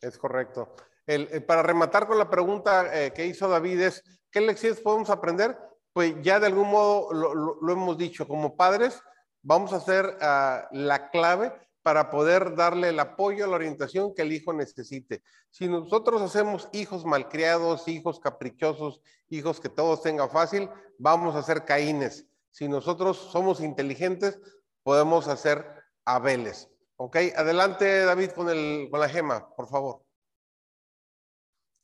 Es 0.00 0.18
correcto. 0.18 0.74
El, 1.06 1.44
para 1.44 1.62
rematar 1.62 2.06
con 2.06 2.18
la 2.18 2.30
pregunta 2.30 2.90
eh, 2.92 3.12
que 3.12 3.26
hizo 3.26 3.48
David 3.48 3.80
es, 3.80 4.02
¿qué 4.30 4.40
lecciones 4.40 4.80
podemos 4.80 5.10
aprender? 5.10 5.56
Pues 5.92 6.14
ya 6.22 6.40
de 6.40 6.46
algún 6.46 6.70
modo 6.70 7.12
lo, 7.12 7.72
hemos 7.72 7.98
dicho, 7.98 8.26
como 8.26 8.56
padres 8.56 9.00
vamos 9.42 9.72
a 9.72 9.76
hacer 9.76 10.16
ah, 10.20 10.68
la 10.72 11.10
clave 11.10 11.52
para 11.82 12.10
poder 12.10 12.54
darle 12.56 12.90
el 12.90 13.00
apoyo, 13.00 13.46
la 13.46 13.56
orientación 13.56 14.14
que 14.14 14.22
el 14.22 14.32
hijo 14.32 14.52
necesite. 14.52 15.22
Si 15.50 15.68
nosotros 15.68 16.20
hacemos 16.22 16.68
hijos 16.72 17.04
malcriados, 17.04 17.88
hijos 17.88 18.20
caprichosos, 18.20 19.00
hijos 19.28 19.60
que 19.60 19.68
todos 19.68 20.02
tengan 20.02 20.30
fácil, 20.30 20.68
vamos 20.98 21.34
a 21.34 21.42
ser 21.42 21.64
caínes. 21.64 22.26
Si 22.50 22.68
nosotros 22.68 23.16
somos 23.32 23.60
inteligentes, 23.60 24.38
podemos 24.82 25.28
hacer 25.28 25.64
abeles. 26.04 26.68
¿Ok? 26.96 27.16
Adelante, 27.34 28.00
David, 28.00 28.30
con, 28.30 28.50
el, 28.50 28.88
con 28.90 29.00
la 29.00 29.08
gema, 29.08 29.48
por 29.56 29.68
favor. 29.68 30.04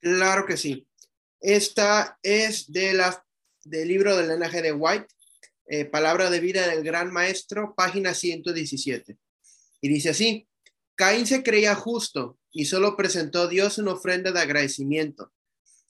Claro 0.01 0.45
que 0.45 0.57
sí. 0.57 0.87
Esta 1.41 2.19
es 2.23 2.71
de 2.71 2.93
la, 2.93 3.25
del 3.65 3.89
libro 3.89 4.17
del 4.17 4.29
linaje 4.29 4.61
de 4.61 4.73
White, 4.73 5.09
eh, 5.69 5.85
Palabra 5.85 6.31
de 6.31 6.41
vida 6.41 6.67
del 6.69 6.85
gran 6.85 7.13
maestro, 7.13 7.75
página 7.75 8.15
117. 8.15 9.17
Y 9.81 9.89
dice 9.89 10.11
así, 10.11 10.49
Caín 10.95 11.27
se 11.27 11.43
creía 11.43 11.75
justo 11.75 12.39
y 12.51 12.65
solo 12.65 12.97
presentó 12.97 13.43
a 13.43 13.49
Dios 13.49 13.79
una 13.79 13.93
ofrenda 13.93 14.33
de 14.33 14.41
agradecimiento. 14.41 15.33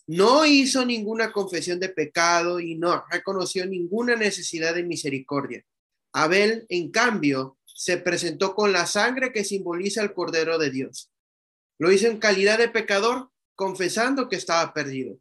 No 0.07 0.47
hizo 0.47 0.85
ninguna 0.85 1.33
confesión 1.33 1.81
de 1.81 1.89
pecado 1.89 2.61
y 2.61 2.77
no 2.77 3.05
reconoció 3.11 3.67
ninguna 3.67 4.17
necesidad 4.17 4.75
de 4.75 4.83
misericordia. 4.85 5.65
Abel, 6.13 6.65
en 6.69 6.91
cambio, 6.91 7.59
se 7.65 7.99
presentó 7.99 8.55
con 8.55 8.73
la 8.73 8.87
sangre 8.87 9.33
que 9.33 9.45
simboliza 9.45 10.03
el 10.03 10.15
Cordero 10.15 10.59
de 10.59 10.71
Dios. 10.71 11.11
Lo 11.79 11.93
hizo 11.93 12.07
en 12.07 12.19
calidad 12.19 12.59
de 12.59 12.69
pecador, 12.69 13.31
confesando 13.55 14.29
que 14.29 14.37
estaba 14.37 14.73
perdido. 14.73 15.19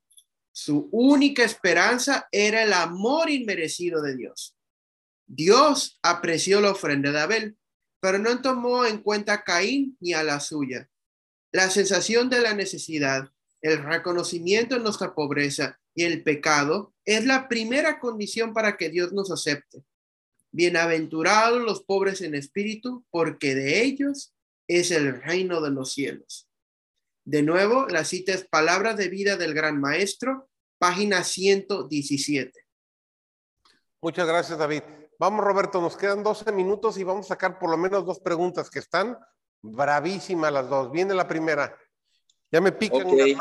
Su 0.51 0.87
única 0.91 1.43
esperanza 1.43 2.27
era 2.31 2.63
el 2.63 2.71
amor 2.71 3.29
inmerecido 3.29 4.01
de 4.01 4.15
Dios. 4.15 4.55
Dios 5.27 5.99
apreció 6.01 6.61
la 6.61 6.71
ofrenda 6.71 7.11
de 7.11 7.19
Abel, 7.19 7.57
pero 8.05 8.19
no 8.19 8.39
tomó 8.39 8.85
en 8.85 8.99
cuenta 8.99 9.33
a 9.33 9.43
Caín 9.43 9.97
ni 9.99 10.13
a 10.13 10.21
la 10.21 10.39
suya. 10.39 10.87
La 11.51 11.71
sensación 11.71 12.29
de 12.29 12.39
la 12.39 12.53
necesidad 12.53 13.31
el 13.63 13.81
reconocimiento 13.81 14.75
de 14.75 14.81
nuestra 14.81 15.15
pobreza 15.15 15.79
y 15.95 16.03
el 16.03 16.21
pecado 16.21 16.93
es 17.03 17.25
la 17.25 17.47
primera 17.47 17.99
condición 17.99 18.53
para 18.53 18.77
que 18.77 18.91
Dios 18.91 19.11
nos 19.11 19.31
acepte. 19.31 19.83
Bienaventurados 20.51 21.63
los 21.63 21.81
pobres 21.83 22.21
en 22.21 22.35
espíritu, 22.35 23.03
porque 23.09 23.55
de 23.55 23.81
ellos 23.81 24.35
es 24.67 24.91
el 24.91 25.19
reino 25.19 25.59
de 25.59 25.71
los 25.71 25.93
cielos. 25.93 26.47
De 27.23 27.41
nuevo, 27.41 27.87
la 27.87 28.05
cita 28.05 28.33
es 28.33 28.45
Palabras 28.45 28.97
de 28.97 29.09
Vida 29.09 29.35
del 29.35 29.55
Gran 29.55 29.81
Maestro, 29.81 30.47
página 30.77 31.23
117. 31.23 32.67
Muchas 33.99 34.27
gracias, 34.27 34.59
David. 34.59 34.83
Vamos, 35.17 35.45
Roberto, 35.45 35.81
nos 35.81 35.95
quedan 35.95 36.23
12 36.23 36.51
minutos 36.51 36.97
y 36.97 37.03
vamos 37.03 37.27
a 37.27 37.29
sacar 37.29 37.57
por 37.57 37.69
lo 37.69 37.77
menos 37.77 38.05
dos 38.05 38.19
preguntas 38.19 38.69
que 38.69 38.79
están 38.79 39.17
bravísimas 39.61 40.51
las 40.51 40.69
dos. 40.69 40.91
Viene 40.91 41.13
la 41.13 41.27
primera. 41.27 41.77
Ya 42.51 42.61
me 42.61 42.71
pican 42.71 43.07
okay. 43.07 43.37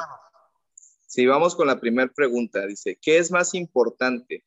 Si 1.06 1.26
vamos 1.26 1.54
con 1.54 1.66
la 1.66 1.78
primera 1.78 2.10
pregunta, 2.12 2.66
dice, 2.66 2.98
¿qué 3.00 3.18
es 3.18 3.30
más 3.30 3.54
importante? 3.54 4.44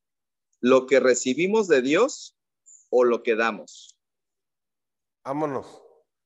¿Lo 0.59 0.87
que 0.87 0.99
recibimos 0.99 1.67
de 1.67 1.81
Dios 1.81 2.37
o 2.89 3.03
lo 3.03 3.23
que 3.23 3.35
damos? 3.35 3.97
Vámonos. 5.23 5.83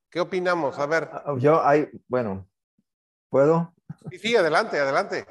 ¿Qué 0.10 0.20
opinamos? 0.20 0.78
A 0.80 0.86
ver. 0.86 1.10
Ah, 1.12 1.36
yo 1.38 1.66
hay, 1.66 1.90
bueno, 2.08 2.48
¿puedo? 3.30 3.74
Sí, 4.10 4.20
sí, 4.20 4.36
adelante, 4.36 4.80
adelante. 4.80 5.26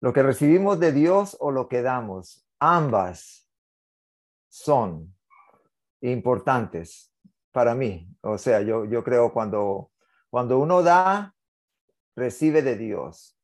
Lo 0.00 0.12
que 0.12 0.22
recibimos 0.22 0.78
de 0.78 0.92
Dios 0.92 1.36
o 1.40 1.50
lo 1.50 1.68
que 1.68 1.82
damos, 1.82 2.46
ambas 2.60 3.47
son 4.48 5.14
importantes 6.00 7.12
para 7.52 7.74
mí. 7.74 8.08
O 8.20 8.38
sea, 8.38 8.60
yo, 8.62 8.84
yo 8.84 9.02
creo 9.04 9.32
cuando, 9.32 9.90
cuando 10.30 10.58
uno 10.58 10.82
da, 10.82 11.34
recibe 12.16 12.62
de 12.62 12.76
Dios. 12.76 13.36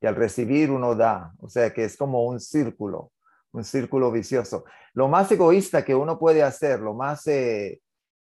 Y 0.00 0.06
al 0.06 0.16
recibir 0.16 0.70
uno 0.70 0.94
da. 0.94 1.32
O 1.38 1.48
sea 1.48 1.72
que 1.72 1.84
es 1.84 1.96
como 1.96 2.26
un 2.26 2.40
círculo, 2.40 3.12
un 3.52 3.64
círculo 3.64 4.10
vicioso. 4.10 4.64
Lo 4.92 5.08
más 5.08 5.30
egoísta 5.32 5.84
que 5.84 5.94
uno 5.94 6.18
puede 6.18 6.42
hacer, 6.42 6.80
lo 6.80 6.94
más 6.94 7.26
eh, 7.26 7.80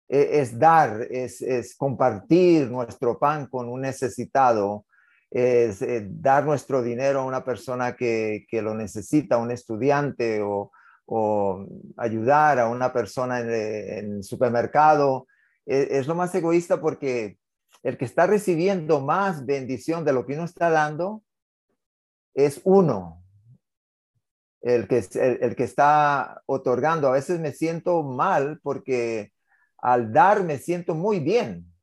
e, 0.07 0.39
es 0.39 0.57
dar, 0.57 1.07
es, 1.09 1.41
es, 1.41 1.75
compartir 1.75 2.69
nuestro 2.71 3.19
pan 3.19 3.47
con 3.47 3.69
un 3.69 3.81
necesitado, 3.81 4.85
es 5.29 5.81
eh, 5.83 6.07
dar 6.09 6.43
nuestro 6.43 6.81
dinero 6.81 7.19
a 7.21 7.25
una 7.25 7.43
persona 7.43 7.95
que, 7.95 8.47
que 8.49 8.63
lo 8.63 8.73
necesita, 8.73 9.37
un 9.37 9.51
estudiante 9.51 10.41
o, 10.41 10.71
o 11.11 11.65
ayudar 11.97 12.59
a 12.59 12.69
una 12.69 12.93
persona 12.93 13.39
en, 13.39 13.49
el 13.49 14.23
supermercado. 14.23 15.27
Es, 15.65 15.89
es, 15.89 16.07
lo 16.07 16.13
más 16.13 16.33
egoísta 16.35 16.79
porque 16.79 17.39
el 17.81 17.97
que 17.97 18.05
está 18.05 18.27
recibiendo 18.27 19.01
más 19.01 19.43
bendición 19.45 20.05
de 20.05 20.13
lo 20.13 20.27
que 20.27 20.33
uno 20.33 20.43
está 20.43 20.69
dando 20.69 21.23
es 22.35 22.61
uno. 22.63 23.23
El 24.61 24.87
que, 24.87 25.03
el, 25.15 25.55
que 25.55 25.63
está 25.63 26.43
otorgando. 26.45 27.07
A 27.07 27.13
veces 27.13 27.39
me 27.39 27.53
siento 27.53 28.03
mal 28.03 28.59
porque 28.61 29.31
al 29.79 30.13
dar 30.13 30.43
me 30.43 30.59
siento 30.59 30.93
muy 30.93 31.19
bien. 31.19 31.73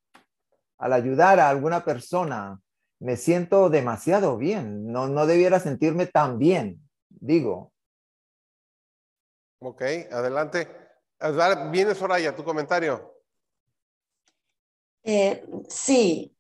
Al 0.79 0.93
ayudar 0.93 1.41
a 1.41 1.49
alguna 1.49 1.85
persona 1.85 2.61
me 3.01 3.17
siento 3.17 3.71
demasiado 3.71 4.37
bien. 4.37 4.87
No, 4.93 5.09
no 5.09 5.27
debiera 5.27 5.59
sentirme 5.59 6.07
tan 6.07 6.39
bien, 6.39 6.81
digo. 7.09 7.73
Ok, 9.59 9.83
adelante. 10.11 10.69
Viene 11.71 11.95
Soraya, 11.95 12.35
tu 12.35 12.45
comentario. 12.45 13.15
Eh, 15.03 15.45
sí, 15.69 16.37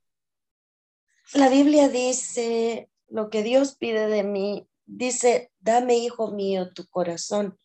la 1.34 1.48
Biblia 1.48 1.88
dice, 1.88 2.90
lo 3.08 3.30
que 3.30 3.42
Dios 3.42 3.76
pide 3.76 4.06
de 4.06 4.22
mí, 4.22 4.68
dice, 4.84 5.52
dame, 5.60 5.96
hijo 5.96 6.30
mío, 6.30 6.72
tu 6.72 6.86
corazón. 6.88 7.58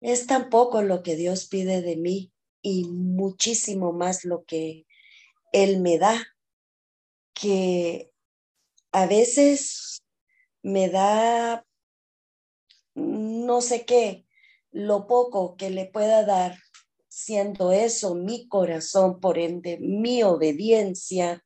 Es 0.00 0.26
tan 0.26 0.50
poco 0.50 0.82
lo 0.82 1.02
que 1.02 1.16
Dios 1.16 1.46
pide 1.46 1.82
de 1.82 1.96
mí 1.96 2.32
y 2.62 2.84
muchísimo 2.84 3.92
más 3.92 4.24
lo 4.24 4.44
que 4.44 4.86
Él 5.52 5.80
me 5.80 5.98
da, 5.98 6.16
que 7.32 8.12
a 8.92 9.06
veces 9.06 10.02
me 10.62 10.88
da 10.88 11.64
no 12.94 13.60
sé 13.60 13.84
qué, 13.84 14.23
lo 14.74 15.06
poco 15.06 15.56
que 15.56 15.70
le 15.70 15.86
pueda 15.86 16.24
dar, 16.24 16.58
siendo 17.08 17.70
eso 17.70 18.16
mi 18.16 18.48
corazón, 18.48 19.20
por 19.20 19.38
ende 19.38 19.78
mi 19.78 20.24
obediencia, 20.24 21.44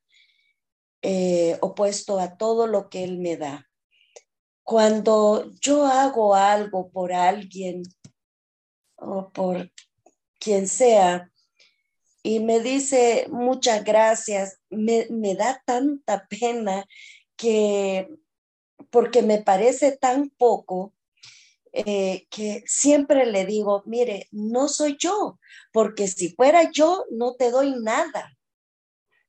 eh, 1.03 1.57
opuesto 1.61 2.19
a 2.19 2.37
todo 2.37 2.65
lo 2.65 2.89
que 2.89 3.03
Él 3.03 3.19
me 3.19 3.37
da. 3.37 3.67
Cuando 4.63 5.51
yo 5.61 5.85
hago 5.85 6.33
algo 6.33 6.89
por 6.89 7.13
alguien 7.13 7.83
o 8.95 9.29
por 9.29 9.71
quien 10.39 10.67
sea 10.67 11.31
y 12.23 12.39
me 12.39 12.59
dice 12.59 13.27
muchas 13.29 13.83
gracias, 13.83 14.59
me, 14.69 15.05
me 15.11 15.35
da 15.35 15.61
tanta 15.65 16.27
pena 16.27 16.85
que 17.37 18.09
porque 18.89 19.21
me 19.21 19.37
parece 19.37 19.95
tan 19.95 20.29
poco 20.31 20.93
eh, 21.73 22.27
que 22.29 22.63
siempre 22.65 23.25
le 23.25 23.45
digo, 23.45 23.83
mire, 23.85 24.27
no 24.31 24.67
soy 24.67 24.97
yo, 24.99 25.39
porque 25.71 26.07
si 26.07 26.29
fuera 26.29 26.71
yo, 26.71 27.05
no 27.11 27.35
te 27.35 27.51
doy 27.51 27.75
nada. 27.79 28.37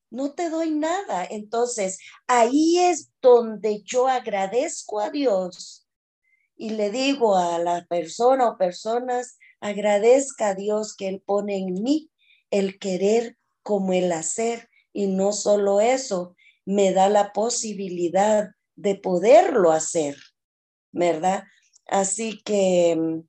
No 0.09 0.33
te 0.33 0.49
doy 0.49 0.71
nada. 0.71 1.25
Entonces, 1.29 1.99
ahí 2.27 2.79
es 2.79 3.11
donde 3.21 3.81
yo 3.83 4.07
agradezco 4.07 4.99
a 4.99 5.09
Dios 5.09 5.87
y 6.57 6.71
le 6.71 6.91
digo 6.91 7.37
a 7.37 7.59
la 7.59 7.85
persona 7.85 8.49
o 8.49 8.57
personas, 8.57 9.37
agradezca 9.61 10.49
a 10.49 10.55
Dios 10.55 10.95
que 10.95 11.07
Él 11.07 11.23
pone 11.25 11.57
en 11.57 11.73
mí 11.81 12.11
el 12.49 12.77
querer 12.77 13.37
como 13.63 13.93
el 13.93 14.11
hacer. 14.11 14.69
Y 14.93 15.07
no 15.07 15.31
solo 15.31 15.79
eso, 15.79 16.35
me 16.65 16.93
da 16.93 17.09
la 17.09 17.31
posibilidad 17.31 18.51
de 18.75 18.95
poderlo 18.95 19.71
hacer, 19.71 20.17
¿verdad? 20.91 21.43
Así 21.91 22.41
que 22.41 22.95
mm, 22.97 23.19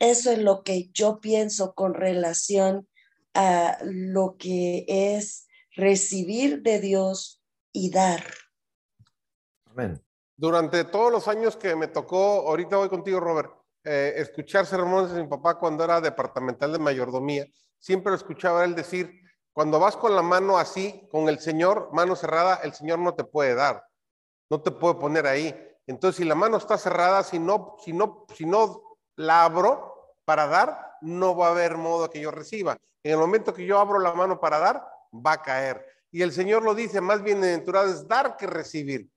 eso 0.00 0.32
es 0.32 0.38
lo 0.38 0.64
que 0.64 0.90
yo 0.92 1.20
pienso 1.20 1.74
con 1.74 1.94
relación 1.94 2.88
a 3.34 3.78
lo 3.84 4.36
que 4.36 4.84
es 4.88 5.46
recibir 5.76 6.62
de 6.62 6.80
Dios 6.80 7.40
y 7.70 7.90
dar. 7.90 8.24
Amén. 9.66 10.02
Durante 10.36 10.84
todos 10.84 11.12
los 11.12 11.28
años 11.28 11.56
que 11.56 11.76
me 11.76 11.86
tocó, 11.86 12.48
ahorita 12.48 12.78
voy 12.78 12.88
contigo, 12.88 13.20
Robert, 13.20 13.52
eh, 13.84 14.14
escuchar 14.16 14.66
sermones 14.66 15.12
de 15.12 15.22
mi 15.22 15.28
papá 15.28 15.58
cuando 15.58 15.84
era 15.84 16.00
departamental 16.00 16.72
de 16.72 16.78
mayordomía, 16.78 17.46
siempre 17.78 18.10
lo 18.10 18.16
escuchaba 18.16 18.64
él 18.64 18.74
decir, 18.74 19.20
cuando 19.52 19.78
vas 19.78 19.96
con 19.96 20.16
la 20.16 20.22
mano 20.22 20.58
así, 20.58 21.06
con 21.10 21.28
el 21.28 21.38
Señor, 21.38 21.90
mano 21.92 22.16
cerrada, 22.16 22.56
el 22.64 22.72
Señor 22.72 22.98
no 22.98 23.14
te 23.14 23.24
puede 23.24 23.54
dar, 23.54 23.84
no 24.50 24.62
te 24.62 24.70
puede 24.70 24.94
poner 24.94 25.26
ahí. 25.26 25.54
Entonces, 25.92 26.16
si 26.16 26.24
la 26.24 26.34
mano 26.34 26.56
está 26.56 26.78
cerrada, 26.78 27.22
si 27.22 27.38
no, 27.38 27.76
si 27.84 27.92
no, 27.92 28.24
si 28.34 28.46
no 28.46 28.96
la 29.16 29.44
abro 29.44 30.16
para 30.24 30.46
dar, 30.46 30.96
no 31.02 31.36
va 31.36 31.48
a 31.48 31.50
haber 31.50 31.76
modo 31.76 32.08
que 32.08 32.20
yo 32.20 32.30
reciba. 32.30 32.78
En 33.02 33.12
el 33.12 33.18
momento 33.18 33.52
que 33.52 33.66
yo 33.66 33.78
abro 33.78 33.98
la 33.98 34.14
mano 34.14 34.40
para 34.40 34.58
dar, 34.58 34.86
va 35.14 35.32
a 35.32 35.42
caer. 35.42 35.84
Y 36.10 36.22
el 36.22 36.32
Señor 36.32 36.62
lo 36.62 36.74
dice, 36.74 37.00
más 37.00 37.22
bienaventurado 37.22 37.90
es 37.90 38.08
dar 38.08 38.36
que 38.36 38.46
recibir. 38.46 39.08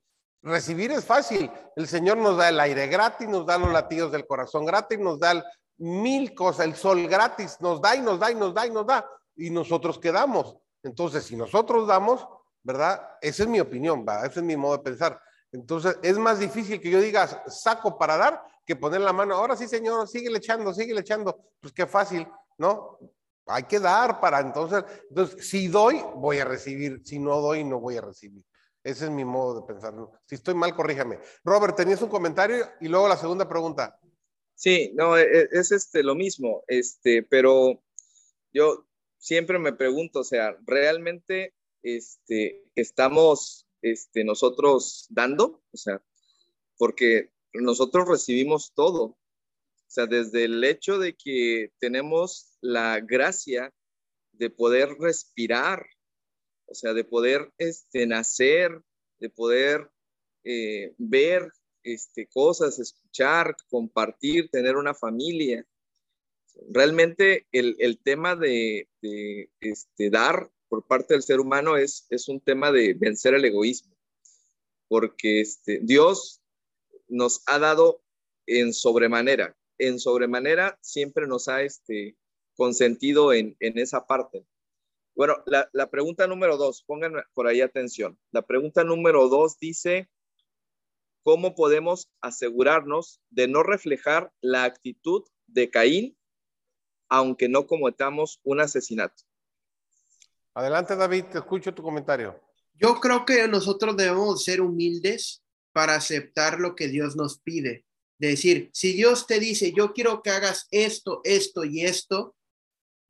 Recibir 0.41 0.91
es 0.91 1.05
fácil. 1.05 1.49
El 1.75 1.87
Señor 1.87 2.17
nos 2.17 2.37
da 2.37 2.49
el 2.49 2.59
aire 2.59 2.87
gratis, 2.87 3.27
nos 3.27 3.45
da 3.45 3.57
los 3.57 3.71
latidos 3.71 4.11
del 4.11 4.27
corazón 4.27 4.65
gratis, 4.65 4.99
nos 4.99 5.17
da 5.17 5.43
mil 5.77 6.35
cosas, 6.35 6.65
el 6.65 6.75
sol 6.75 7.07
gratis, 7.07 7.57
nos 7.61 7.81
da 7.81 7.95
y 7.95 8.01
nos 8.01 8.19
da 8.19 8.31
y 8.31 8.35
nos 8.35 8.53
da 8.53 8.67
y 8.67 8.71
nos 8.71 8.85
da. 8.85 9.09
Y 9.37 9.49
nosotros 9.49 9.97
quedamos. 9.97 10.57
Entonces, 10.83 11.23
si 11.23 11.37
nosotros 11.37 11.87
damos, 11.87 12.27
¿verdad? 12.63 13.01
Esa 13.21 13.43
es 13.43 13.49
mi 13.49 13.59
opinión, 13.59 14.05
¿va? 14.07 14.25
ese 14.25 14.39
es 14.39 14.45
mi 14.45 14.57
modo 14.57 14.77
de 14.77 14.83
pensar. 14.83 15.21
Entonces, 15.55 15.97
es 16.03 16.17
más 16.17 16.39
difícil 16.39 16.81
que 16.81 16.89
yo 16.89 16.99
diga 16.99 17.27
saco 17.47 17.97
para 17.97 18.17
dar 18.17 18.43
que 18.65 18.75
poner 18.75 19.01
la 19.01 19.13
mano. 19.13 19.35
Ahora 19.35 19.55
sí, 19.55 19.67
señor, 19.67 20.07
sigue 20.07 20.29
echando, 20.35 20.73
sigue 20.73 20.99
echando. 20.99 21.39
Pues 21.61 21.73
qué 21.73 21.87
fácil, 21.87 22.27
¿no? 22.57 22.99
Hay 23.45 23.63
que 23.63 23.79
dar 23.79 24.19
para 24.19 24.41
entonces. 24.41 24.83
Entonces, 25.09 25.47
si 25.47 25.67
doy, 25.67 26.01
voy 26.15 26.39
a 26.39 26.45
recibir. 26.45 27.01
Si 27.05 27.19
no 27.19 27.39
doy, 27.39 27.63
no 27.63 27.79
voy 27.79 27.97
a 27.97 28.01
recibir. 28.01 28.43
Ese 28.83 29.05
es 29.05 29.11
mi 29.11 29.23
modo 29.23 29.61
de 29.61 29.67
pensar. 29.67 29.93
Si 30.25 30.35
estoy 30.35 30.55
mal, 30.55 30.75
corríjame. 30.75 31.19
Robert, 31.43 31.75
tenías 31.75 32.01
un 32.01 32.09
comentario 32.09 32.67
y 32.81 32.87
luego 32.87 33.07
la 33.07 33.17
segunda 33.17 33.47
pregunta. 33.47 33.97
Sí, 34.55 34.91
no, 34.95 35.17
e, 35.17 35.23
e, 35.23 35.49
es, 35.51 35.71
este 35.71 36.03
lo 36.03 36.15
mismo, 36.15 36.63
este, 36.67 37.23
pero 37.23 37.81
yo 38.53 38.85
siempre 39.17 39.59
me 39.59 39.73
pregunto, 39.73 40.19
o 40.19 40.23
sea, 40.23 40.55
¿realmente 40.65 41.53
este, 41.83 42.63
estamos 42.73 43.64
este, 43.85 44.23
nosotros 44.23 45.05
dando, 45.09 45.61
o 45.71 45.77
sea, 45.77 46.03
porque 46.75 47.29
nosotros 47.53 48.07
recibimos 48.07 48.73
todo, 48.73 49.03
o 49.03 49.19
sea, 49.87 50.07
desde 50.07 50.45
el 50.45 50.63
hecho 50.63 50.97
de 50.97 51.15
que 51.15 51.71
tenemos 51.79 52.57
la 52.61 52.99
gracia 52.99 53.71
de 54.31 54.49
poder 54.49 54.89
respirar, 54.99 55.85
o 56.65 56.73
sea, 56.73 56.93
de 56.93 57.03
poder 57.03 57.53
este, 57.59 58.07
nacer, 58.07 58.81
de 59.19 59.29
poder 59.29 59.91
eh, 60.43 60.95
ver 60.97 61.51
este, 61.83 62.27
cosas, 62.27 62.79
escuchar, 62.79 63.55
compartir, 63.69 64.49
tener 64.49 64.77
una 64.77 64.95
familia. 64.95 65.63
Realmente 66.71 67.45
el, 67.51 67.99
tema 68.03 68.35
de, 68.35 68.89
de 69.01 69.51
este, 69.59 70.09
dar 70.09 70.49
por 70.75 70.85
parte 70.85 71.13
del 71.13 71.23
ser 71.23 71.39
humano 71.39 71.77
es, 71.77 72.05
es 72.09 72.27
un 72.27 72.41
tema 72.41 72.69
de 72.69 72.93
vencer 72.95 73.33
el 73.33 73.45
egoísmo, 73.45 73.95
porque 74.89 75.39
este, 75.39 75.79
Dios 75.81 76.41
nos 77.07 77.41
ha 77.45 77.59
dado 77.59 78.03
en 78.45 78.73
sobremanera, 78.73 79.55
en 79.77 80.01
sobremanera 80.01 80.77
siempre 80.81 81.27
nos 81.27 81.47
ha 81.47 81.61
este, 81.61 82.17
consentido 82.57 83.31
en, 83.31 83.55
en 83.61 83.79
esa 83.79 84.05
parte. 84.05 84.45
Bueno, 85.15 85.37
la, 85.45 85.69
la, 85.71 85.89
pregunta 85.89 86.27
número 86.27 86.57
dos, 86.57 86.83
pongan 86.83 87.13
por 87.33 87.47
ahí 87.47 87.61
atención. 87.61 88.19
La 88.31 88.41
pregunta 88.41 88.83
número 88.83 89.29
dos 89.29 89.57
dice, 89.57 90.09
¿cómo 91.23 91.55
podemos 91.55 92.11
asegurarnos 92.19 93.21
de 93.29 93.47
no 93.47 93.63
reflejar 93.63 94.33
la 94.41 94.65
actitud 94.65 95.23
de 95.47 95.69
Caín, 95.69 96.17
aunque 97.07 97.47
no 97.47 97.65
cometamos 97.65 98.41
un 98.43 98.59
asesinato? 98.59 99.23
Adelante, 100.55 100.95
David, 100.95 101.25
te 101.25 101.39
escucho 101.39 101.73
tu 101.73 101.83
comentario. 101.83 102.41
Yo 102.75 102.95
creo 103.01 103.25
que 103.25 103.45
nosotros 103.49 103.97
debemos 103.97 104.45
ser 104.45 104.61
humildes 104.61 105.43
para 105.73 105.95
aceptar 105.95 106.61
lo 106.61 106.75
que 106.75 106.87
Dios 106.87 107.17
nos 107.17 107.39
pide. 107.39 107.85
De 108.17 108.29
decir, 108.29 108.69
si 108.73 108.93
Dios 108.93 109.27
te 109.27 109.41
dice, 109.41 109.73
yo 109.73 109.91
quiero 109.91 110.23
que 110.23 110.29
hagas 110.29 110.67
esto, 110.71 111.19
esto 111.25 111.65
y 111.65 111.81
esto, 111.81 112.37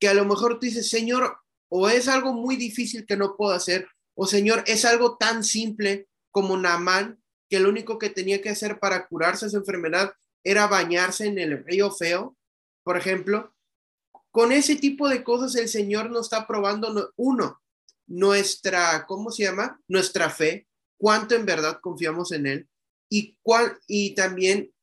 que 0.00 0.08
a 0.08 0.14
lo 0.14 0.24
mejor 0.24 0.58
tú 0.58 0.66
dices, 0.66 0.90
Señor, 0.90 1.38
o 1.68 1.88
es 1.88 2.08
algo 2.08 2.32
muy 2.32 2.56
difícil 2.56 3.06
que 3.06 3.16
no 3.16 3.36
puedo 3.36 3.52
hacer, 3.52 3.86
o 4.16 4.26
Señor, 4.26 4.64
es 4.66 4.84
algo 4.84 5.16
tan 5.16 5.44
simple 5.44 6.08
como 6.32 6.56
Namán, 6.56 7.22
que 7.48 7.60
lo 7.60 7.68
único 7.68 7.98
que 7.98 8.10
tenía 8.10 8.42
que 8.42 8.50
hacer 8.50 8.80
para 8.80 9.06
curarse 9.06 9.46
esa 9.46 9.58
enfermedad 9.58 10.12
era 10.42 10.66
bañarse 10.66 11.26
en 11.26 11.38
el 11.38 11.64
río 11.64 11.92
feo, 11.92 12.36
por 12.82 12.96
ejemplo, 12.96 13.55
con 14.36 14.52
ese 14.52 14.76
tipo 14.76 15.08
de 15.08 15.24
cosas 15.24 15.54
el 15.54 15.66
Señor 15.66 16.10
nos 16.10 16.26
está 16.26 16.46
probando, 16.46 17.10
uno, 17.16 17.62
nuestra, 18.06 19.06
¿cómo 19.06 19.30
se 19.30 19.44
llama? 19.44 19.80
Nuestra 19.88 20.28
fe, 20.28 20.68
cuánto 20.98 21.34
en 21.34 21.46
verdad 21.46 21.78
confiamos 21.80 22.32
en 22.32 22.46
Él 22.46 22.68
y, 23.10 23.38
cuál, 23.40 23.78
y 23.86 24.14
también 24.14 24.74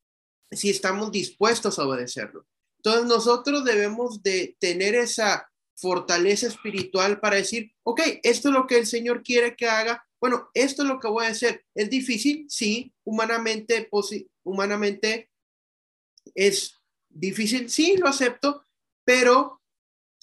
si 0.49 0.71
estamos 0.71 1.11
dispuestos 1.11 1.77
a 1.77 1.87
obedecerlo. 1.87 2.47
Entonces 2.77 3.05
nosotros 3.05 3.63
debemos 3.63 4.23
de 4.23 4.57
tener 4.59 4.95
esa 4.95 5.47
fortaleza 5.75 6.47
espiritual 6.47 7.19
para 7.19 7.35
decir, 7.35 7.75
ok, 7.83 8.01
esto 8.23 8.49
es 8.49 8.55
lo 8.55 8.65
que 8.65 8.79
el 8.79 8.87
Señor 8.87 9.21
quiere 9.21 9.55
que 9.55 9.67
haga. 9.67 10.03
Bueno, 10.19 10.49
esto 10.55 10.81
es 10.81 10.87
lo 10.87 10.99
que 10.99 11.09
voy 11.09 11.27
a 11.27 11.29
hacer. 11.29 11.63
¿Es 11.75 11.91
difícil? 11.91 12.47
Sí, 12.49 12.91
humanamente, 13.03 13.87
humanamente 14.43 15.29
es 16.33 16.73
difícil. 17.07 17.69
Sí, 17.69 17.97
lo 17.97 18.07
acepto, 18.07 18.65
pero, 19.05 19.61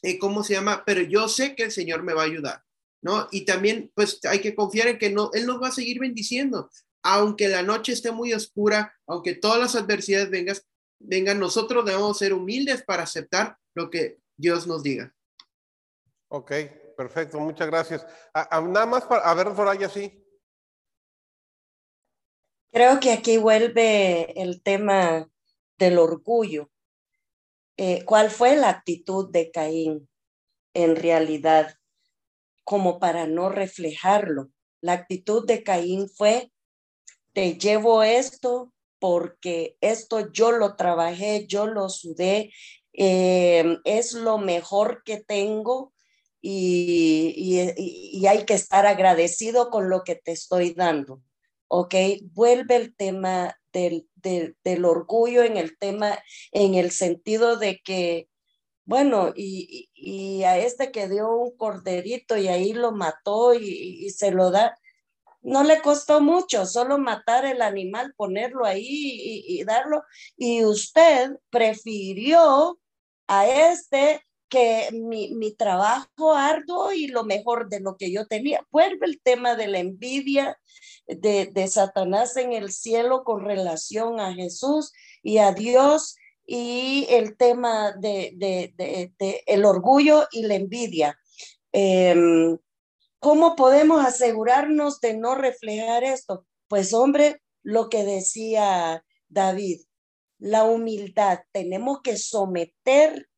eh, 0.02 0.18
¿cómo 0.18 0.42
se 0.42 0.54
llama? 0.54 0.82
Pero 0.84 1.02
yo 1.02 1.28
sé 1.28 1.54
que 1.54 1.64
el 1.64 1.72
Señor 1.72 2.02
me 2.02 2.14
va 2.14 2.22
a 2.22 2.26
ayudar, 2.26 2.62
¿no? 3.02 3.28
Y 3.30 3.44
también, 3.44 3.90
pues, 3.94 4.20
hay 4.24 4.40
que 4.40 4.54
confiar 4.54 4.88
en 4.88 4.98
que 4.98 5.10
no, 5.10 5.30
Él 5.34 5.46
nos 5.46 5.62
va 5.62 5.68
a 5.68 5.72
seguir 5.72 5.98
bendiciendo. 6.00 6.70
Aunque 7.02 7.48
la 7.48 7.62
noche 7.62 7.92
esté 7.92 8.10
muy 8.12 8.32
oscura, 8.34 8.94
aunque 9.06 9.34
todas 9.34 9.58
las 9.58 9.74
adversidades 9.74 10.30
vengan, 10.30 10.56
vengan, 10.98 11.38
nosotros 11.38 11.84
debemos 11.84 12.18
ser 12.18 12.34
humildes 12.34 12.82
para 12.82 13.04
aceptar 13.04 13.56
lo 13.74 13.90
que 13.90 14.18
Dios 14.36 14.66
nos 14.66 14.82
diga. 14.82 15.14
Ok, 16.28 16.52
perfecto, 16.96 17.40
muchas 17.40 17.66
gracias. 17.66 18.06
nada 18.34 18.86
más 18.86 19.04
para, 19.04 19.22
a 19.22 19.34
ver, 19.34 19.54
Soraya, 19.56 19.88
sí. 19.88 20.20
Creo 22.72 23.00
que 23.00 23.12
aquí 23.12 23.36
vuelve 23.36 24.40
el 24.40 24.62
tema 24.62 25.28
del 25.76 25.98
orgullo. 25.98 26.70
Eh, 27.82 28.04
¿Cuál 28.04 28.30
fue 28.30 28.56
la 28.56 28.68
actitud 28.68 29.30
de 29.30 29.50
Caín 29.50 30.06
en 30.74 30.96
realidad? 30.96 31.76
Como 32.62 32.98
para 32.98 33.26
no 33.26 33.48
reflejarlo. 33.48 34.50
La 34.82 34.92
actitud 34.92 35.46
de 35.46 35.62
Caín 35.62 36.06
fue, 36.10 36.52
te 37.32 37.54
llevo 37.54 38.02
esto 38.02 38.74
porque 38.98 39.78
esto 39.80 40.30
yo 40.30 40.52
lo 40.52 40.76
trabajé, 40.76 41.46
yo 41.46 41.68
lo 41.68 41.88
sudé, 41.88 42.52
eh, 42.92 43.78
es 43.84 44.12
lo 44.12 44.36
mejor 44.36 45.02
que 45.02 45.16
tengo 45.16 45.94
y, 46.42 47.56
hay 48.28 48.44
que 48.44 48.52
estar 48.52 48.84
agradecido 48.84 49.70
con 49.70 49.88
lo 49.88 50.04
que 50.04 50.16
te 50.16 50.32
estoy 50.32 50.74
dando. 50.74 51.22
¿Ok? 51.66 51.94
Vuelve 52.34 52.76
el 52.76 52.94
tema 52.94 53.56
del, 53.72 54.06
del, 54.22 54.84
orgullo 54.84 55.42
en 55.42 55.56
el 55.56 55.76
tema, 55.78 56.18
en 56.52 56.74
el 56.74 56.90
sentido 56.90 57.56
de 57.56 57.80
que, 57.84 58.28
bueno, 58.84 59.32
y, 59.36 59.90
y, 59.94 60.42
a 60.44 60.58
este 60.58 60.90
que 60.90 61.08
dio 61.08 61.32
un 61.32 61.56
corderito 61.56 62.36
y 62.36 62.48
ahí 62.48 62.72
lo 62.72 62.92
mató 62.92 63.54
y, 63.54 64.10
se 64.10 64.30
lo 64.30 64.50
da, 64.50 64.76
no 65.42 65.64
le 65.64 65.80
costó 65.80 66.20
mucho, 66.20 66.66
solo 66.66 66.98
matar 66.98 67.44
el 67.44 67.62
animal, 67.62 68.14
ponerlo 68.16 68.64
ahí 68.66 68.84
y, 68.86 69.64
darlo. 69.64 70.02
Y 70.36 70.64
usted 70.64 71.30
prefirió 71.50 72.78
a 73.26 73.46
este 73.46 74.22
que 74.50 74.88
mi, 74.92 75.32
mi, 75.34 75.54
trabajo 75.54 76.34
arduo 76.34 76.92
y 76.92 77.06
lo 77.06 77.24
mejor 77.24 77.68
de 77.68 77.80
lo 77.80 77.96
que 77.96 78.12
yo 78.12 78.26
tenía. 78.26 78.66
Vuelve 78.70 79.06
el 79.06 79.20
tema 79.22 79.54
de 79.54 79.68
la 79.68 79.78
envidia 79.78 80.58
de, 81.06 81.46
de 81.46 81.68
Satanás 81.68 82.36
en 82.36 82.52
el 82.52 82.70
cielo 82.70 83.24
con 83.24 83.44
relación 83.44 84.20
a 84.20 84.34
Jesús 84.34 84.92
y 85.22 85.38
a 85.38 85.52
Dios 85.52 86.16
y 86.44 87.06
el 87.10 87.36
tema 87.36 87.92
de, 87.92 88.32
de, 88.36 88.74
de 88.76 89.42
el 89.46 89.64
orgullo 89.64 90.26
y 90.32 90.42
la 90.42 90.56
envidia. 90.56 91.16
Em, 91.72 92.58
¿Cómo 93.20 93.54
podemos 93.54 94.04
asegurarnos 94.04 95.00
de 95.00 95.14
no 95.14 95.34
reflejar 95.34 96.04
esto? 96.04 96.46
Pues 96.68 96.92
hombre, 96.92 97.40
lo 97.62 97.88
que 97.88 98.04
decía 98.04 99.04
David, 99.28 99.82
la 100.38 100.64
humildad. 100.64 101.40
Tenemos 101.52 102.00
que 102.02 102.16
someter 102.16 103.29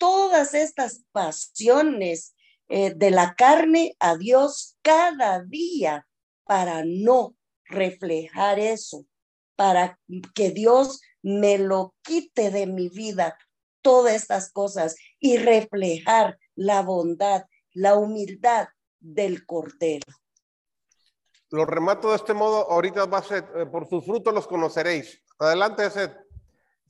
todas 0.00 0.54
estas 0.54 1.04
pasiones 1.12 2.34
eh, 2.68 2.94
de 2.96 3.10
la 3.10 3.34
carne 3.34 3.94
a 4.00 4.16
Dios 4.16 4.78
cada 4.80 5.44
día 5.44 6.06
para 6.44 6.82
no 6.86 7.36
reflejar 7.66 8.58
eso, 8.58 9.04
para 9.56 10.00
que 10.34 10.50
Dios 10.50 11.02
me 11.22 11.58
lo 11.58 11.94
quite 12.02 12.50
de 12.50 12.66
mi 12.66 12.88
vida, 12.88 13.36
todas 13.82 14.14
estas 14.14 14.50
cosas 14.50 14.96
y 15.18 15.36
reflejar 15.36 16.38
la 16.54 16.80
bondad, 16.80 17.44
la 17.72 17.94
humildad 17.94 18.68
del 19.00 19.44
Cordero. 19.44 20.06
Lo 21.50 21.66
remato 21.66 22.10
de 22.10 22.16
este 22.16 22.32
modo, 22.32 22.70
ahorita 22.70 23.04
va 23.04 23.18
a 23.18 23.22
ser, 23.22 23.44
eh, 23.54 23.66
por 23.66 23.86
sus 23.86 24.04
frutos 24.06 24.32
los 24.32 24.46
conoceréis. 24.46 25.22
Adelante, 25.38 25.90
Seth. 25.90 26.29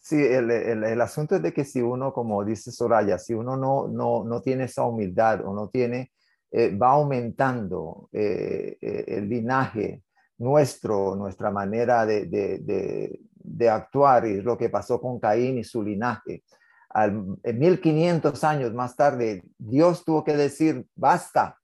Sí, 0.02 0.16
el, 0.16 0.50
el, 0.50 0.82
el, 0.82 1.00
asunto 1.02 1.36
es 1.36 1.42
de 1.42 1.52
que 1.52 1.64
si 1.64 1.82
uno, 1.82 2.12
como 2.12 2.42
dice 2.42 2.72
Soraya, 2.72 3.18
si 3.18 3.34
uno 3.34 3.56
no, 3.56 3.86
no, 3.86 4.24
no 4.24 4.40
tiene 4.40 4.64
esa 4.64 4.84
humildad 4.84 5.44
o 5.44 5.52
no 5.54 5.68
tiene, 5.68 6.10
eh, 6.50 6.74
va 6.74 6.92
aumentando 6.92 8.08
eh, 8.10 8.78
eh, 8.80 9.04
el 9.06 9.28
linaje 9.28 10.02
nuestro, 10.38 11.14
nuestra 11.16 11.50
manera 11.50 12.06
de, 12.06 12.26
de, 12.26 12.58
de, 12.60 13.20
de, 13.34 13.68
actuar 13.68 14.26
y 14.26 14.40
lo 14.40 14.56
que 14.56 14.70
pasó 14.70 15.00
con 15.00 15.20
Caín 15.20 15.58
y 15.58 15.64
su 15.64 15.82
linaje. 15.82 16.44
Al, 16.88 17.36
en 17.42 17.58
1500 17.58 18.42
años 18.42 18.72
más 18.72 18.96
tarde, 18.96 19.44
Dios 19.58 20.02
tuvo 20.04 20.24
que 20.24 20.34
decir, 20.34 20.86
basta. 20.96 21.58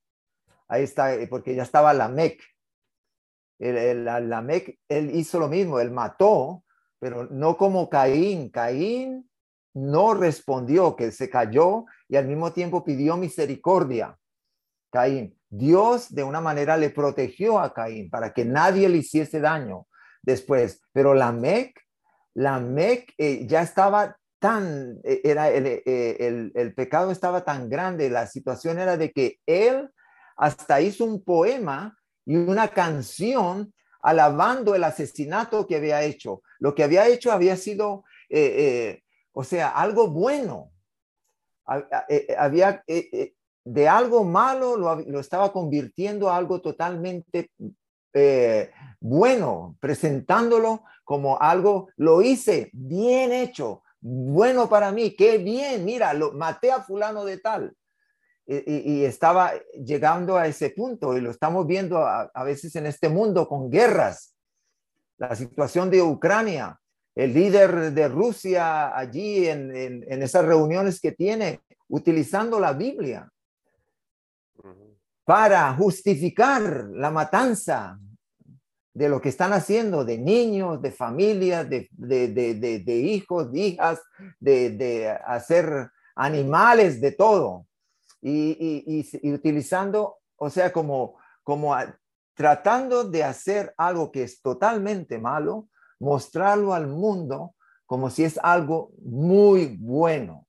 Ahí 0.68 0.84
está, 0.84 1.10
porque 1.30 1.54
ya 1.54 1.62
estaba 1.62 1.94
Lamec. 1.94 2.40
El, 3.58 3.76
el, 3.76 4.04
Lamec, 4.04 4.78
él 4.88 5.10
hizo 5.14 5.40
lo 5.40 5.48
mismo, 5.48 5.80
él 5.80 5.90
mató 5.90 6.62
pero 6.98 7.26
no 7.30 7.56
como 7.56 7.88
Caín. 7.88 8.50
Caín 8.50 9.28
no 9.74 10.14
respondió, 10.14 10.96
que 10.96 11.12
se 11.12 11.28
cayó 11.28 11.84
y 12.08 12.16
al 12.16 12.26
mismo 12.26 12.52
tiempo 12.52 12.84
pidió 12.84 13.16
misericordia. 13.16 14.16
Caín, 14.90 15.38
Dios 15.48 16.14
de 16.14 16.24
una 16.24 16.40
manera 16.40 16.76
le 16.76 16.90
protegió 16.90 17.58
a 17.58 17.74
Caín 17.74 18.08
para 18.08 18.32
que 18.32 18.44
nadie 18.44 18.88
le 18.88 18.98
hiciese 18.98 19.40
daño 19.40 19.86
después, 20.22 20.80
pero 20.92 21.14
la 21.14 21.32
Mec, 21.32 21.78
la 22.34 22.58
Mec 22.58 23.12
eh, 23.18 23.46
ya 23.46 23.62
estaba 23.62 24.16
tan, 24.38 24.98
eh, 25.04 25.20
era 25.24 25.50
eh, 25.50 25.82
el, 25.84 26.52
el 26.54 26.74
pecado 26.74 27.10
estaba 27.10 27.44
tan 27.44 27.68
grande, 27.68 28.10
la 28.10 28.26
situación 28.26 28.78
era 28.78 28.96
de 28.96 29.12
que 29.12 29.38
él 29.46 29.90
hasta 30.36 30.80
hizo 30.80 31.04
un 31.04 31.22
poema 31.22 31.96
y 32.24 32.36
una 32.36 32.68
canción 32.68 33.72
alabando 34.06 34.76
el 34.76 34.84
asesinato 34.84 35.66
que 35.66 35.74
había 35.74 36.04
hecho. 36.04 36.42
Lo 36.60 36.76
que 36.76 36.84
había 36.84 37.08
hecho 37.08 37.32
había 37.32 37.56
sido, 37.56 38.04
eh, 38.28 38.54
eh, 38.56 39.02
o 39.32 39.42
sea, 39.42 39.70
algo 39.70 40.06
bueno. 40.08 40.70
Eh, 42.08 42.36
había 42.38 42.84
de 43.64 43.88
algo 43.88 44.22
malo 44.22 44.76
lo, 44.76 45.18
estaba 45.18 45.52
convirtiendo 45.52 46.30
a 46.30 46.36
algo 46.36 46.60
totalmente 46.60 47.50
bueno, 49.00 49.76
presentándolo 49.80 50.84
como 51.02 51.40
algo, 51.40 51.88
lo 51.96 52.22
hice, 52.22 52.70
bien 52.72 53.32
hecho, 53.32 53.82
bueno 54.00 54.68
para 54.68 54.92
mí, 54.92 55.16
qué 55.16 55.38
bien, 55.38 55.84
mira, 55.84 56.14
lo 56.14 56.32
maté 56.32 56.70
a 56.70 56.80
fulano 56.80 57.24
de 57.24 57.38
tal. 57.38 57.76
Y, 58.48 59.04
estaba 59.04 59.54
llegando 59.72 60.36
a 60.36 60.46
ese 60.46 60.70
punto 60.70 61.16
y 61.16 61.20
lo 61.20 61.32
estamos 61.32 61.66
viendo 61.66 61.98
a, 61.98 62.44
veces 62.44 62.76
en 62.76 62.86
este 62.86 63.08
mundo 63.08 63.48
con 63.48 63.70
guerras. 63.70 64.36
La 65.18 65.34
situación 65.34 65.90
de 65.90 66.00
Ucrania, 66.00 66.78
el 67.16 67.34
líder 67.34 67.92
de 67.92 68.06
Rusia 68.06 68.96
allí 68.96 69.48
en, 69.48 69.74
en, 69.74 70.22
esas 70.22 70.44
reuniones 70.44 71.00
que 71.00 71.10
tiene, 71.10 71.60
utilizando 71.88 72.60
la 72.60 72.72
Biblia 72.72 73.28
para 75.24 75.74
justificar 75.74 76.88
la 76.92 77.10
matanza 77.10 77.98
de 78.94 79.08
lo 79.08 79.20
que 79.20 79.28
están 79.28 79.52
haciendo, 79.52 80.04
de 80.04 80.18
niños, 80.18 80.80
de 80.80 80.92
familias, 80.92 81.68
de, 81.68 81.88
de, 81.90 82.28
de, 82.28 82.54
de 82.54 82.96
hijos, 82.96 83.52
de 83.52 83.58
hijas, 83.58 84.00
de, 84.38 85.18
hacer 85.26 85.90
animales, 86.14 87.00
de 87.00 87.10
todo 87.10 87.66
y, 88.20 89.32
utilizando, 89.32 90.18
o 90.36 90.50
sea, 90.50 90.72
como, 90.72 91.16
como 91.42 91.74
tratando 92.34 93.04
de 93.04 93.24
hacer 93.24 93.74
algo 93.76 94.10
que 94.10 94.22
es 94.22 94.40
totalmente 94.42 95.18
malo, 95.18 95.68
mostrarlo 95.98 96.74
al 96.74 96.86
mundo 96.86 97.54
como 97.86 98.10
si 98.10 98.24
es 98.24 98.38
algo 98.42 98.90
muy 99.02 99.76
bueno. 99.80 100.46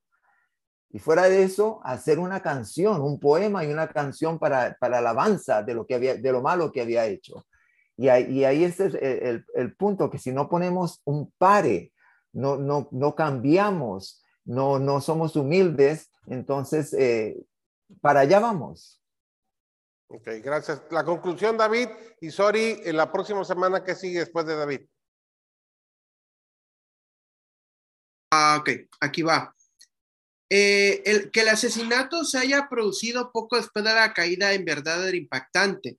Y 0.90 1.00
fuera 1.00 1.30
de 1.30 1.44
eso, 1.44 1.80
hacer 1.84 2.18
una 2.18 2.42
canción, 2.42 3.02
un 3.02 3.20
poema 3.20 3.64
y 3.64 3.72
una 3.72 3.88
canción 3.88 4.40
para, 4.40 4.76
para 4.80 4.98
alabanza 4.98 5.62
de 5.62 5.76
lo, 5.76 5.86
que 5.86 5.96
había, 5.96 6.16
de 6.16 6.32
lo 6.32 6.42
malo 6.42 6.72
que 6.72 6.82
había 6.82 7.06
hecho. 7.06 7.46
Y 7.96 8.10
ahí, 8.10 8.26
y 8.32 8.46
ahí 8.46 8.64
es 8.64 8.80
el, 8.80 9.46
el, 9.54 9.76
punto, 9.76 10.10
que 10.10 10.18
si 10.18 10.32
no 10.32 10.50
ponemos 10.50 11.02
un 11.04 11.32
pare, 11.38 11.92
no, 12.32 12.58
no, 12.58 12.88
no 12.92 13.16
cambiamos, 13.16 14.24
no, 14.46 14.80
no 14.80 15.02
somos 15.02 15.36
humildes, 15.36 16.10
entonces 16.28 16.94
eh, 16.94 17.38
para 18.02 18.22
allá 18.22 18.40
vamos. 18.40 19.02
Ok, 20.10 20.28
gracias. 20.44 20.82
La 20.92 21.04
conclusión, 21.04 21.58
David, 21.58 21.90
y 22.22 22.32
sorry, 22.32 22.82
en 22.86 22.96
la 22.96 23.12
próxima 23.12 23.44
semana 23.44 23.84
que 23.84 23.96
sigue 23.96 24.20
después 24.20 24.46
de 24.46 24.56
David. 24.56 24.82
Ah, 28.32 28.58
ok, 28.60 28.70
aquí 29.02 29.22
va. 29.22 29.54
Eh, 30.50 31.02
el, 31.06 31.32
que 31.32 31.42
el 31.42 31.50
asesinato 31.50 32.24
se 32.24 32.38
haya 32.38 32.70
producido 32.70 33.32
poco 33.34 33.58
después 33.58 33.84
de 33.84 33.94
la 33.94 34.14
caída 34.14 34.54
en 34.54 34.64
verdad 34.64 35.06
era 35.08 35.18
impactante. 35.18 35.98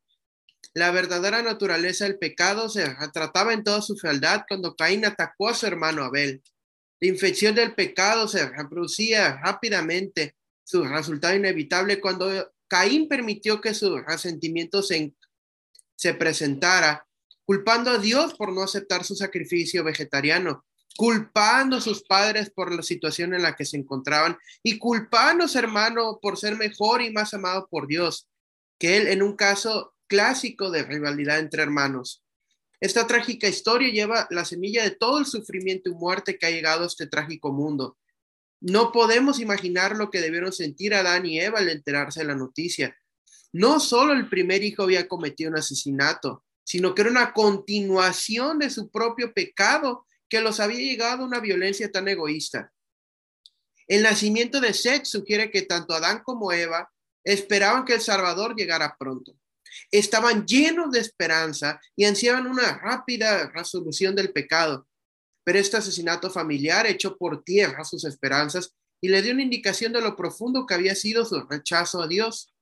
La 0.73 0.91
verdadera 0.91 1.43
naturaleza 1.43 2.05
del 2.05 2.19
pecado 2.19 2.69
se 2.69 2.95
trataba 3.13 3.53
en 3.53 3.65
toda 3.65 3.83
su 3.83 3.97
fealdad 3.97 4.45
cuando 4.49 4.77
Caín 4.77 5.05
atacó 5.05 5.49
a 5.49 5.55
su 5.55 5.67
hermano 5.67 6.05
Abel. 6.05 6.43
La 7.01 7.09
infección 7.09 7.55
del 7.55 7.75
pecado 7.75 8.29
se 8.29 8.49
reproducía 8.49 9.41
rápidamente, 9.43 10.37
su 10.69 10.85
resultado 10.85 11.35
inevitable 11.35 11.99
cuando 11.99 12.53
Caín 12.67 13.09
permitió 13.09 13.59
que 13.59 13.73
su 13.73 13.97
resentimiento 14.01 14.83
se, 14.83 15.15
se 15.97 16.13
presentara, 16.13 17.07
culpando 17.47 17.91
a 17.91 17.97
Dios 17.97 18.35
por 18.35 18.53
no 18.53 18.63
aceptar 18.63 19.03
su 19.03 19.15
sacrificio 19.15 19.83
vegetariano, 19.83 20.67
culpando 20.95 21.79
a 21.79 21.81
sus 21.81 22.03
padres 22.03 22.51
por 22.51 22.75
la 22.75 22.83
situación 22.83 23.33
en 23.33 23.45
la 23.45 23.57
que 23.57 23.65
se 23.65 23.79
encontraban 23.79 24.37
y 24.63 24.79
culpando 24.79 25.45
a 25.45 25.49
su 25.49 25.59
hermano 25.59 26.19
por 26.21 26.37
ser 26.37 26.55
mejor 26.59 27.01
y 27.01 27.11
más 27.11 27.33
amado 27.33 27.67
por 27.71 27.87
Dios 27.87 28.29
que 28.79 28.99
él 28.99 29.09
en 29.09 29.23
un 29.23 29.37
caso 29.37 29.95
clásico 30.07 30.71
de 30.71 30.83
rivalidad 30.83 31.39
entre 31.39 31.63
hermanos. 31.63 32.23
Esta 32.79 33.07
trágica 33.07 33.49
historia 33.49 33.89
lleva 33.89 34.27
la 34.29 34.45
semilla 34.45 34.83
de 34.83 34.91
todo 34.91 35.19
el 35.19 35.25
sufrimiento 35.25 35.89
y 35.89 35.95
muerte 35.95 36.37
que 36.37 36.45
ha 36.45 36.51
llegado 36.51 36.85
a 36.85 36.89
este 36.89 37.07
trágico 37.07 37.55
mundo. 37.55 37.97
No 38.61 38.93
podemos 38.93 39.41
imaginar 39.41 39.97
lo 39.97 40.11
que 40.11 40.21
debieron 40.21 40.53
sentir 40.53 40.95
Adán 40.95 41.27
y 41.27 41.41
Eva 41.41 41.59
al 41.59 41.69
enterarse 41.69 42.21
de 42.21 42.27
la 42.27 42.35
noticia. 42.35 42.97
No 43.53 43.81
solo 43.81 44.13
el 44.13 44.29
primer 44.29 44.63
hijo 44.63 44.83
había 44.83 45.09
cometido 45.09 45.51
un 45.51 45.59
asesinato, 45.59 46.45
sino 46.65 46.95
que 46.95 47.03
era 47.03 47.11
una 47.11 47.33
continuación 47.33 48.59
de 48.59 48.71
su 48.71 48.91
propio 48.91 49.33
pecado 49.33 50.07
que 50.29 50.41
los 50.41 50.61
había 50.61 50.81
llegado 50.81 51.23
a 51.23 51.27
una 51.27 51.41
violencia 51.41 51.91
tan 51.91 52.09
egoísta. 52.09 52.73
El 53.87 54.03
nacimiento 54.03 54.61
de 54.61 54.75
Seth 54.75 55.05
sugiere 55.05 55.51
que 55.51 55.63
tanto 55.63 55.95
Adán 55.95 56.23
como 56.23 56.53
Eva 56.53 56.91
esperaban 57.25 57.85
que 57.85 57.95
el 57.95 58.01
Salvador 58.01 58.55
llegara 58.55 58.97
pronto 58.99 59.39
estaban 59.91 60.47
llenos 60.47 60.91
de 60.91 61.01
esperanza 61.01 61.81
y 61.97 62.05
ansiaban 62.05 62.47
una 62.47 62.79
rápida 62.79 63.49
resolución 63.51 64.15
del 64.15 64.33
pecado. 64.33 64.88
Pero 65.49 65.61
este 65.61 65.79
asesinato 65.79 66.29
familiar 66.29 66.87
echó 66.87 67.17
por 67.17 67.43
tierra 67.43 67.83
sus 67.83 68.05
esperanzas 68.05 68.75
y 69.01 69.09
le 69.09 69.23
dio 69.23 69.33
una 69.33 69.41
indicación 69.41 69.95
de 69.95 70.03
lo 70.03 70.15
profundo 70.15 70.67
que 70.67 70.75
había 70.75 70.95
sido 70.95 71.25
su 71.25 71.41
rechazo 71.41 72.03
a 72.03 72.07
Dios. 72.07 72.53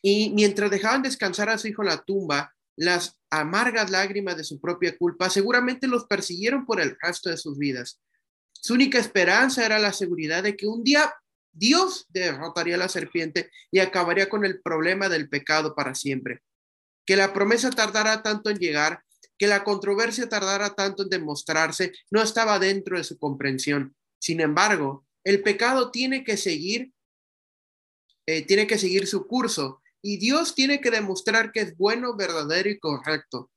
Y 0.00 0.30
mientras 0.30 0.70
dejaban 0.70 1.02
descansar 1.02 1.50
a 1.50 1.58
su 1.58 1.68
hijo 1.68 1.82
en 1.82 1.88
la 1.88 2.02
tumba, 2.02 2.54
las 2.76 3.18
amargas 3.28 3.90
lágrimas 3.90 4.38
de 4.38 4.44
su 4.44 4.58
propia 4.58 4.96
culpa 4.96 5.28
seguramente 5.28 5.86
los 5.86 6.06
persiguieron 6.06 6.64
por 6.64 6.80
el 6.80 6.96
resto 6.98 7.28
de 7.28 7.36
sus 7.36 7.58
vidas. 7.58 8.00
Su 8.50 8.72
única 8.72 8.98
esperanza 8.98 9.66
era 9.66 9.78
la 9.78 9.92
seguridad 9.92 10.42
de 10.42 10.56
que 10.56 10.66
un 10.66 10.82
día 10.82 11.12
Dios 11.52 12.06
derrotaría 12.08 12.76
a 12.76 12.78
la 12.78 12.88
serpiente 12.88 13.50
y 13.70 13.80
acabaría 13.80 14.30
con 14.30 14.46
el 14.46 14.62
problema 14.62 15.10
del 15.10 15.28
pecado 15.28 15.74
para 15.74 15.94
siempre. 15.94 16.40
Que 17.04 17.16
la 17.16 17.34
promesa 17.34 17.68
tardara 17.68 18.22
tanto 18.22 18.48
en 18.48 18.56
llegar, 18.56 19.04
que 19.42 19.48
la 19.48 19.64
controversia 19.64 20.28
tardara 20.28 20.76
tanto 20.76 21.02
en 21.02 21.08
demostrarse, 21.08 21.92
no 22.12 22.22
estaba 22.22 22.60
dentro 22.60 22.96
de 22.96 23.02
su 23.02 23.18
comprensión. 23.18 23.92
Sin 24.20 24.40
embargo, 24.40 25.04
el 25.24 25.42
pecado 25.42 25.90
tiene 25.90 26.22
que 26.22 26.36
seguir, 26.36 26.92
eh, 28.24 28.46
tiene 28.46 28.68
que 28.68 28.78
seguir 28.78 29.08
su 29.08 29.26
curso 29.26 29.82
y 30.00 30.18
Dios 30.18 30.54
tiene 30.54 30.80
que 30.80 30.92
demostrar 30.92 31.50
que 31.50 31.58
es 31.62 31.76
bueno, 31.76 32.14
verdadero 32.14 32.70
y 32.70 32.78
correcto. 32.78 33.50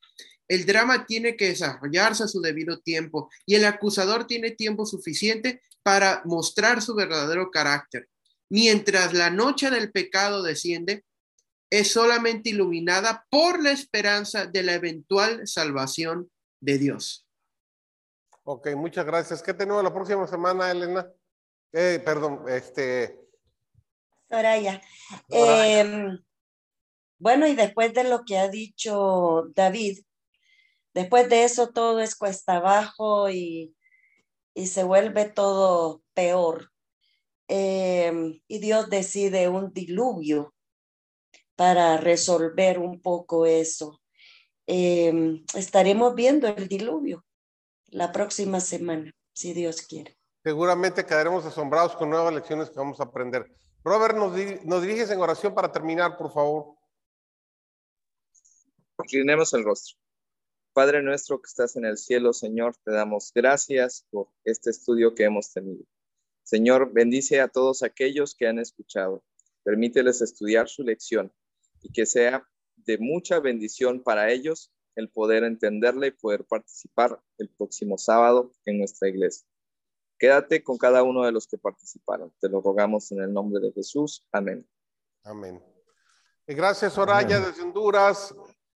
El 0.47 0.65
drama 0.65 1.05
tiene 1.05 1.37
que 1.37 1.49
desarrollarse 1.49 2.23
a 2.23 2.27
su 2.27 2.41
debido 2.41 2.79
tiempo 2.79 3.29
y 3.45 3.53
el 3.53 3.65
acusador 3.65 4.25
tiene 4.25 4.49
tiempo 4.49 4.87
suficiente 4.87 5.61
para 5.83 6.23
mostrar 6.25 6.81
su 6.81 6.95
verdadero 6.95 7.51
carácter. 7.51 8.09
Mientras 8.49 9.13
la 9.13 9.29
noche 9.29 9.69
del 9.69 9.91
pecado 9.91 10.41
desciende, 10.41 11.05
es 11.79 11.91
solamente 11.91 12.49
iluminada 12.49 13.25
por 13.29 13.61
la 13.61 13.71
esperanza 13.71 14.45
de 14.45 14.63
la 14.63 14.73
eventual 14.73 15.47
salvación 15.47 16.31
de 16.59 16.77
Dios. 16.77 17.27
Ok, 18.43 18.69
muchas 18.75 19.05
gracias. 19.05 19.41
¿Qué 19.41 19.53
tenemos 19.53 19.83
la 19.83 19.93
próxima 19.93 20.27
semana, 20.27 20.71
Elena? 20.71 21.07
Eh, 21.73 22.01
perdón, 22.03 22.45
este. 22.47 23.19
Soraya. 24.29 24.81
Em, 25.29 26.19
bueno, 27.17 27.47
y 27.47 27.55
después 27.55 27.93
de 27.93 28.03
lo 28.03 28.23
que 28.23 28.37
ha 28.37 28.49
dicho 28.49 29.49
David, 29.55 29.99
después 30.93 31.29
de 31.29 31.43
eso 31.43 31.69
todo 31.69 31.99
es 31.99 32.15
cuesta 32.15 32.57
abajo 32.57 33.29
y 33.29 33.75
y 34.55 34.67
se 34.67 34.83
vuelve 34.83 35.25
todo 35.25 36.01
peor. 36.13 36.71
Em, 37.47 38.41
y 38.47 38.59
Dios 38.59 38.89
decide 38.89 39.49
un 39.49 39.71
diluvio 39.71 40.54
para 41.55 41.97
resolver 41.97 42.79
un 42.79 43.01
poco 43.01 43.45
eso. 43.45 44.01
Em, 44.67 45.43
estaremos 45.53 46.15
viendo 46.15 46.47
el 46.47 46.67
diluvio 46.67 47.25
la 47.87 48.11
próxima 48.11 48.59
semana, 48.59 49.11
si 49.33 49.53
Dios 49.53 49.81
quiere. 49.81 50.17
Seguramente 50.43 51.05
quedaremos 51.05 51.45
asombrados 51.45 51.95
con 51.95 52.09
nuevas 52.09 52.33
lecciones 52.33 52.69
que 52.69 52.79
vamos 52.79 52.99
a 52.99 53.03
aprender. 53.03 53.45
Robert, 53.83 54.15
nos, 54.15 54.33
nos 54.65 54.81
diriges 54.81 55.11
en 55.11 55.19
oración 55.19 55.53
para 55.53 55.71
terminar, 55.71 56.17
por 56.17 56.31
favor. 56.31 56.75
Inclinemos 58.99 59.53
el 59.53 59.63
rostro. 59.63 59.97
Padre 60.73 61.01
nuestro 61.01 61.41
que 61.41 61.47
estás 61.47 61.75
en 61.77 61.85
el 61.85 61.97
cielo, 61.97 62.33
Señor, 62.33 62.75
te 62.83 62.91
damos 62.91 63.31
gracias 63.33 64.05
por 64.09 64.29
este 64.43 64.71
estudio 64.71 65.15
que 65.15 65.23
hemos 65.23 65.53
tenido. 65.53 65.85
Señor, 66.43 66.91
bendice 66.91 67.39
a 67.39 67.47
todos 67.47 67.81
aquellos 67.81 68.35
que 68.35 68.47
han 68.47 68.59
escuchado. 68.59 69.23
Permíteles 69.63 70.21
estudiar 70.21 70.67
su 70.67 70.83
lección 70.83 71.31
y 71.81 71.91
que 71.91 72.05
sea 72.05 72.47
de 72.75 72.97
mucha 72.97 73.39
bendición 73.39 74.03
para 74.03 74.31
ellos 74.31 74.71
el 74.95 75.09
poder 75.09 75.43
entenderla 75.43 76.07
y 76.07 76.11
poder 76.11 76.45
participar 76.45 77.19
el 77.37 77.49
próximo 77.49 77.97
sábado 77.97 78.51
en 78.65 78.79
nuestra 78.79 79.09
iglesia. 79.09 79.47
Quédate 80.17 80.63
con 80.63 80.77
cada 80.77 81.03
uno 81.03 81.23
de 81.23 81.31
los 81.31 81.47
que 81.47 81.57
participaron. 81.57 82.33
Te 82.39 82.47
lo 82.47 82.61
rogamos 82.61 83.11
en 83.11 83.21
el 83.21 83.33
nombre 83.33 83.59
de 83.59 83.73
Jesús. 83.73 84.25
Amén. 84.31 84.65
Amén. 85.23 85.61
Gracias, 86.47 86.93
Soraya, 86.93 87.39
desde 87.39 87.63
Honduras. 87.63 88.33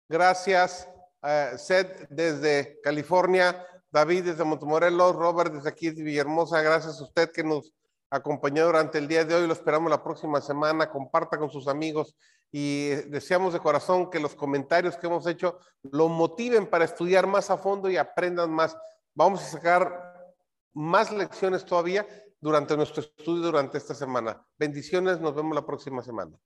Gracias. 0.08 0.88
Eh, 1.24 1.54
Seth 1.58 2.08
desde 2.10 2.80
California, 2.82 3.66
David 3.92 4.26
desde 4.26 4.44
Montemorelos, 4.44 5.16
Robert 5.16 5.54
desde 5.54 5.70
aquí 5.70 5.90
de 5.90 6.04
Villahermosa. 6.04 6.62
Gracias 6.62 7.00
a 7.00 7.04
usted 7.04 7.32
que 7.32 7.44
nos 7.44 7.74
acompañó 8.10 8.68
durante 8.68 9.00
el 9.00 9.08
día 9.08 9.26
de 9.26 9.36
hoy. 9.36 9.48
Lo 9.48 9.54
esperamos 9.54 9.90
la 9.90 10.04
próxima 10.04 10.40
semana. 10.40 10.90
Comparta 10.90 11.38
con 11.38 11.50
sus 11.50 11.68
amigos 11.68 12.16
y 12.58 12.88
deseamos 13.10 13.52
de 13.52 13.60
corazón 13.60 14.10
que 14.10 14.18
los 14.18 14.34
comentarios 14.34 14.96
que 14.96 15.08
hemos 15.08 15.28
hecho 15.28 15.60
lo 15.92 16.08
motiven 16.08 16.68
para 16.68 16.86
estudiar 16.86 17.28
más 17.28 17.50
a 17.50 17.58
fondo 17.58 17.90
y 17.90 17.98
aprendan 17.98 18.50
más. 18.50 18.78
Vamos 19.14 19.42
a 19.42 19.48
sacar 19.48 20.34
más 20.74 21.12
lecciones 21.12 21.66
todavía 21.66 22.08
durante 22.40 22.78
nuestro 22.78 23.02
estudio 23.02 23.44
durante 23.44 23.78
esta 23.78 23.94
semana. 23.94 24.42
Bendiciones, 24.58 25.20
nos 25.20 25.36
vemos 25.36 25.54
la 25.54 25.66
próxima 25.66 26.02
semana. 26.02 26.40